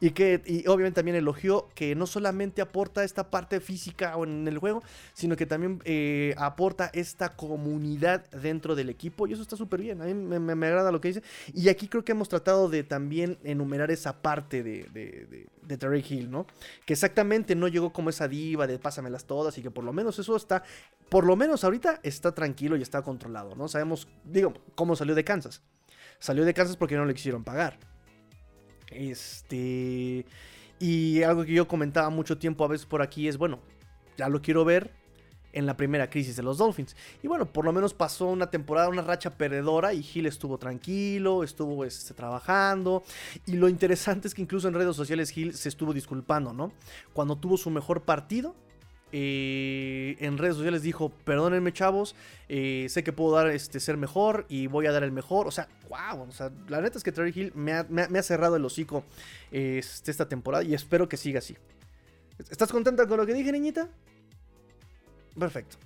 Y 0.03 0.11
que 0.11 0.43
y 0.47 0.67
obviamente 0.67 0.97
también 0.97 1.17
elogió 1.17 1.69
que 1.77 1.95
no 1.95 2.09
solamente 2.09 2.61
aporta 2.61 3.05
esta 3.05 3.31
parte 3.31 3.61
física 3.61 4.15
en 4.21 4.49
el 4.49 4.59
juego, 4.59 4.83
sino 5.13 5.37
que 5.37 5.47
también 5.47 5.81
eh, 5.85 6.35
aporta 6.39 6.91
esta 6.93 7.29
comunidad 7.37 8.29
dentro 8.33 8.75
del 8.75 8.89
equipo. 8.89 9.29
Y 9.29 9.33
eso 9.35 9.43
está 9.43 9.57
súper 9.57 9.81
bien. 9.81 10.03
A 10.03 10.07
mí 10.07 10.13
me, 10.13 10.67
agrada 10.67 10.91
lo 10.91 11.01
que 11.01 11.07
dice. 11.07 11.23
Y 11.55 11.69
aquí 11.69 11.87
creo 11.87 12.05
que 12.05 12.11
hemos 12.11 12.29
tratado 12.29 12.69
de 12.69 12.83
también 12.83 13.39
enumerar 13.45 13.93
esa 13.93 14.21
parte 14.21 14.65
de, 14.65 14.89
de, 14.93 15.47
de, 15.63 15.77
Terry 15.77 16.05
Hill, 16.07 16.33
¿no? 16.33 16.49
Que 16.85 16.95
exactamente 16.95 17.55
no 17.55 17.69
llegó 17.69 17.93
como 17.93 18.11
esa 18.11 18.27
diva 18.27 18.67
de 18.67 18.81
pásamelas 18.81 19.25
todas 19.27 19.57
y 19.59 19.63
que 19.63 19.71
por 19.71 19.85
lo 19.85 19.93
menos 19.93 20.19
eso 20.19 20.35
está, 20.35 20.65
por 21.11 21.25
lo 21.25 21.37
menos 21.37 21.63
ahorita 21.63 22.01
está 22.03 22.35
tranquilo 22.35 22.77
y 22.77 22.83
está 22.83 23.03
controlado, 23.03 23.55
¿no? 23.55 23.69
Sabemos, 23.69 24.09
digo, 24.25 24.53
cómo 24.75 24.97
salió 24.97 25.15
de 25.15 25.23
Kansas. 25.23 25.63
Salió 26.19 26.45
de 26.45 26.55
Kansas 26.55 26.77
porque 26.77 26.97
no 26.97 27.05
le 27.05 27.15
quisieron 27.15 27.45
pagar. 27.45 27.92
Este. 28.95 30.27
Y 30.79 31.23
algo 31.23 31.45
que 31.45 31.53
yo 31.53 31.69
comentaba 31.69 32.11
mucho 32.11 32.39
tiempo 32.39 32.65
a 32.65 32.69
veces 32.69 32.87
por 32.87 33.03
aquí 33.03 33.29
es, 33.29 33.39
bueno, 33.39 33.61
ya 34.17 34.29
lo 34.29 34.43
quiero 34.43 34.65
ver 34.65 34.93
en 35.53 35.67
la 35.67 35.77
primera 35.77 36.11
crisis 36.11 36.37
de 36.37 36.43
los 36.43 36.59
Dolphins. 36.59 36.97
Y 37.23 37.29
bueno, 37.29 37.47
por 37.47 37.65
lo 37.65 37.73
menos 37.73 37.95
pasó 37.95 38.27
una 38.27 38.51
temporada, 38.51 38.89
una 38.89 39.03
racha 39.03 39.31
perdedora 39.31 39.95
y 39.95 40.05
Hill 40.13 40.27
estuvo 40.27 40.59
tranquilo, 40.59 41.45
estuvo 41.45 41.85
este, 41.85 42.15
trabajando. 42.15 43.03
Y 43.47 43.53
lo 43.53 43.69
interesante 43.69 44.29
es 44.29 44.35
que 44.35 44.43
incluso 44.43 44.69
en 44.69 44.75
redes 44.75 44.97
sociales 44.97 45.37
Hill 45.37 45.55
se 45.55 45.69
estuvo 45.69 45.93
disculpando, 45.93 46.53
¿no? 46.53 46.73
Cuando 47.13 47.37
tuvo 47.37 47.57
su 47.57 47.71
mejor 47.71 48.03
partido, 48.03 48.55
eh, 49.13 50.17
en 50.21 50.39
redes 50.39 50.57
sociales 50.57 50.83
dijo, 50.83 51.11
perdónenme 51.25 51.73
chavos, 51.73 52.17
eh, 52.49 52.87
sé 52.89 53.05
que 53.05 53.13
puedo 53.13 53.37
dar 53.37 53.49
este 53.49 53.79
ser 53.79 53.97
mejor 53.97 54.47
y 54.49 54.67
voy 54.67 54.87
a 54.87 54.93
dar 54.93 55.05
el 55.05 55.13
mejor. 55.13 55.47
O 55.47 55.51
sea, 55.51 55.69
wow, 55.89 56.27
la 56.69 56.81
neta 56.81 56.99
es 56.99 57.05
que 57.05 57.13
Terry 57.13 57.33
Hill 57.35 57.53
me 57.55 57.73
ha, 57.73 58.23
cerrado 58.23 58.57
el 58.57 58.65
hocico 58.65 59.05
este, 59.51 60.11
esta 60.11 60.29
temporada 60.29 60.65
y 60.65 60.75
espero 60.75 61.09
que 61.09 61.17
siga 61.17 61.39
así. 61.39 61.57
¿Estás 62.51 62.73
contenta 62.73 63.07
con 63.07 63.19
lo 63.19 63.27
que 63.27 63.35
dije, 63.35 63.53
niñita? 63.53 63.89
Perfecto. 65.39 65.77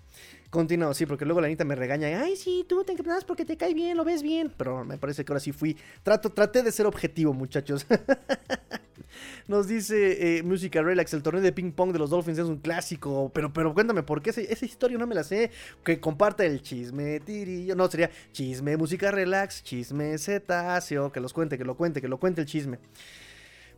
Continuo, 0.56 0.94
sí, 0.94 1.04
porque 1.04 1.26
luego 1.26 1.42
la 1.42 1.48
niñita 1.48 1.66
me 1.66 1.74
regaña. 1.74 2.22
Ay, 2.22 2.34
sí, 2.34 2.64
tú 2.66 2.82
te 2.82 2.92
encaminas 2.92 3.26
porque 3.26 3.44
te 3.44 3.58
cae 3.58 3.74
bien, 3.74 3.94
lo 3.94 4.06
ves 4.06 4.22
bien. 4.22 4.50
Pero 4.56 4.86
me 4.86 4.96
parece 4.96 5.22
que 5.22 5.30
ahora 5.30 5.40
sí 5.40 5.52
fui. 5.52 5.76
Trato, 6.02 6.30
traté 6.30 6.62
de 6.62 6.72
ser 6.72 6.86
objetivo, 6.86 7.34
muchachos. 7.34 7.84
Nos 9.48 9.68
dice 9.68 10.38
eh, 10.38 10.42
Música 10.42 10.80
Relax, 10.80 11.12
el 11.12 11.22
torneo 11.22 11.42
de 11.42 11.52
ping 11.52 11.72
pong 11.72 11.92
de 11.92 11.98
los 11.98 12.08
Dolphins 12.08 12.38
es 12.38 12.46
un 12.46 12.56
clásico. 12.56 13.30
Pero, 13.34 13.52
pero 13.52 13.74
cuéntame, 13.74 14.02
¿por 14.02 14.22
qué 14.22 14.30
esa, 14.30 14.64
historia 14.64 14.96
no 14.96 15.06
me 15.06 15.14
la 15.14 15.24
sé? 15.24 15.50
Que 15.84 16.00
comparta 16.00 16.42
el 16.46 16.62
chisme, 16.62 17.20
tirillo. 17.20 17.76
No, 17.76 17.86
sería 17.90 18.10
chisme, 18.32 18.78
música 18.78 19.10
relax, 19.10 19.62
chisme 19.62 20.16
cetáceo. 20.16 21.12
Que 21.12 21.20
los 21.20 21.34
cuente, 21.34 21.58
que 21.58 21.64
lo 21.64 21.76
cuente, 21.76 22.00
que 22.00 22.08
lo 22.08 22.16
cuente 22.18 22.40
el 22.40 22.46
chisme. 22.46 22.78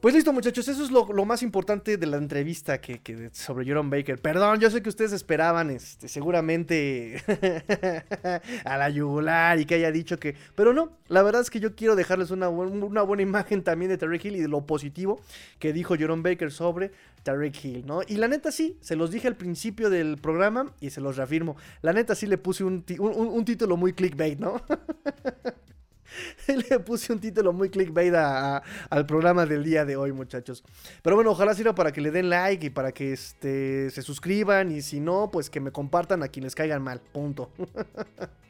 Pues 0.01 0.15
listo, 0.15 0.33
muchachos, 0.33 0.69
eso 0.69 0.85
es 0.85 0.93
lo, 0.93 1.25
más 1.25 1.43
importante 1.43 1.97
de 1.97 2.07
la 2.07 2.19
entrevista 2.19 2.81
que, 2.81 3.31
sobre 3.33 3.65
Jerome 3.65 3.97
Baker. 3.97 4.21
Perdón, 4.21 4.61
yo 4.61 4.71
sé 4.71 4.81
que 4.81 4.91
ustedes 4.91 5.11
esperaban, 5.11 5.71
este, 5.71 6.07
seguramente 6.07 7.21
a 8.65 8.79
la 8.79 8.91
yugular 8.91 9.59
y 9.59 9.65
que 9.65 9.75
haya 9.75 9.91
dicho 9.91 10.21
que. 10.21 10.37
Pero 10.55 10.73
no, 10.73 10.93
la 11.09 11.25
verdad 11.25 11.41
es 11.41 11.51
que 11.51 11.59
yo 11.59 11.75
quiero 11.75 11.97
dejarles 11.97 12.31
una, 12.31 12.47
buena 12.47 13.23
imagen 13.23 13.65
también 13.65 13.89
de 13.89 13.99
Tarek 13.99 14.25
Hill 14.25 14.37
y 14.37 14.41
de 14.41 14.47
lo 14.47 14.65
positivo 14.65 15.21
que 15.59 15.73
dijo 15.73 15.97
Jerome 15.97 16.23
Baker 16.23 16.53
sobre 16.53 16.93
Tarek 17.25 17.65
Hill, 17.65 17.85
¿no? 17.85 18.03
Y 18.07 18.19
la 18.19 18.29
neta 18.29 18.53
sí, 18.53 18.79
se 18.81 18.95
los 18.95 19.11
dije 19.11 19.27
al 19.27 19.37
principio 19.37 19.91
del 19.91 20.17
programa 20.19 20.73
y 20.79 20.91
se 20.91 21.01
los 21.01 21.17
reafirmo. 21.17 21.57
La 21.83 21.93
neta 21.93 22.15
sí 22.15 22.29
le 22.29 22.39
puse 22.39 22.63
un, 22.63 22.85
un 23.01 23.45
título 23.45 23.77
muy 23.77 23.95
clickbait, 23.95 24.39
¿no? 24.39 24.63
Le 26.47 26.81
puse 26.81 27.13
un 27.13 27.21
título 27.21 27.53
muy 27.53 27.69
clickbait 27.71 28.15
al 28.15 29.07
programa 29.07 29.47
del 29.47 29.65
día 29.65 29.85
de 29.85 29.97
hoy, 29.97 30.13
muchachos. 30.13 30.65
Pero 31.03 31.17
bueno, 31.17 31.31
ojalá 31.31 31.55
sirva 31.55 31.75
para 31.75 31.93
que 31.93 32.01
le 32.01 32.11
den 32.11 32.31
like 32.31 32.67
y 32.67 32.71
para 32.71 32.93
que 32.93 33.13
este, 33.13 33.91
se 33.91 34.03
suscriban. 34.03 34.71
Y 34.71 34.83
si 34.83 35.01
no, 35.01 35.31
pues 35.31 35.51
que 35.51 35.61
me 35.61 35.73
compartan 35.73 36.23
a 36.23 36.29
quienes 36.29 36.55
caigan 36.55 36.83
mal. 36.83 37.01
Punto. 37.01 37.51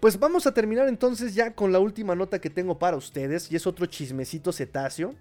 Pues 0.00 0.18
vamos 0.18 0.48
a 0.48 0.52
terminar 0.52 0.88
entonces 0.88 1.32
ya 1.32 1.54
con 1.54 1.70
la 1.70 1.78
última 1.78 2.16
nota 2.16 2.40
que 2.40 2.50
tengo 2.50 2.76
para 2.76 2.96
ustedes. 2.96 3.52
Y 3.52 3.54
es 3.54 3.68
otro 3.68 3.86
chismecito 3.86 4.50
cetáceo. 4.50 5.14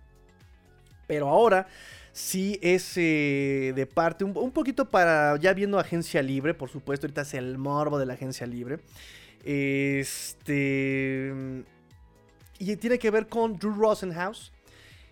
Pero 1.06 1.30
ahora 1.30 1.68
sí 2.14 2.58
es 2.64 2.94
eh, 2.98 3.74
de 3.76 3.86
parte, 3.86 4.24
un, 4.24 4.52
poquito 4.52 4.90
para 4.90 5.38
ya 5.38 5.54
viendo 5.54 5.78
agencia 5.78 6.24
libre, 6.24 6.56
por 6.56 6.70
supuesto, 6.70 7.06
ahorita 7.06 7.22
es 7.22 7.36
el 7.36 7.60
morbo 7.60 8.00
de 8.00 8.08
la 8.08 8.14
agencia 8.14 8.48
libre. 8.48 8.80
Este. 9.44 11.34
y 12.60 12.76
tiene 12.76 13.00
que 13.00 13.10
ver 13.10 13.28
con 13.28 13.58
Drew 13.58 13.74
Rosenhaus, 13.74 14.52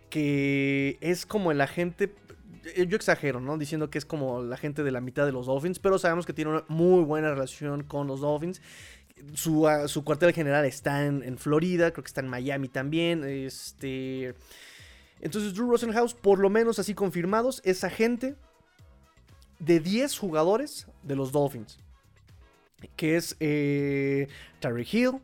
que 0.09 0.97
es 1.01 1.25
como 1.25 1.51
el 1.51 1.61
agente 1.61 2.13
eh, 2.75 2.85
yo 2.87 2.95
exagero, 2.95 3.39
¿no? 3.39 3.57
Diciendo 3.57 3.89
que 3.89 3.97
es 3.97 4.05
como 4.05 4.41
la 4.41 4.57
gente 4.57 4.83
de 4.83 4.91
la 4.91 5.01
mitad 5.01 5.25
de 5.25 5.31
los 5.31 5.45
Dolphins, 5.45 5.79
pero 5.79 5.97
sabemos 5.97 6.25
que 6.25 6.33
tiene 6.33 6.51
una 6.51 6.63
muy 6.67 7.03
buena 7.03 7.29
relación 7.29 7.83
con 7.83 8.07
los 8.07 8.21
Dolphins. 8.21 8.61
Su, 9.33 9.67
ah, 9.67 9.85
cuartel 10.03 10.33
general 10.33 10.65
está 10.65 11.05
en, 11.05 11.37
Florida, 11.37 11.91
creo 11.91 12.03
que 12.03 12.09
está 12.09 12.21
en 12.21 12.27
Miami 12.27 12.69
también. 12.69 13.23
Este. 13.23 14.35
Entonces, 15.21 15.53
Drew 15.53 15.69
Rosenhaus, 15.69 16.13
por 16.13 16.39
lo 16.39 16.49
menos 16.49 16.79
así 16.79 16.93
confirmados, 16.93 17.61
es 17.65 17.83
agente 17.83 18.35
de 19.59 19.79
10 19.79 20.17
jugadores 20.17 20.87
de 21.03 21.15
los 21.15 21.31
Dolphins. 21.31 21.77
Que 22.95 23.15
es 23.17 23.35
eh, 23.39 24.27
Terry 24.59 24.87
Hill, 24.89 25.19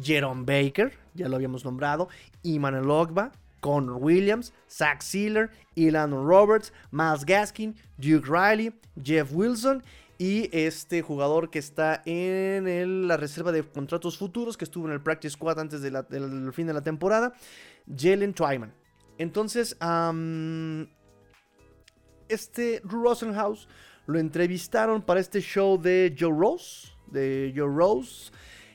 Jerome 0.00 0.44
Baker, 0.44 0.92
ya 1.14 1.28
lo 1.28 1.36
habíamos 1.36 1.64
nombrado, 1.64 2.08
Emmanuel 2.42 2.90
Ogba, 2.90 3.32
Connor 3.60 3.96
Williams, 3.96 4.52
Zach 4.68 5.00
Sealer, 5.00 5.50
Ilan 5.74 6.10
Roberts, 6.10 6.72
Miles 6.90 7.24
Gaskin, 7.24 7.74
Duke 7.96 8.28
Riley, 8.28 8.74
Jeff 9.02 9.32
Wilson 9.32 9.82
y 10.18 10.48
este 10.56 11.02
jugador 11.02 11.50
que 11.50 11.58
está 11.58 12.02
en 12.04 13.08
la 13.08 13.16
reserva 13.16 13.52
de 13.52 13.62
contratos 13.62 14.18
futuros, 14.18 14.56
que 14.56 14.64
estuvo 14.64 14.86
en 14.86 14.92
el 14.92 15.00
Practice 15.00 15.32
Squad 15.32 15.58
antes 15.58 15.82
del 15.82 16.52
fin 16.52 16.66
de 16.66 16.72
la 16.72 16.82
temporada, 16.82 17.32
Jalen 17.86 18.34
Twyman. 18.34 18.74
Entonces, 19.18 19.76
este 22.28 22.80
Rosenhaus 22.84 23.68
lo 24.06 24.18
entrevistaron 24.18 25.02
para 25.02 25.20
este 25.20 25.40
show 25.40 25.80
de 25.80 26.14
Joe 26.18 26.32
Rose, 26.36 26.88
de 27.06 27.52
Joe 27.56 27.68
Rose, 27.74 28.30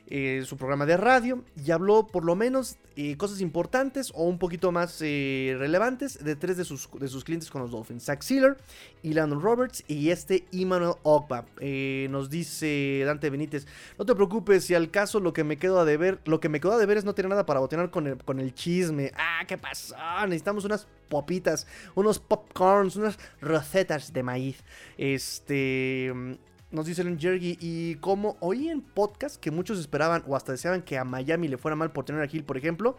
eh, 0.10 0.44
su 0.46 0.58
programa 0.58 0.86
de 0.86 0.98
radio, 0.98 1.44
y 1.56 1.72
habló 1.72 2.08
por 2.08 2.26
lo 2.26 2.36
menos 2.36 2.78
cosas 3.18 3.40
importantes 3.40 4.12
o 4.14 4.26
un 4.26 4.38
poquito 4.38 4.72
más 4.72 4.98
eh, 5.02 5.56
relevantes 5.58 6.24
de 6.24 6.36
tres 6.36 6.58
de 6.58 6.66
sus, 6.66 6.90
de 7.00 7.08
sus 7.08 7.24
clientes 7.24 7.50
con 7.50 7.62
los 7.62 7.72
Dolphins. 7.72 8.04
Zach 8.04 8.22
Sealer, 8.22 8.58
Landon 9.04 9.42
Roberts 9.42 9.84
y 9.88 10.10
este 10.10 10.46
Emmanuel 10.52 10.96
Ogba. 11.04 11.46
Eh, 11.62 12.08
nos 12.10 12.30
dice 12.30 13.04
Dante 13.06 13.30
Benítez, 13.30 13.68
no 13.98 14.06
te 14.06 14.16
preocupes 14.16 14.66
si 14.66 14.76
al 14.76 14.92
caso 14.92 15.20
lo 15.20 15.32
que 15.32 15.44
me 15.44 15.58
quedo 15.58 15.80
a 15.80 15.86
deber, 15.86 16.20
lo 16.26 16.40
que 16.40 16.50
me 16.50 16.60
quedó 16.60 16.74
a 16.74 16.78
deber 16.78 16.98
es 16.98 17.06
no 17.06 17.16
tener 17.16 17.30
nada 17.30 17.46
para 17.46 17.62
botenar 17.62 17.90
con 17.90 18.08
el, 18.08 18.18
con 18.18 18.40
el 18.40 18.54
chisme. 18.54 19.12
Ah, 19.16 19.46
¿qué 19.48 19.58
pasó? 19.58 19.96
Necesitamos 20.26 20.66
unas 20.66 20.88
popitas, 21.08 21.68
unos 21.96 22.20
popcorns, 22.20 22.98
unas 22.98 23.18
rocetas 23.40 24.12
de 24.12 24.24
maíz. 24.24 24.64
Este 24.98 26.38
nos 26.72 26.86
dice 26.86 27.02
el 27.02 27.18
Jergy, 27.18 27.58
y 27.60 27.96
como 27.96 28.38
oí 28.40 28.70
en 28.70 28.82
podcast 28.82 29.38
que 29.38 29.52
muchos 29.52 29.80
esperaban 29.80 30.24
o 30.28 30.36
hasta 30.36 30.52
deseaban 30.52 30.82
que 30.82 30.98
a 30.98 31.04
Miami 31.04 31.48
le 31.48 31.58
fuera 31.58 31.76
mal 31.76 31.92
por 31.92 32.06
tener 32.06 32.22
a 32.22 32.28
Gil, 32.28 32.44
por 32.44 32.58
ejemplo, 32.58 32.98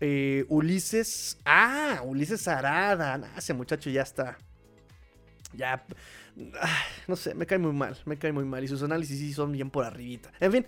eh, 0.00 0.44
Ulises, 0.48 1.38
ah, 1.44 2.00
Ulises 2.04 2.46
Arada, 2.48 3.32
ese 3.36 3.54
muchacho 3.54 3.90
ya 3.90 4.02
está, 4.02 4.38
ya, 5.52 5.84
no 7.06 7.16
sé, 7.16 7.34
me 7.34 7.46
cae 7.46 7.58
muy 7.58 7.72
mal, 7.72 7.96
me 8.04 8.16
cae 8.16 8.32
muy 8.32 8.44
mal 8.44 8.62
y 8.64 8.68
sus 8.68 8.82
análisis 8.82 9.18
sí 9.18 9.32
son 9.32 9.52
bien 9.52 9.70
por 9.70 9.84
arribita. 9.84 10.30
En 10.40 10.52
fin, 10.52 10.66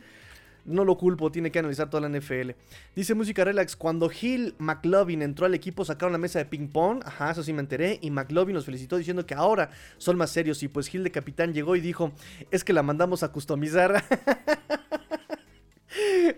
no 0.64 0.84
lo 0.84 0.96
culpo, 0.96 1.30
tiene 1.30 1.50
que 1.50 1.58
analizar 1.58 1.90
toda 1.90 2.08
la 2.08 2.18
NFL. 2.18 2.50
Dice 2.94 3.14
Música 3.14 3.44
Relax, 3.44 3.76
cuando 3.76 4.10
Hill 4.10 4.54
McLovin 4.58 5.22
entró 5.22 5.46
al 5.46 5.54
equipo 5.54 5.84
sacaron 5.84 6.12
la 6.12 6.18
mesa 6.18 6.38
de 6.38 6.44
ping 6.44 6.68
pong, 6.68 7.02
ajá, 7.04 7.32
eso 7.32 7.42
sí 7.42 7.52
me 7.52 7.60
enteré, 7.60 7.98
y 8.02 8.10
McLovin 8.10 8.54
los 8.54 8.64
felicitó 8.64 8.96
diciendo 8.96 9.26
que 9.26 9.34
ahora 9.34 9.70
son 9.98 10.16
más 10.16 10.30
serios 10.30 10.62
y 10.62 10.68
pues 10.68 10.92
Hill 10.92 11.04
de 11.04 11.10
capitán 11.10 11.52
llegó 11.52 11.76
y 11.76 11.80
dijo, 11.80 12.12
es 12.50 12.64
que 12.64 12.72
la 12.72 12.82
mandamos 12.82 13.22
a 13.22 13.32
customizar. 13.32 14.04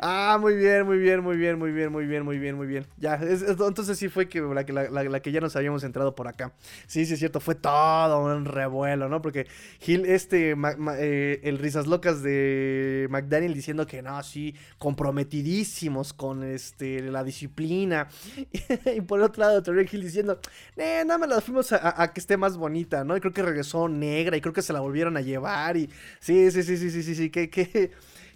Ah, 0.01 0.39
muy 0.41 0.55
bien, 0.57 0.85
muy 0.85 0.99
bien, 0.99 1.21
muy 1.23 1.37
bien, 1.37 1.59
muy 1.59 1.71
bien, 1.71 1.93
muy 1.93 2.07
bien, 2.07 2.25
muy 2.25 2.39
bien, 2.39 2.57
muy 2.57 2.67
bien. 2.67 2.87
Ya, 2.99 3.19
entonces 3.23 3.97
sí 3.99 4.09
fue 4.09 4.29
que 4.29 4.41
la, 4.41 5.21
que 5.21 5.33
ya 5.33 5.41
nos 5.41 5.55
habíamos 5.57 5.85
entrado 5.85 6.15
por 6.15 6.29
acá. 6.29 6.53
Sí, 6.87 7.07
sí, 7.07 7.15
es 7.15 7.19
cierto, 7.19 7.41
fue 7.41 7.55
todo 7.55 8.25
un 8.25 8.45
revuelo, 8.45 9.09
¿no? 9.09 9.23
Porque 9.23 9.47
Gil, 9.81 10.07
este, 10.07 10.57
eh, 10.99 11.41
el 11.45 11.59
risas 11.59 11.87
locas 11.87 12.23
de 12.23 13.07
McDaniel 13.11 13.55
diciendo 13.55 13.87
que 13.87 14.03
no, 14.03 14.23
sí, 14.23 14.55
comprometidísimos 14.79 16.13
con 16.13 16.43
este, 16.43 17.01
la 17.03 17.23
disciplina. 17.23 18.09
y 18.97 19.01
por 19.03 19.21
otro 19.21 19.43
lado, 19.45 19.63
Terry 19.63 19.89
Hill 19.91 20.03
diciendo, 20.03 20.41
eh, 20.77 21.03
nada 21.07 21.19
más 21.19 21.29
la 21.29 21.41
fuimos 21.41 21.73
a, 21.73 22.13
que 22.13 22.21
esté 22.21 22.37
más 22.37 22.57
bonita, 22.57 23.05
¿no? 23.05 23.17
Y 23.17 23.21
creo 23.21 23.33
que 23.33 23.43
regresó 23.43 23.89
negra 23.89 24.37
y 24.37 24.41
creo 24.41 24.53
que 24.53 24.63
se 24.63 24.73
la 24.73 24.81
volvieron 24.81 25.17
a 25.17 25.21
llevar. 25.21 25.77
Y 25.77 25.89
sí, 26.21 26.51
sí, 26.51 26.63
sí, 26.63 26.77
sí, 26.77 26.91
sí, 26.91 27.03
sí, 27.03 27.15
sí, 27.15 27.31
que, 27.31 27.49
que 27.51 27.93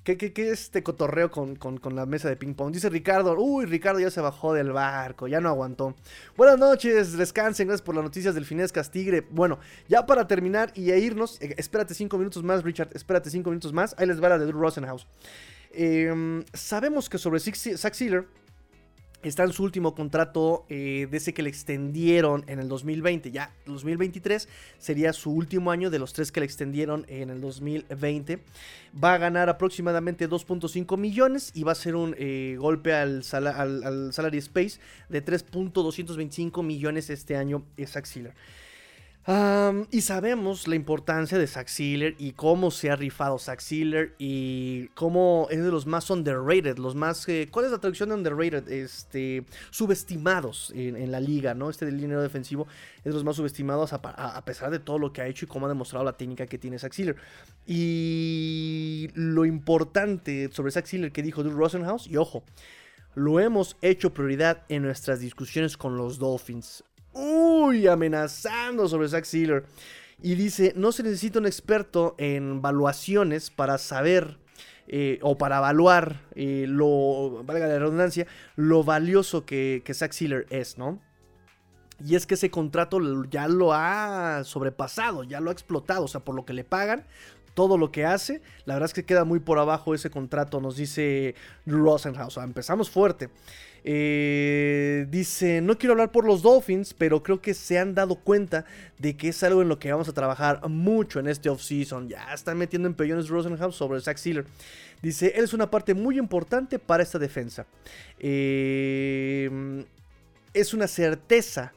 ¿Qué, 0.09 0.17
qué, 0.17 0.33
qué 0.33 0.51
este 0.51 0.83
cotorreo 0.83 1.31
con, 1.31 1.57
con, 1.57 1.95
la 1.95 2.07
mesa 2.07 2.31
de 2.31 2.37
ping 2.37 2.55
pong? 2.55 2.73
Dice 2.73 2.89
Ricardo, 2.89 3.39
uy, 3.39 3.67
Ricardo 3.67 4.01
ya 4.01 4.11
se 4.11 4.23
bajó 4.23 4.55
del 4.55 4.73
barco, 4.73 5.29
ya 5.29 5.39
no 5.39 5.51
aguantó. 5.51 5.95
Buenas 6.35 6.59
noches, 6.59 7.13
descansen, 7.13 7.69
gracias 7.69 7.85
por 7.85 7.95
las 7.95 8.05
noticias 8.05 8.35
del 8.35 8.47
Finescas 8.47 8.91
Tigre. 8.91 9.27
Bueno, 9.29 9.59
ya 9.87 10.07
para 10.07 10.27
terminar 10.27 10.73
y 10.75 10.93
a 10.93 10.97
irnos, 10.97 11.39
eh, 11.43 11.55
espérate 11.59 11.93
cinco 11.93 12.17
minutos 12.17 12.43
más, 12.43 12.65
Richard, 12.65 12.89
espérate 12.95 13.29
cinco 13.29 13.51
minutos 13.51 13.75
más. 13.75 13.95
Ahí 13.99 14.07
les 14.07 14.19
va 14.25 14.31
la 14.31 14.39
de 14.39 14.47
Drew 14.47 14.59
Rosenhaus. 14.59 15.07
Em, 15.73 16.43
sabemos 16.55 17.11
que 17.11 17.19
sobre 17.19 17.39
Zack 17.39 17.93
Sealer 17.93 18.29
Está 19.25 19.43
en 19.43 19.53
su 19.53 19.65
último 19.65 19.97
contrato 19.97 20.65
eh, 20.69 21.09
desde 21.11 21.35
que 21.35 21.43
le 21.43 21.49
extendieron 21.49 22.45
en 22.47 22.61
el 22.61 22.69
2020. 22.69 23.33
Ya 23.33 23.53
2023 23.67 24.49
sería 24.79 25.13
su 25.13 25.33
último 25.33 25.73
año 25.73 25.91
de 25.91 25.99
los 25.99 26.13
tres 26.13 26.31
que 26.31 26.39
le 26.39 26.47
extendieron 26.47 27.05
en 27.09 27.31
el 27.31 27.41
2020. 27.41 28.39
Va 29.03 29.15
a 29.15 29.19
ganar 29.19 29.49
aproximadamente 29.49 30.29
2.5 30.29 30.97
millones 30.97 31.51
y 31.53 31.65
va 31.65 31.73
a 31.73 31.75
ser 31.75 31.97
un 31.97 32.15
eh, 32.17 32.57
golpe 32.61 32.95
al, 32.95 33.25
al, 33.33 34.13
salary 34.13 34.39
space 34.39 34.79
de 35.09 35.25
3.225 35.25 36.63
millones 36.63 37.11
este 37.11 37.37
año. 37.37 37.65
Es 37.77 37.97
Axiller 37.97 38.35
y 39.91 40.01
sabemos 40.01 40.67
la 40.69 40.75
importancia 40.75 41.37
de 41.37 41.47
Zack 41.47 41.69
Sealer 41.69 42.15
y 42.19 42.33
cómo 42.33 42.71
se 42.71 42.91
ha 42.91 42.97
rifado 42.97 43.39
Zack 43.39 43.61
Sealer 43.61 44.15
y 44.19 44.89
cómo 44.95 45.49
es 45.51 45.63
de 45.63 45.71
los 45.71 45.85
más 45.85 46.09
underrated, 46.09 46.79
los 46.79 46.95
más... 46.95 47.29
Eh, 47.29 47.49
¿Cuál 47.51 47.67
es 47.67 47.73
la 47.73 47.79
traducción 47.79 48.09
de 48.09 48.15
underrated? 48.15 48.67
Este, 48.71 49.45
subestimados 49.71 50.73
en, 50.75 51.13
la 51.13 51.21
liga, 51.21 51.53
¿no? 51.53 51.69
Este 51.69 51.85
del 51.85 52.01
dinero 52.01 52.23
defensivo 52.23 52.67
es 52.99 53.05
de 53.05 53.13
los 53.13 53.25
más 53.25 53.37
subestimados 53.37 53.93
a, 53.93 54.45
pesar 54.47 54.71
de 54.71 54.79
todo 54.79 54.99
lo 54.99 55.13
que 55.13 55.21
ha 55.21 55.27
hecho 55.27 55.45
y 55.45 55.49
cómo 55.49 55.67
ha 55.67 55.69
demostrado 55.69 56.07
la 56.07 56.17
técnica 56.17 56.47
que 56.47 56.57
tiene 56.57 56.79
Zack 56.79 56.95
Sealer. 56.95 57.17
Y 57.67 59.11
lo 59.13 59.45
importante 59.45 60.49
sobre 60.53 60.73
Zack 60.73 60.87
Sealer 60.87 61.13
que 61.13 61.23
dijo 61.23 61.43
Drew 61.43 61.55
Rosenhaus, 61.55 62.07
y 62.07 62.17
ojo, 62.17 62.45
lo 63.15 63.41
hemos 63.41 63.77
hecho 63.83 64.15
prioridad 64.15 64.65
en 64.71 64.85
nuestras 64.85 65.21
discusiones 65.21 65.77
con 65.77 65.99
los 65.99 66.19
Dolphins 66.19 66.83
uy, 67.13 67.87
amenazando 67.87 68.89
sobre 68.89 69.09
Zack 69.09 69.25
Sealer. 69.25 69.65
Y 70.21 70.35
dice, 70.35 70.73
no 70.77 70.93
se 70.93 71.03
necesita 71.03 71.39
un 71.39 71.47
experto 71.47 72.15
en 72.19 72.61
valuaciones 72.61 73.51
para 73.51 73.79
saber 73.79 74.39
eh, 74.89 75.19
o 75.23 75.39
para 75.39 75.59
evaluar 75.59 76.23
eh, 76.35 76.65
lo, 76.67 77.45
valga 77.45 77.69
la 77.69 77.79
redundancia, 77.79 78.27
lo 78.57 78.83
valioso 78.83 79.45
que, 79.45 79.83
que 79.85 79.95
Zack 79.95 80.13
Sealer 80.13 80.47
es, 80.51 80.79
¿no? 80.79 81.01
Y 82.05 82.15
es 82.15 82.27
que 82.27 82.35
ese 82.35 82.51
contrato 82.51 83.01
ya 83.25 83.49
lo 83.49 83.75
ha 83.75 84.43
sobrepasado, 84.45 85.25
ya 85.25 85.41
lo 85.41 85.51
ha 85.51 85.53
explotado, 85.53 86.05
o 86.05 86.09
sea, 86.09 86.21
por 86.21 86.35
lo 86.35 86.45
que 86.45 86.53
le 86.53 86.65
pagan, 86.65 87.05
todo 87.55 87.77
lo 87.77 87.91
que 87.91 88.07
hace, 88.07 88.41
la 88.67 88.75
verdad 88.75 88.87
es 88.87 88.95
que 88.95 89.05
queda 89.05 89.25
muy 89.25 89.41
por 89.41 89.59
abajo 89.59 89.95
ese 89.95 90.11
contrato, 90.11 90.61
nos 90.61 90.77
dice 90.77 91.35
Rosenhaus, 91.67 92.29
o 92.29 92.31
sea, 92.41 92.45
empezamos 92.45 92.89
fuerte. 92.89 93.31
Eh, 93.91 95.07
dice, 95.09 95.63
no 95.63 95.79
quiero 95.79 95.95
hablar 95.95 96.13
por 96.13 96.27
los 96.27 96.43
Dolphins, 96.43 96.93
pero 96.93 97.23
creo 97.23 97.41
que 97.41 97.55
se 97.55 97.79
han 97.79 97.95
dado 97.95 98.17
cuenta 98.17 98.67
de 98.99 99.17
que 99.17 99.29
es 99.29 99.43
algo 99.43 99.63
en 99.63 99.71
lo 99.71 99.79
que 99.79 99.91
vamos 99.91 100.11
a 100.11 100.13
trabajar 100.13 100.69
mucho 100.69 101.21
en 101.21 101.27
este 101.27 101.49
offseason. 101.49 102.07
Ya 102.07 102.35
están 102.35 102.59
metiendo 102.59 102.87
en 102.87 102.93
pellones 102.93 103.31
Rosenhaus 103.31 103.75
sobre 103.75 104.03
Zach 104.03 104.19
Sealer. 104.19 104.45
Dice, 105.01 105.33
él 105.35 105.45
es 105.45 105.55
una 105.55 105.71
parte 105.71 105.95
muy 105.95 106.19
importante 106.19 106.79
para 106.79 107.03
esta 107.03 107.19
defensa. 107.19 107.65
Eh, 108.19 109.87
es 110.53 110.75
una 110.75 110.87
certeza. 110.87 111.73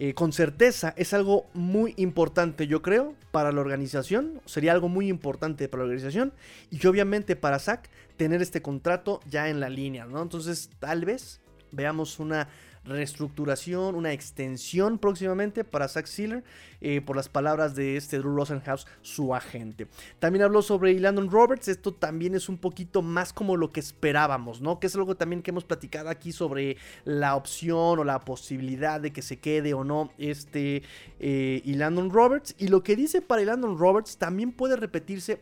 Eh, 0.00 0.14
con 0.14 0.32
certeza 0.32 0.94
es 0.96 1.12
algo 1.12 1.46
muy 1.54 1.94
importante, 1.96 2.66
yo 2.66 2.82
creo, 2.82 3.14
para 3.30 3.52
la 3.52 3.60
organización. 3.60 4.40
Sería 4.46 4.72
algo 4.72 4.88
muy 4.88 5.06
importante 5.06 5.68
para 5.68 5.84
la 5.84 5.90
organización. 5.90 6.32
Y 6.72 6.84
obviamente 6.88 7.36
para 7.36 7.60
Zach 7.60 7.88
tener 8.16 8.42
este 8.42 8.62
contrato 8.62 9.20
ya 9.30 9.48
en 9.48 9.60
la 9.60 9.68
línea, 9.68 10.06
¿no? 10.06 10.20
Entonces, 10.20 10.68
tal 10.80 11.04
vez 11.04 11.40
veamos 11.72 12.18
una 12.18 12.48
reestructuración, 12.84 13.94
una 13.94 14.12
extensión 14.12 14.98
próximamente 14.98 15.64
para 15.64 15.88
Zack 15.88 16.06
Sealer, 16.06 16.42
eh, 16.80 17.00
por 17.00 17.16
las 17.16 17.28
palabras 17.28 17.74
de 17.76 17.96
este 17.96 18.18
Drew 18.18 18.34
Rosenhaus, 18.34 18.86
su 19.02 19.34
agente. 19.34 19.86
También 20.18 20.42
habló 20.42 20.62
sobre 20.62 20.98
Landon 20.98 21.30
Roberts, 21.30 21.68
esto 21.68 21.94
también 21.94 22.34
es 22.34 22.48
un 22.48 22.58
poquito 22.58 23.02
más 23.02 23.32
como 23.32 23.56
lo 23.56 23.70
que 23.70 23.80
esperábamos, 23.80 24.60
¿no? 24.60 24.80
Que 24.80 24.88
es 24.88 24.96
algo 24.96 25.16
también 25.16 25.42
que 25.42 25.52
hemos 25.52 25.64
platicado 25.64 26.08
aquí 26.08 26.32
sobre 26.32 26.76
la 27.04 27.36
opción 27.36 28.00
o 28.00 28.04
la 28.04 28.20
posibilidad 28.20 29.00
de 29.00 29.12
que 29.12 29.22
se 29.22 29.38
quede 29.38 29.74
o 29.74 29.84
no 29.84 30.10
este 30.18 30.82
eh, 31.20 31.62
Roberts. 32.10 32.54
Y 32.58 32.68
lo 32.68 32.82
que 32.82 32.96
dice 32.96 33.22
para 33.22 33.42
Landon 33.42 33.78
Roberts 33.78 34.16
también 34.16 34.52
puede 34.52 34.76
repetirse 34.76 35.40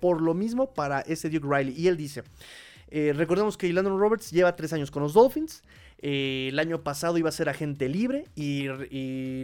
por 0.00 0.20
lo 0.20 0.34
mismo 0.34 0.72
para 0.72 1.00
ese 1.00 1.30
Duke 1.30 1.46
Riley. 1.48 1.74
Y 1.76 1.88
él 1.88 1.96
dice... 1.96 2.22
Eh, 2.88 3.12
recordemos 3.14 3.56
que 3.56 3.72
Landon 3.72 3.98
Roberts 3.98 4.30
lleva 4.30 4.56
tres 4.56 4.72
años 4.72 4.90
con 4.90 5.02
los 5.02 5.14
Dolphins. 5.14 5.62
Eh, 5.98 6.48
el 6.50 6.58
año 6.58 6.82
pasado 6.82 7.18
iba 7.18 7.28
a 7.28 7.32
ser 7.32 7.48
agente 7.48 7.88
libre 7.88 8.24
y, 8.34 8.68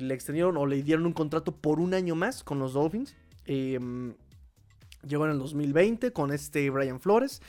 le 0.01 0.15
extendieron 0.15 0.57
o 0.57 0.67
le 0.67 0.83
dieron 0.83 1.07
un 1.07 1.13
contrato 1.13 1.53
por 1.53 1.81
un 1.81 1.95
año 1.95 2.15
más 2.15 2.45
con 2.45 2.59
los 2.59 2.75
Dolphins. 2.75 3.15
Em, 3.47 4.15
llegó 5.07 5.25
en 5.25 5.33
el 5.33 5.39
2020 5.39 6.13
con 6.13 6.33
este 6.33 6.69
Brian 6.71 7.01
Flores. 7.01 7.41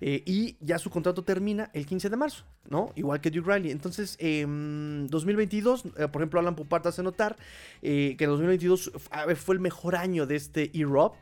Eh, 0.00 0.22
y 0.26 0.56
ya 0.60 0.78
su 0.78 0.90
contrato 0.90 1.24
termina 1.24 1.70
el 1.72 1.84
15 1.84 2.08
de 2.08 2.16
marzo, 2.16 2.44
¿no? 2.68 2.92
Igual 2.94 3.20
que 3.20 3.30
Duke 3.30 3.52
Riley. 3.52 3.72
Entonces, 3.72 4.16
en 4.20 5.08
2022, 5.08 5.84
eh, 5.84 6.08
por 6.08 6.22
ejemplo, 6.22 6.38
Alan 6.38 6.54
Popart 6.54 6.86
hace 6.86 7.02
notar 7.02 7.36
eh, 7.82 8.14
que 8.16 8.24
en 8.24 8.30
2022 8.30 8.92
fue 9.36 9.54
el 9.56 9.60
mejor 9.60 9.96
año 9.96 10.26
de 10.26 10.36
este 10.36 10.70
E-Rob 10.72 11.14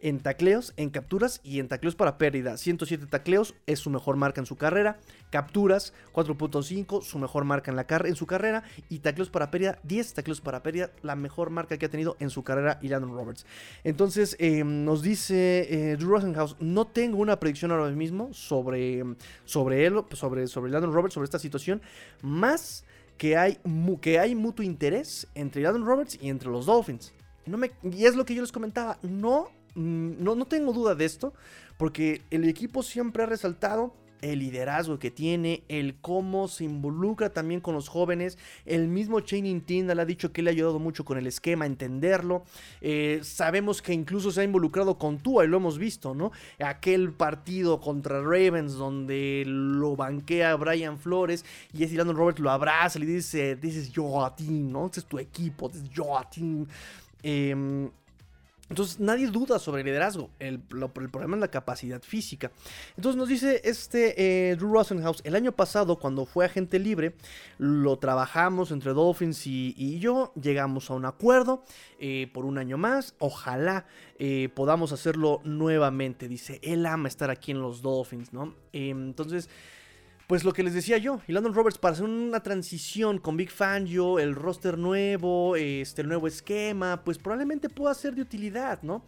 en 0.00 0.20
tacleos, 0.20 0.72
en 0.76 0.90
capturas 0.90 1.40
y 1.44 1.60
en 1.60 1.68
tacleos 1.68 1.94
para 1.94 2.18
pérdida. 2.18 2.56
107 2.56 3.06
tacleos 3.06 3.54
es 3.66 3.78
su 3.78 3.90
mejor 3.90 4.16
marca 4.16 4.40
en 4.40 4.46
su 4.46 4.56
carrera. 4.56 4.98
Capturas 5.30 5.92
4.5, 6.12 7.02
su 7.02 7.18
mejor 7.18 7.44
marca 7.44 7.70
en, 7.70 7.76
la 7.76 7.86
en 7.88 8.16
su 8.16 8.26
carrera. 8.26 8.62
Y 8.88 9.00
tacleos 9.00 9.30
para 9.30 9.50
pérdida, 9.50 9.78
10 9.84 10.14
tacleos 10.14 10.40
para 10.40 10.62
pérdida, 10.62 10.90
la 11.02 11.16
mejor 11.16 11.50
marca 11.50 11.76
que 11.76 11.86
ha 11.86 11.90
tenido 11.90 12.16
en 12.20 12.30
su 12.30 12.42
carrera 12.42 12.78
y 12.82 12.88
Landon 12.88 13.14
Roberts. 13.14 13.46
Entonces 13.84 14.36
em, 14.38 14.84
nos 14.84 15.02
dice 15.02 15.66
eh, 15.70 15.96
Drew 15.96 16.10
Rosenhaus, 16.10 16.56
no 16.60 16.86
tengo 16.86 17.18
una 17.18 17.38
predicción 17.38 17.70
ahora 17.70 17.90
mismo 17.90 18.32
sobre, 18.32 19.04
sobre 19.44 19.86
él, 19.86 19.94
sobre, 20.12 20.46
sobre 20.46 20.72
Landon 20.72 20.92
Roberts, 20.92 21.14
sobre 21.14 21.24
esta 21.24 21.38
situación. 21.38 21.82
Más 22.22 22.84
que 23.18 23.36
hay, 23.36 23.58
que 24.00 24.18
hay 24.18 24.34
mutuo 24.34 24.64
interés 24.64 25.28
entre 25.34 25.62
Landon 25.62 25.84
Roberts 25.84 26.18
y 26.20 26.30
entre 26.30 26.48
los 26.48 26.66
Dolphins. 26.66 27.12
Y 27.82 28.04
es 28.04 28.14
lo 28.14 28.24
que 28.24 28.34
yo 28.34 28.42
les 28.42 28.52
comentaba, 28.52 28.98
no 29.02 29.48
no, 29.74 30.34
no 30.34 30.44
tengo 30.46 30.72
duda 30.72 30.94
de 30.94 31.04
esto, 31.04 31.32
porque 31.76 32.22
el 32.30 32.48
equipo 32.48 32.82
siempre 32.82 33.22
ha 33.22 33.26
resaltado 33.26 33.94
el 34.22 34.40
liderazgo 34.40 34.98
que 34.98 35.10
tiene, 35.10 35.62
el 35.68 35.96
cómo 36.00 36.48
se 36.48 36.64
involucra 36.64 37.30
también 37.30 37.60
con 37.60 37.74
los 37.74 37.88
jóvenes. 37.88 38.38
El 38.66 38.88
mismo 38.88 39.20
Channing 39.20 39.62
Tindall 39.62 40.00
ha 40.00 40.04
dicho 40.04 40.32
que 40.32 40.42
le 40.42 40.50
ha 40.50 40.52
ayudado 40.52 40.78
mucho 40.78 41.04
con 41.04 41.18
el 41.18 41.26
esquema, 41.26 41.66
entenderlo. 41.66 42.44
Eh, 42.80 43.20
sabemos 43.22 43.82
que 43.82 43.92
incluso 43.92 44.30
se 44.30 44.42
ha 44.42 44.44
involucrado 44.44 44.98
con 44.98 45.18
Tua 45.18 45.44
y 45.44 45.48
lo 45.48 45.56
hemos 45.56 45.78
visto, 45.78 46.14
¿no? 46.14 46.32
Aquel 46.58 47.12
partido 47.12 47.80
contra 47.80 48.20
Ravens 48.20 48.74
donde 48.74 49.44
lo 49.46 49.96
banquea 49.96 50.54
Brian 50.56 50.98
Flores 50.98 51.44
y 51.72 51.84
es 51.84 51.92
Landon 51.92 52.16
Roberts 52.16 52.40
lo 52.40 52.50
abraza 52.50 52.98
y 52.98 53.02
le 53.02 53.06
dice, 53.06 53.56
dices 53.56 53.90
yo 53.90 54.24
a 54.24 54.34
ti, 54.34 54.48
¿no? 54.48 54.86
Este 54.86 55.00
es 55.00 55.06
tu 55.06 55.18
equipo, 55.18 55.68
dices 55.68 55.88
yo 55.90 56.18
a 56.18 56.28
ti. 56.28 56.66
Eh, 57.22 57.90
entonces 58.70 59.00
nadie 59.00 59.26
duda 59.26 59.58
sobre 59.58 59.82
el 59.82 59.86
liderazgo, 59.86 60.30
el, 60.38 60.60
problema 60.60 61.36
es 61.36 61.40
la 61.40 61.48
capacidad 61.48 62.00
física. 62.00 62.52
Entonces 62.96 63.18
nos 63.18 63.28
dice 63.28 63.60
este 63.64 64.50
eh, 64.50 64.54
Drew 64.54 64.72
Rosenhaus, 64.72 65.20
el 65.24 65.34
año 65.34 65.50
pasado 65.50 65.98
cuando 65.98 66.24
fue 66.24 66.44
agente 66.44 66.78
libre, 66.78 67.16
lo 67.58 67.98
trabajamos 67.98 68.70
entre 68.70 68.92
Dolphins 68.92 69.44
y, 69.46 69.98
yo, 69.98 70.32
llegamos 70.40 70.88
a 70.88 70.94
un 70.94 71.04
acuerdo 71.04 71.64
eh, 71.98 72.30
por 72.32 72.44
un 72.44 72.58
año 72.58 72.78
más, 72.78 73.16
ojalá 73.18 73.86
eh, 74.20 74.48
podamos 74.54 74.92
hacerlo 74.92 75.40
nuevamente, 75.42 76.28
dice, 76.28 76.60
él 76.62 76.86
ama 76.86 77.08
estar 77.08 77.28
aquí 77.28 77.50
en 77.50 77.60
los 77.60 77.82
Dolphins, 77.82 78.32
¿no? 78.32 78.54
entonces 78.72 79.50
pues 80.30 80.44
lo 80.44 80.52
que 80.52 80.62
les 80.62 80.74
decía 80.74 80.96
yo, 80.96 81.20
y 81.26 81.32
Landon 81.32 81.54
Roberts 81.54 81.76
para 81.76 81.94
hacer 81.94 82.04
una 82.04 82.40
transición 82.40 83.18
con 83.18 83.36
Big 83.36 83.50
Fangio, 83.50 84.20
el 84.20 84.36
roster 84.36 84.78
nuevo, 84.78 85.56
este, 85.56 86.02
el 86.02 86.08
nuevo 86.08 86.28
esquema, 86.28 87.02
pues 87.04 87.18
probablemente 87.18 87.68
pueda 87.68 87.92
ser 87.94 88.14
de 88.14 88.22
utilidad, 88.22 88.80
¿no? 88.82 89.02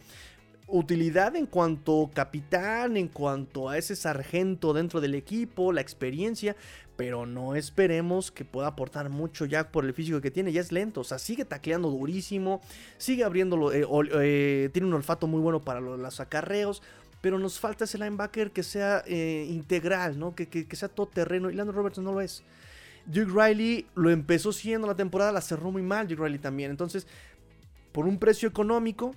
Utilidad 0.67 1.37
en 1.37 1.45
cuanto 1.45 2.11
capitán, 2.13 2.97
en 2.97 3.07
cuanto 3.07 3.69
a 3.69 3.77
ese 3.77 3.95
sargento 3.95 4.73
dentro 4.73 4.99
del 4.99 5.15
equipo, 5.15 5.71
la 5.71 5.79
experiencia, 5.79 6.57
pero 6.97 7.25
no 7.25 7.55
esperemos 7.55 8.29
que 8.29 8.43
pueda 8.43 8.67
aportar 8.67 9.09
mucho 9.09 9.45
ya 9.45 9.71
por 9.71 9.85
el 9.85 9.93
físico 9.93 10.19
que 10.19 10.29
tiene, 10.29 10.51
ya 10.51 10.59
es 10.59 10.73
lento, 10.73 10.99
o 10.99 11.03
sea, 11.05 11.19
sigue 11.19 11.45
tacleando 11.45 11.89
durísimo, 11.89 12.59
sigue 12.97 13.23
abriéndolo, 13.23 13.71
eh, 13.71 13.87
eh, 14.15 14.69
tiene 14.73 14.89
un 14.89 14.93
olfato 14.93 15.27
muy 15.27 15.39
bueno 15.39 15.61
para 15.61 15.79
los 15.79 16.19
acarreos, 16.19 16.83
pero 17.23 17.39
nos 17.39 17.57
falta 17.57 17.85
ese 17.85 17.97
linebacker 17.97 18.51
que 18.51 18.63
sea 18.63 19.01
eh, 19.07 19.47
integral, 19.49 20.19
¿no? 20.19 20.35
Que, 20.35 20.49
que, 20.49 20.67
que, 20.67 20.75
sea 20.75 20.89
todo 20.89 21.07
terreno. 21.07 21.49
Y 21.49 21.53
Landon 21.53 21.73
Robertson 21.73 22.03
no 22.03 22.11
lo 22.11 22.19
es. 22.19 22.43
Duke 23.05 23.31
Riley 23.33 23.87
lo 23.95 24.09
empezó 24.09 24.51
siendo 24.51 24.87
la 24.87 24.95
temporada, 24.95 25.31
la 25.31 25.39
cerró 25.39 25.71
muy 25.71 25.83
mal 25.83 26.05
Duke 26.05 26.21
Riley 26.21 26.37
también. 26.37 26.69
Entonces, 26.69 27.07
por 27.93 28.07
un 28.07 28.19
precio 28.19 28.49
económico, 28.49 29.15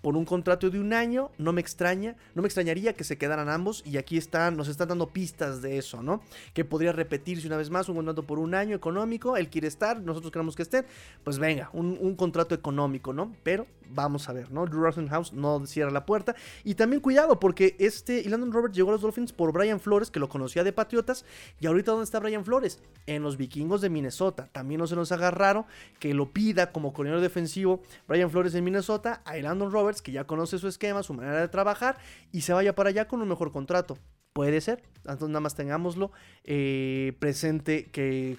por 0.00 0.16
un 0.16 0.24
contrato 0.24 0.70
de 0.70 0.78
un 0.78 0.92
año, 0.92 1.30
no 1.38 1.52
me 1.52 1.60
extraña, 1.60 2.16
no 2.34 2.42
me 2.42 2.48
extrañaría 2.48 2.94
que 2.94 3.04
se 3.04 3.18
quedaran 3.18 3.48
ambos 3.48 3.82
y 3.84 3.96
aquí 3.96 4.16
están, 4.16 4.56
nos 4.56 4.68
están 4.68 4.88
dando 4.88 5.08
pistas 5.08 5.62
de 5.62 5.78
eso, 5.78 6.02
¿no? 6.02 6.22
Que 6.54 6.64
podría 6.64 6.92
repetirse 6.92 7.46
una 7.46 7.56
vez 7.56 7.70
más 7.70 7.88
un 7.88 7.96
contrato 7.96 8.22
por 8.24 8.38
un 8.38 8.54
año 8.54 8.76
económico, 8.76 9.36
él 9.36 9.48
quiere 9.48 9.68
estar, 9.68 10.00
nosotros 10.00 10.32
queremos 10.32 10.56
que 10.56 10.62
estén, 10.62 10.86
pues 11.24 11.38
venga, 11.38 11.70
un, 11.72 12.16
contrato 12.16 12.54
económico, 12.54 13.12
¿no? 13.12 13.34
Pero 13.42 13.66
vamos 13.90 14.28
a 14.28 14.32
ver, 14.32 14.50
¿no? 14.50 14.66
Drew 14.66 14.80
Rosenhaus 14.80 15.32
no 15.32 15.64
cierra 15.66 15.90
la 15.90 16.06
puerta 16.06 16.34
y 16.64 16.74
también 16.74 17.00
cuidado 17.00 17.38
porque 17.38 17.76
este 17.78 18.28
Landon 18.28 18.52
Roberts 18.52 18.76
llegó 18.76 18.90
a 18.90 18.92
los 18.92 19.02
Dolphins 19.02 19.32
por 19.32 19.52
Brian 19.52 19.80
Flores, 19.80 20.10
que 20.10 20.18
lo 20.18 20.28
conocía 20.28 20.64
de 20.64 20.72
Patriotas, 20.72 21.24
y 21.60 21.66
ahorita 21.66 21.92
¿dónde 21.92 22.04
está 22.04 22.18
Brian 22.20 22.44
Flores? 22.44 22.80
En 23.06 23.22
los 23.22 23.36
vikingos 23.36 23.80
de 23.80 23.90
Minnesota. 23.90 24.48
También 24.52 24.80
no 24.80 24.86
se 24.86 24.96
nos 24.96 25.12
haga 25.12 25.30
raro 25.30 25.66
que 25.98 26.14
lo 26.14 26.32
pida 26.32 26.72
como 26.72 26.92
coordinador 26.92 27.22
defensivo 27.22 27.82
Brian 28.08 28.30
Flores 28.30 28.54
en 28.54 28.64
Minnesota 28.64 29.22
a 29.24 29.36
Landon 29.36 29.70
Roberts 29.70 29.95
que 30.02 30.12
ya 30.12 30.24
conoce 30.24 30.58
su 30.58 30.68
esquema, 30.68 31.02
su 31.02 31.14
manera 31.14 31.40
de 31.40 31.48
trabajar 31.48 31.98
y 32.32 32.42
se 32.42 32.52
vaya 32.52 32.74
para 32.74 32.90
allá 32.90 33.08
con 33.08 33.20
un 33.22 33.28
mejor 33.28 33.52
contrato. 33.52 33.98
Puede 34.32 34.60
ser, 34.60 34.82
entonces 34.98 35.28
nada 35.28 35.40
más 35.40 35.54
tengámoslo 35.54 36.12
eh, 36.44 37.16
presente 37.18 37.86
que, 37.86 38.36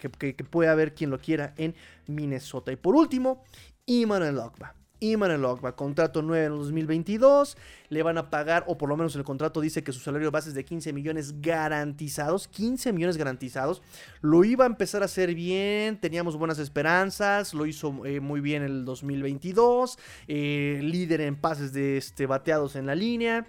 puede 0.49 0.69
haber 0.69 0.93
quien 0.93 1.09
lo 1.09 1.19
quiera 1.19 1.55
en 1.57 1.73
Minnesota. 2.05 2.71
Y 2.71 2.75
por 2.75 2.95
último, 2.95 3.43
Iman 3.87 4.35
Lokba. 4.35 4.76
Iman 4.99 5.41
Lokba, 5.41 5.75
contrato 5.75 6.21
9 6.21 6.45
en 6.45 6.51
el 6.53 6.57
2022. 6.57 7.57
Le 7.89 8.03
van 8.03 8.17
a 8.17 8.29
pagar, 8.29 8.63
o 8.67 8.77
por 8.77 8.89
lo 8.89 8.97
menos 8.97 9.15
el 9.15 9.23
contrato 9.23 9.61
dice 9.61 9.83
que 9.83 9.91
su 9.91 9.99
salario 9.99 10.31
base 10.31 10.49
es 10.49 10.55
de 10.55 10.65
15 10.65 10.93
millones 10.93 11.41
garantizados. 11.41 12.47
15 12.47 12.93
millones 12.93 13.17
garantizados. 13.17 13.81
Lo 14.21 14.43
iba 14.43 14.65
a 14.65 14.67
empezar 14.67 15.01
a 15.01 15.05
hacer 15.05 15.33
bien, 15.35 15.99
teníamos 15.99 16.37
buenas 16.37 16.59
esperanzas. 16.59 17.53
Lo 17.53 17.65
hizo 17.65 18.05
eh, 18.05 18.19
muy 18.19 18.41
bien 18.41 18.63
el 18.63 18.85
2022. 18.85 19.97
Eh, 20.27 20.79
líder 20.83 21.21
en 21.21 21.35
pases 21.35 21.73
de 21.73 21.97
este, 21.97 22.25
bateados 22.25 22.75
en 22.75 22.85
la 22.85 22.95
línea. 22.95 23.45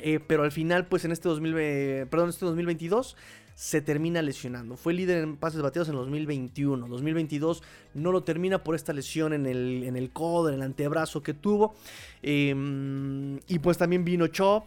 Eh, 0.00 0.20
pero 0.24 0.44
al 0.44 0.52
final, 0.52 0.86
pues 0.86 1.04
en 1.04 1.10
este, 1.10 1.28
2000, 1.28 2.06
perdón, 2.08 2.28
este 2.28 2.46
2022 2.46 3.16
se 3.58 3.80
termina 3.80 4.22
lesionando. 4.22 4.76
Fue 4.76 4.94
líder 4.94 5.24
en 5.24 5.36
pases 5.36 5.60
bateados 5.60 5.88
en 5.88 5.96
2021. 5.96 6.86
2022 6.86 7.64
no 7.94 8.12
lo 8.12 8.22
termina 8.22 8.62
por 8.62 8.76
esta 8.76 8.92
lesión 8.92 9.32
en 9.32 9.46
el, 9.46 9.82
en 9.82 9.96
el 9.96 10.10
codo, 10.10 10.48
en 10.48 10.54
el 10.54 10.62
antebrazo 10.62 11.24
que 11.24 11.34
tuvo. 11.34 11.74
Em, 12.22 13.40
y 13.48 13.58
pues 13.58 13.76
también 13.76 14.04
vino 14.04 14.28
Chop. 14.28 14.64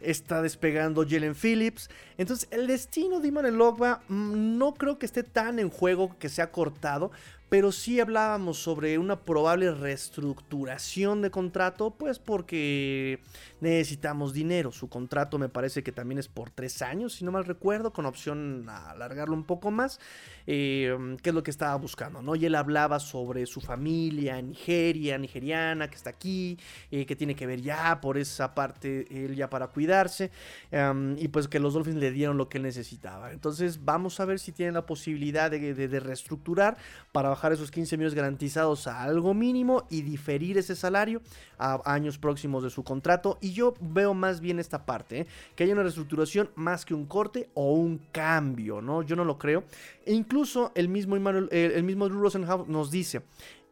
Está 0.00 0.42
despegando 0.42 1.06
Jalen 1.08 1.34
Phillips. 1.34 1.88
Entonces, 2.18 2.46
el 2.50 2.66
destino 2.66 3.20
de 3.20 3.28
Iman 3.28 3.56
Logba 3.56 4.02
mm, 4.06 4.58
no 4.58 4.74
creo 4.74 4.98
que 4.98 5.06
esté 5.06 5.22
tan 5.22 5.58
en 5.58 5.70
juego 5.70 6.18
que 6.18 6.28
se 6.28 6.42
ha 6.42 6.52
cortado 6.52 7.12
pero 7.48 7.70
sí 7.70 8.00
hablábamos 8.00 8.58
sobre 8.58 8.98
una 8.98 9.20
probable 9.20 9.70
reestructuración 9.70 11.22
de 11.22 11.30
contrato, 11.30 11.92
pues 11.92 12.18
porque 12.18 13.20
necesitamos 13.60 14.32
dinero. 14.32 14.72
Su 14.72 14.88
contrato 14.88 15.38
me 15.38 15.48
parece 15.48 15.82
que 15.84 15.92
también 15.92 16.18
es 16.18 16.26
por 16.28 16.50
tres 16.50 16.82
años, 16.82 17.14
si 17.14 17.24
no 17.24 17.30
mal 17.30 17.44
recuerdo, 17.44 17.92
con 17.92 18.04
opción 18.04 18.66
a 18.68 18.90
alargarlo 18.90 19.34
un 19.34 19.44
poco 19.44 19.70
más, 19.70 20.00
eh, 20.48 20.96
que 21.22 21.30
es 21.30 21.34
lo 21.34 21.44
que 21.44 21.52
estaba 21.52 21.76
buscando, 21.76 22.20
¿no? 22.20 22.34
Y 22.34 22.46
él 22.46 22.54
hablaba 22.56 22.98
sobre 22.98 23.46
su 23.46 23.60
familia 23.60 24.42
Nigeria, 24.42 25.16
nigeriana, 25.16 25.88
que 25.88 25.96
está 25.96 26.10
aquí, 26.10 26.58
eh, 26.90 27.06
que 27.06 27.14
tiene 27.14 27.36
que 27.36 27.46
ver 27.46 27.60
ya 27.60 28.00
por 28.00 28.18
esa 28.18 28.54
parte, 28.54 29.06
él 29.10 29.36
ya 29.36 29.48
para 29.48 29.68
cuidarse, 29.68 30.30
em, 30.72 31.16
y 31.18 31.28
pues 31.28 31.46
que 31.46 31.60
los 31.60 31.74
Dolphins 31.74 31.96
le 31.96 32.10
dieron 32.10 32.36
lo 32.36 32.48
que 32.48 32.58
él 32.58 32.64
necesitaba. 32.64 33.32
Entonces 33.32 33.84
vamos 33.84 34.18
a 34.18 34.24
ver 34.24 34.40
si 34.40 34.50
tienen 34.50 34.74
la 34.74 34.86
posibilidad 34.86 35.50
de, 35.50 35.74
de 35.74 36.00
reestructurar 36.00 36.76
para 37.12 37.35
bajar 37.36 37.52
esos 37.52 37.70
15 37.70 37.98
millones 37.98 38.14
garantizados 38.14 38.86
a 38.86 39.02
algo 39.02 39.34
mínimo 39.34 39.86
y 39.90 40.00
diferir 40.00 40.56
ese 40.56 40.74
salario 40.74 41.20
a 41.58 41.80
años 41.84 42.16
próximos 42.16 42.62
de 42.62 42.70
su 42.70 42.82
contrato. 42.82 43.36
Y 43.42 43.52
yo 43.52 43.74
veo 43.80 44.14
más 44.14 44.40
bien 44.40 44.58
esta 44.58 44.86
parte, 44.86 45.20
¿eh? 45.20 45.26
que 45.54 45.64
haya 45.64 45.74
una 45.74 45.82
reestructuración 45.82 46.50
más 46.54 46.86
que 46.86 46.94
un 46.94 47.04
corte 47.04 47.50
o 47.52 47.74
un 47.74 47.98
cambio, 48.10 48.80
¿no? 48.80 49.02
Yo 49.02 49.16
no 49.16 49.24
lo 49.24 49.36
creo. 49.36 49.64
E 50.06 50.14
incluso 50.14 50.72
el 50.74 50.88
mismo, 50.88 51.16
el 51.16 51.84
mismo 51.84 52.08
Drew 52.08 52.22
Rosenhaus 52.22 52.66
nos 52.68 52.90
dice, 52.90 53.22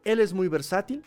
él 0.05 0.21
es 0.21 0.35
muy 0.35 0.49
versátil, 0.49 1.03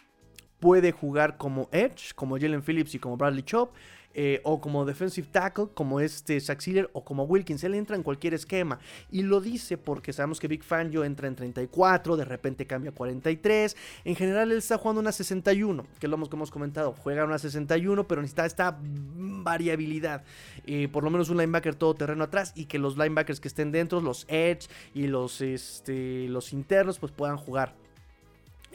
puede 0.59 0.91
jugar 0.91 1.37
como 1.37 1.69
Edge, 1.71 2.15
como 2.15 2.39
Jalen 2.39 2.63
Phillips 2.63 2.95
y 2.95 2.99
como 2.99 3.17
Bradley 3.17 3.43
Chop. 3.43 3.71
Eh, 4.19 4.41
o 4.43 4.59
como 4.59 4.83
defensive 4.83 5.27
tackle, 5.31 5.67
como 5.75 5.99
este 5.99 6.39
Saxiller 6.39 6.89
o 6.93 7.05
como 7.05 7.25
Wilkins. 7.25 7.63
Él 7.63 7.75
entra 7.75 7.95
en 7.95 8.01
cualquier 8.01 8.33
esquema 8.33 8.79
y 9.11 9.21
lo 9.21 9.41
dice 9.41 9.77
porque 9.77 10.11
sabemos 10.11 10.39
que 10.39 10.47
Big 10.47 10.63
Fangio 10.63 11.03
entra 11.03 11.27
en 11.27 11.35
34, 11.35 12.17
de 12.17 12.25
repente 12.25 12.65
cambia 12.65 12.89
a 12.89 12.95
43. 12.95 13.77
En 14.05 14.15
general, 14.15 14.51
él 14.51 14.57
está 14.57 14.79
jugando 14.79 15.01
una 15.01 15.11
61, 15.11 15.85
que 15.99 16.07
lo 16.07 16.15
hemos, 16.15 16.33
hemos 16.33 16.49
comentado. 16.49 16.95
Juega 16.97 17.25
una 17.25 17.37
61, 17.37 18.07
pero 18.07 18.21
necesita 18.21 18.47
esta 18.47 18.79
variabilidad. 18.81 20.23
Eh, 20.65 20.87
por 20.87 21.03
lo 21.03 21.11
menos 21.11 21.29
un 21.29 21.37
linebacker 21.37 21.75
todo 21.75 21.93
terreno 21.93 22.23
atrás 22.23 22.53
y 22.55 22.65
que 22.65 22.79
los 22.79 22.97
linebackers 22.97 23.39
que 23.39 23.49
estén 23.49 23.71
dentro, 23.71 24.01
los 24.01 24.25
edge 24.29 24.67
y 24.95 25.05
los, 25.05 25.41
este, 25.41 26.27
los 26.29 26.53
internos, 26.53 26.97
pues 26.97 27.11
puedan 27.11 27.37
jugar 27.37 27.75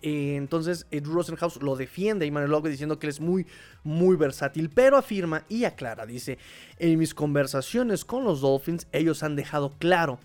eh, 0.03 0.37
entonces, 0.37 0.87
Drew 0.91 1.15
Rosenhaus 1.15 1.63
lo 1.63 1.77
defiende 1.77 2.25
a 2.25 2.29
Emmanuel 2.29 2.63
diciendo 2.65 2.99
que 2.99 3.07
él 3.07 3.11
es 3.11 3.21
muy, 3.21 3.47
muy 3.85 4.17
versátil, 4.17 4.69
pero 4.69 4.97
afirma 4.97 5.45
y 5.49 5.65
aclara, 5.65 6.07
dice, 6.07 6.39
en 6.79 6.99
mis 6.99 7.15
conversaciones 7.15 8.05
con 8.05 8.25
los 8.25 8.41
Dolphins, 8.41 8.87
ellos 8.93 9.23
han 9.23 9.37
dejado 9.37 9.71
claro 9.79 10.19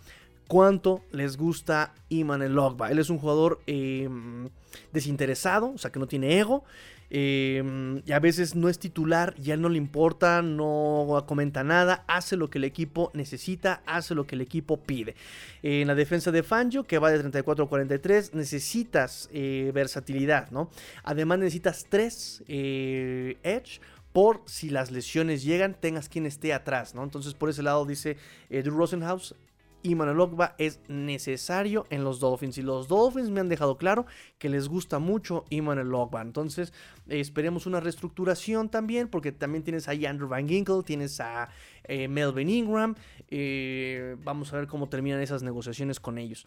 cuánto 0.47 1.03
les 1.11 1.37
gusta 1.37 1.93
Emmanuel 2.09 2.57
Ogba. 2.57 2.89
Él 2.89 2.99
es 2.99 3.09
un 3.09 3.19
jugador 3.19 3.59
em, 3.67 4.49
desinteresado, 4.91 5.71
o 5.73 5.77
sea, 5.77 5.91
que 5.91 5.99
no 5.99 6.07
tiene 6.07 6.39
ego, 6.39 6.63
Em, 7.09 8.01
y 8.05 8.11
a 8.11 8.19
veces 8.19 8.55
no 8.55 8.67
es 8.67 8.79
titular, 8.79 9.33
ya 9.37 9.55
no 9.55 9.69
le 9.69 9.77
importa, 9.77 10.41
no 10.41 11.23
comenta 11.27 11.63
nada, 11.63 12.03
hace 12.07 12.35
lo 12.35 12.49
que 12.49 12.57
el 12.57 12.65
equipo 12.65 13.11
necesita, 13.13 13.81
hace 13.85 14.13
lo 14.13 14.27
que 14.27 14.35
el 14.35 14.41
equipo 14.41 14.77
pide. 14.77 15.15
en 15.63 15.87
la 15.87 15.95
defensa 15.95 16.31
de 16.31 16.43
Fangio, 16.43 16.85
que 16.85 16.99
va 16.99 17.11
de 17.11 17.19
34 17.19 17.65
a 17.65 17.69
43, 17.69 18.33
necesitas 18.33 19.29
eh, 19.31 19.71
versatilidad, 19.73 20.49
¿no? 20.51 20.69
Además 21.03 21.39
necesitas 21.39 21.85
3 21.89 22.43
eh, 22.47 23.37
edge 23.43 23.79
por 24.13 24.41
si 24.45 24.69
las 24.69 24.91
lesiones 24.91 25.43
llegan, 25.43 25.75
tengas 25.79 26.09
quien 26.09 26.25
esté 26.25 26.53
atrás, 26.53 26.95
¿no? 26.95 27.03
Entonces 27.03 27.33
por 27.33 27.49
ese 27.49 27.63
lado 27.63 27.85
dice 27.85 28.17
eh, 28.49 28.63
Drew 28.63 28.75
Rosenhaus, 28.75 29.35
Manuel 29.83 30.19
Ogba 30.19 30.55
es 30.57 30.79
necesario 30.87 31.85
en 31.89 32.03
los 32.03 32.19
Dolphins. 32.19 32.57
Y 32.57 32.61
los 32.61 32.87
Dolphins 32.87 33.29
me 33.29 33.39
han 33.39 33.49
dejado 33.49 33.77
claro 33.77 34.05
que 34.37 34.49
les 34.49 34.67
gusta 34.67 34.99
mucho 34.99 35.45
Emmanuel 35.49 35.93
Ogba. 35.93 36.21
Entonces, 36.21 36.73
esperemos 37.07 37.65
una 37.65 37.79
reestructuración 37.79 38.69
también, 38.69 39.07
porque 39.07 39.31
también 39.31 39.63
tienes 39.63 39.87
a 39.87 39.91
Andrew 39.91 40.27
Van 40.27 40.47
Ginkle, 40.47 40.83
tienes 40.83 41.19
a 41.19 41.49
eh, 41.83 42.07
Melvin 42.07 42.49
Ingram. 42.49 42.95
Eh, 43.29 44.15
vamos 44.23 44.53
a 44.53 44.57
ver 44.57 44.67
cómo 44.67 44.89
terminan 44.89 45.21
esas 45.21 45.43
negociaciones 45.43 45.99
con 45.99 46.17
ellos. 46.17 46.45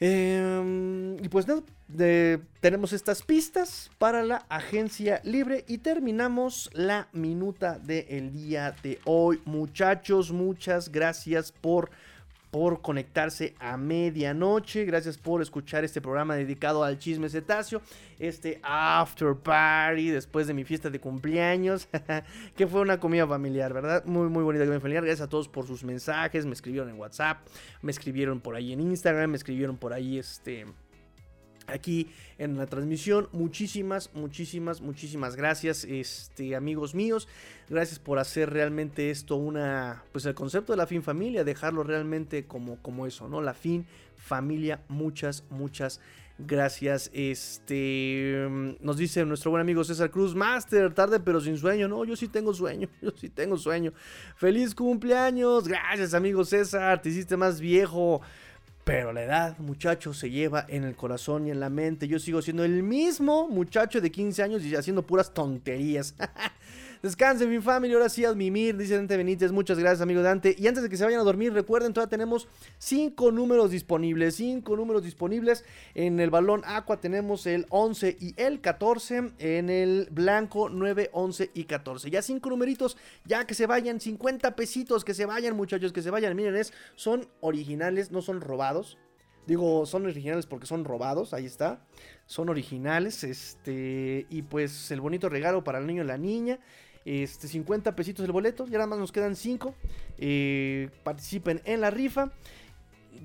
Em, 0.00 1.16
y 1.24 1.28
pues 1.28 1.46
tenemos 2.60 2.92
estas 2.92 3.22
pistas 3.22 3.90
para 3.98 4.22
la 4.22 4.46
agencia 4.48 5.20
libre 5.24 5.64
y 5.66 5.78
terminamos 5.78 6.70
la 6.72 7.08
minuta 7.12 7.80
del 7.80 8.32
día 8.32 8.76
de 8.82 9.00
hoy. 9.04 9.40
Muchachos, 9.44 10.30
muchas 10.30 10.92
gracias 10.92 11.50
por 11.50 11.90
por 12.50 12.80
conectarse 12.80 13.54
a 13.58 13.76
medianoche. 13.76 14.84
Gracias 14.84 15.18
por 15.18 15.42
escuchar 15.42 15.84
este 15.84 16.00
programa 16.00 16.36
dedicado 16.36 16.84
al 16.84 16.98
chisme 16.98 17.28
cetáceo. 17.28 17.82
Este 18.18 18.60
after 18.62 19.34
party 19.34 20.10
después 20.10 20.46
de 20.46 20.54
mi 20.54 20.64
fiesta 20.64 20.90
de 20.90 21.00
cumpleaños. 21.00 21.88
que 22.56 22.66
fue 22.66 22.80
una 22.80 22.98
comida 22.98 23.26
familiar, 23.26 23.72
¿verdad? 23.72 24.04
Muy, 24.04 24.28
muy 24.28 24.42
bonita 24.42 24.64
comida 24.64 24.80
familiar. 24.80 25.04
Gracias 25.04 25.26
a 25.26 25.30
todos 25.30 25.48
por 25.48 25.66
sus 25.66 25.84
mensajes. 25.84 26.46
Me 26.46 26.52
escribieron 26.52 26.88
en 26.88 26.98
WhatsApp. 26.98 27.38
Me 27.82 27.92
escribieron 27.92 28.40
por 28.40 28.54
ahí 28.54 28.72
en 28.72 28.80
Instagram. 28.80 29.30
Me 29.30 29.36
escribieron 29.36 29.76
por 29.76 29.92
ahí 29.92 30.18
este 30.18 30.66
aquí 31.68 32.08
en 32.38 32.56
la 32.56 32.66
transmisión. 32.66 33.28
Muchísimas, 33.32 34.10
muchísimas, 34.14 34.80
muchísimas 34.80 35.36
gracias, 35.36 35.84
este, 35.84 36.56
amigos 36.56 36.94
míos. 36.94 37.28
Gracias 37.68 37.98
por 37.98 38.18
hacer 38.18 38.50
realmente 38.50 39.10
esto 39.10 39.36
una, 39.36 40.02
pues 40.12 40.26
el 40.26 40.34
concepto 40.34 40.72
de 40.72 40.78
la 40.78 40.86
fin 40.86 41.02
familia, 41.02 41.44
dejarlo 41.44 41.82
realmente 41.82 42.46
como, 42.46 42.76
como 42.82 43.06
eso, 43.06 43.28
¿no? 43.28 43.40
La 43.40 43.54
fin 43.54 43.86
familia, 44.16 44.80
muchas, 44.88 45.44
muchas 45.50 46.00
gracias. 46.38 47.10
Este, 47.12 48.48
nos 48.80 48.96
dice 48.96 49.24
nuestro 49.24 49.50
buen 49.50 49.60
amigo 49.60 49.84
César 49.84 50.10
Cruz, 50.10 50.34
Master, 50.34 50.94
tarde 50.94 51.20
pero 51.20 51.40
sin 51.40 51.58
sueño. 51.58 51.88
No, 51.88 52.04
yo 52.04 52.16
sí 52.16 52.28
tengo 52.28 52.54
sueño, 52.54 52.88
yo 53.02 53.10
sí 53.16 53.28
tengo 53.28 53.56
sueño. 53.56 53.92
Feliz 54.36 54.74
cumpleaños, 54.74 55.68
gracias 55.68 56.14
amigo 56.14 56.44
César, 56.44 57.02
te 57.02 57.10
hiciste 57.10 57.36
más 57.36 57.60
viejo. 57.60 58.22
Pero 58.88 59.12
la 59.12 59.22
edad, 59.22 59.58
muchacho, 59.58 60.14
se 60.14 60.30
lleva 60.30 60.64
en 60.66 60.82
el 60.82 60.96
corazón 60.96 61.46
y 61.46 61.50
en 61.50 61.60
la 61.60 61.68
mente. 61.68 62.08
Yo 62.08 62.18
sigo 62.18 62.40
siendo 62.40 62.64
el 62.64 62.82
mismo 62.82 63.46
muchacho 63.46 64.00
de 64.00 64.10
15 64.10 64.42
años 64.42 64.64
y 64.64 64.74
haciendo 64.74 65.06
puras 65.06 65.34
tonterías. 65.34 66.14
Descanse 67.02 67.46
mi 67.46 67.60
familia, 67.60 67.96
ahora 67.96 68.08
sí 68.08 68.24
a 68.24 68.34
mimir, 68.34 68.76
dice 68.76 68.96
Dante 68.96 69.16
Benítez. 69.16 69.52
Muchas 69.52 69.78
gracias, 69.78 70.00
amigo 70.00 70.20
Dante. 70.20 70.56
Y 70.58 70.66
antes 70.66 70.82
de 70.82 70.88
que 70.88 70.96
se 70.96 71.04
vayan 71.04 71.20
a 71.20 71.22
dormir, 71.22 71.52
recuerden, 71.52 71.92
todavía 71.92 72.10
tenemos 72.10 72.48
5 72.78 73.30
números 73.30 73.70
disponibles. 73.70 74.34
5 74.34 74.76
números 74.76 75.04
disponibles. 75.04 75.64
En 75.94 76.18
el 76.18 76.30
balón 76.30 76.62
Aqua 76.64 77.00
tenemos 77.00 77.46
el 77.46 77.66
11 77.70 78.16
y 78.18 78.34
el 78.36 78.60
14. 78.60 79.32
En 79.38 79.70
el 79.70 80.08
blanco 80.10 80.68
9, 80.68 81.10
11 81.12 81.50
y 81.54 81.64
14. 81.64 82.10
Ya 82.10 82.20
5 82.20 82.50
numeritos, 82.50 82.96
ya 83.24 83.46
que 83.46 83.54
se 83.54 83.66
vayan. 83.66 84.00
50 84.00 84.56
pesitos, 84.56 85.04
que 85.04 85.14
se 85.14 85.24
vayan, 85.24 85.56
muchachos, 85.56 85.92
que 85.92 86.02
se 86.02 86.10
vayan. 86.10 86.34
Miren, 86.34 86.56
es, 86.56 86.72
son 86.96 87.28
originales, 87.40 88.10
no 88.10 88.22
son 88.22 88.40
robados. 88.40 88.98
Digo, 89.48 89.86
son 89.86 90.04
originales 90.04 90.44
porque 90.44 90.66
son 90.66 90.84
robados, 90.84 91.32
ahí 91.32 91.46
está. 91.46 91.80
Son 92.26 92.50
originales, 92.50 93.24
este, 93.24 94.26
y 94.28 94.42
pues 94.42 94.90
el 94.90 95.00
bonito 95.00 95.30
regalo 95.30 95.64
para 95.64 95.78
el 95.78 95.86
niño 95.86 96.02
y 96.02 96.06
la 96.06 96.18
niña. 96.18 96.58
Este, 97.08 97.48
50 97.48 97.96
pesitos 97.96 98.22
el 98.26 98.32
boleto, 98.32 98.66
ya 98.66 98.74
nada 98.74 98.86
más 98.86 98.98
nos 98.98 99.12
quedan 99.12 99.34
5. 99.34 99.74
Eh, 100.18 100.90
participen 101.04 101.62
en 101.64 101.80
la 101.80 101.90
rifa. 101.90 102.32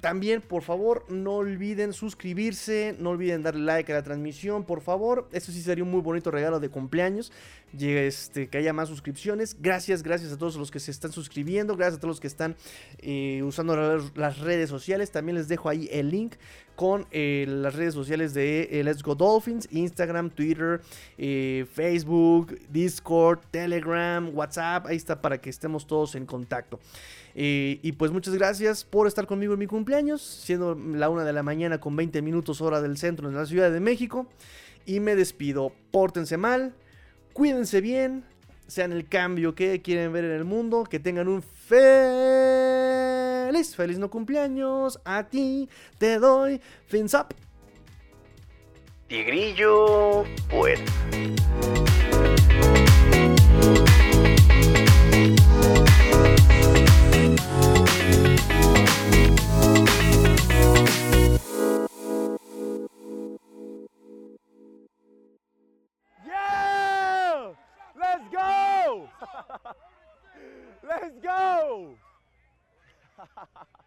También, 0.02 0.42
por 0.42 0.64
favor, 0.64 1.06
no 1.10 1.36
olviden 1.36 1.94
suscribirse, 1.94 2.96
no 3.00 3.12
olviden 3.12 3.42
darle 3.42 3.62
like 3.62 3.92
a 3.92 3.96
la 3.96 4.04
transmisión, 4.04 4.66
por 4.66 4.82
favor. 4.82 5.30
Eso 5.32 5.52
sí 5.52 5.62
sería 5.62 5.84
un 5.84 5.92
muy 5.92 6.02
bonito 6.02 6.30
regalo 6.30 6.60
de 6.60 6.68
cumpleaños. 6.68 7.32
Este, 7.80 8.50
que 8.50 8.60
haya 8.60 8.72
más 8.72 8.88
suscripciones. 8.88 9.58
Gracias, 9.60 10.04
gracias 10.04 10.32
a 10.32 10.38
todos 10.38 10.56
los 10.58 10.70
que 10.70 10.80
se 10.80 10.92
están 10.92 11.12
suscribiendo, 11.12 11.76
gracias 11.76 11.98
a 11.98 12.00
todos 12.00 12.12
los 12.12 12.20
que 12.20 12.28
están 12.28 12.56
eh, 13.00 13.42
usando 13.44 13.76
las 14.16 14.40
redes 14.40 14.70
sociales. 14.70 15.12
También 15.12 15.38
les 15.38 15.48
dejo 15.48 15.70
ahí 15.70 15.90
el 15.92 16.10
link 16.10 16.36
con 16.76 17.08
eh, 17.12 17.46
las 17.48 17.76
redes 17.76 17.96
sociales 17.96 18.34
de 18.34 18.70
eh, 18.72 18.84
Let's 18.84 19.02
Go 19.02 19.16
Dolphins, 19.16 19.68
Instagram, 19.72 20.30
Twitter, 20.30 20.82
Facebook, 21.74 22.60
Discord, 22.70 23.40
Telegram, 23.50 24.30
WhatsApp. 24.36 24.86
Ahí 24.86 24.98
está 24.98 25.20
para 25.20 25.40
que 25.42 25.50
estemos 25.50 25.88
todos 25.88 26.14
en 26.14 26.28
contacto. 26.28 26.80
Y 27.36 27.92
pues 27.94 28.12
muchas 28.12 28.36
gracias 28.36 28.84
por 28.84 29.08
estar 29.08 29.26
conmigo 29.26 29.54
en 29.54 29.60
mi 29.60 29.68
cumpleaños, 29.68 30.22
siendo 30.22 30.76
la 30.76 31.10
una 31.10 31.24
de 31.24 31.34
la 31.34 31.44
mañana 31.44 31.80
con 31.80 31.96
20 31.96 32.22
minutos 32.22 32.62
hora 32.62 32.82
del 32.82 32.98
centro 32.98 33.28
en 33.30 33.36
la 33.36 33.46
Ciudad 33.46 33.72
de 33.72 33.80
México. 33.80 34.28
Y 34.86 35.00
me 35.00 35.16
despido. 35.16 35.72
Pórtense 35.92 36.38
mal, 36.38 36.74
cuídense 37.32 37.80
bien, 37.82 38.26
sean 38.68 38.92
el 38.92 39.08
cambio 39.08 39.56
que 39.56 39.82
quieren 39.82 40.12
ver 40.14 40.26
en 40.26 40.32
el 40.32 40.44
mundo, 40.46 40.84
que 40.84 41.00
tengan 41.00 41.28
un 41.28 41.42
feliz, 41.42 41.76
feliz 43.76 43.98
no 44.00 44.10
cumpleaños. 44.10 45.00
A 45.06 45.24
ti 45.24 45.70
te 45.98 46.20
doy 46.20 46.60
fins 46.86 47.14
up. 47.14 47.28
Tigrillo, 49.08 50.26
bueno. 50.50 50.84
Let's 70.88 71.20
go! 71.22 71.96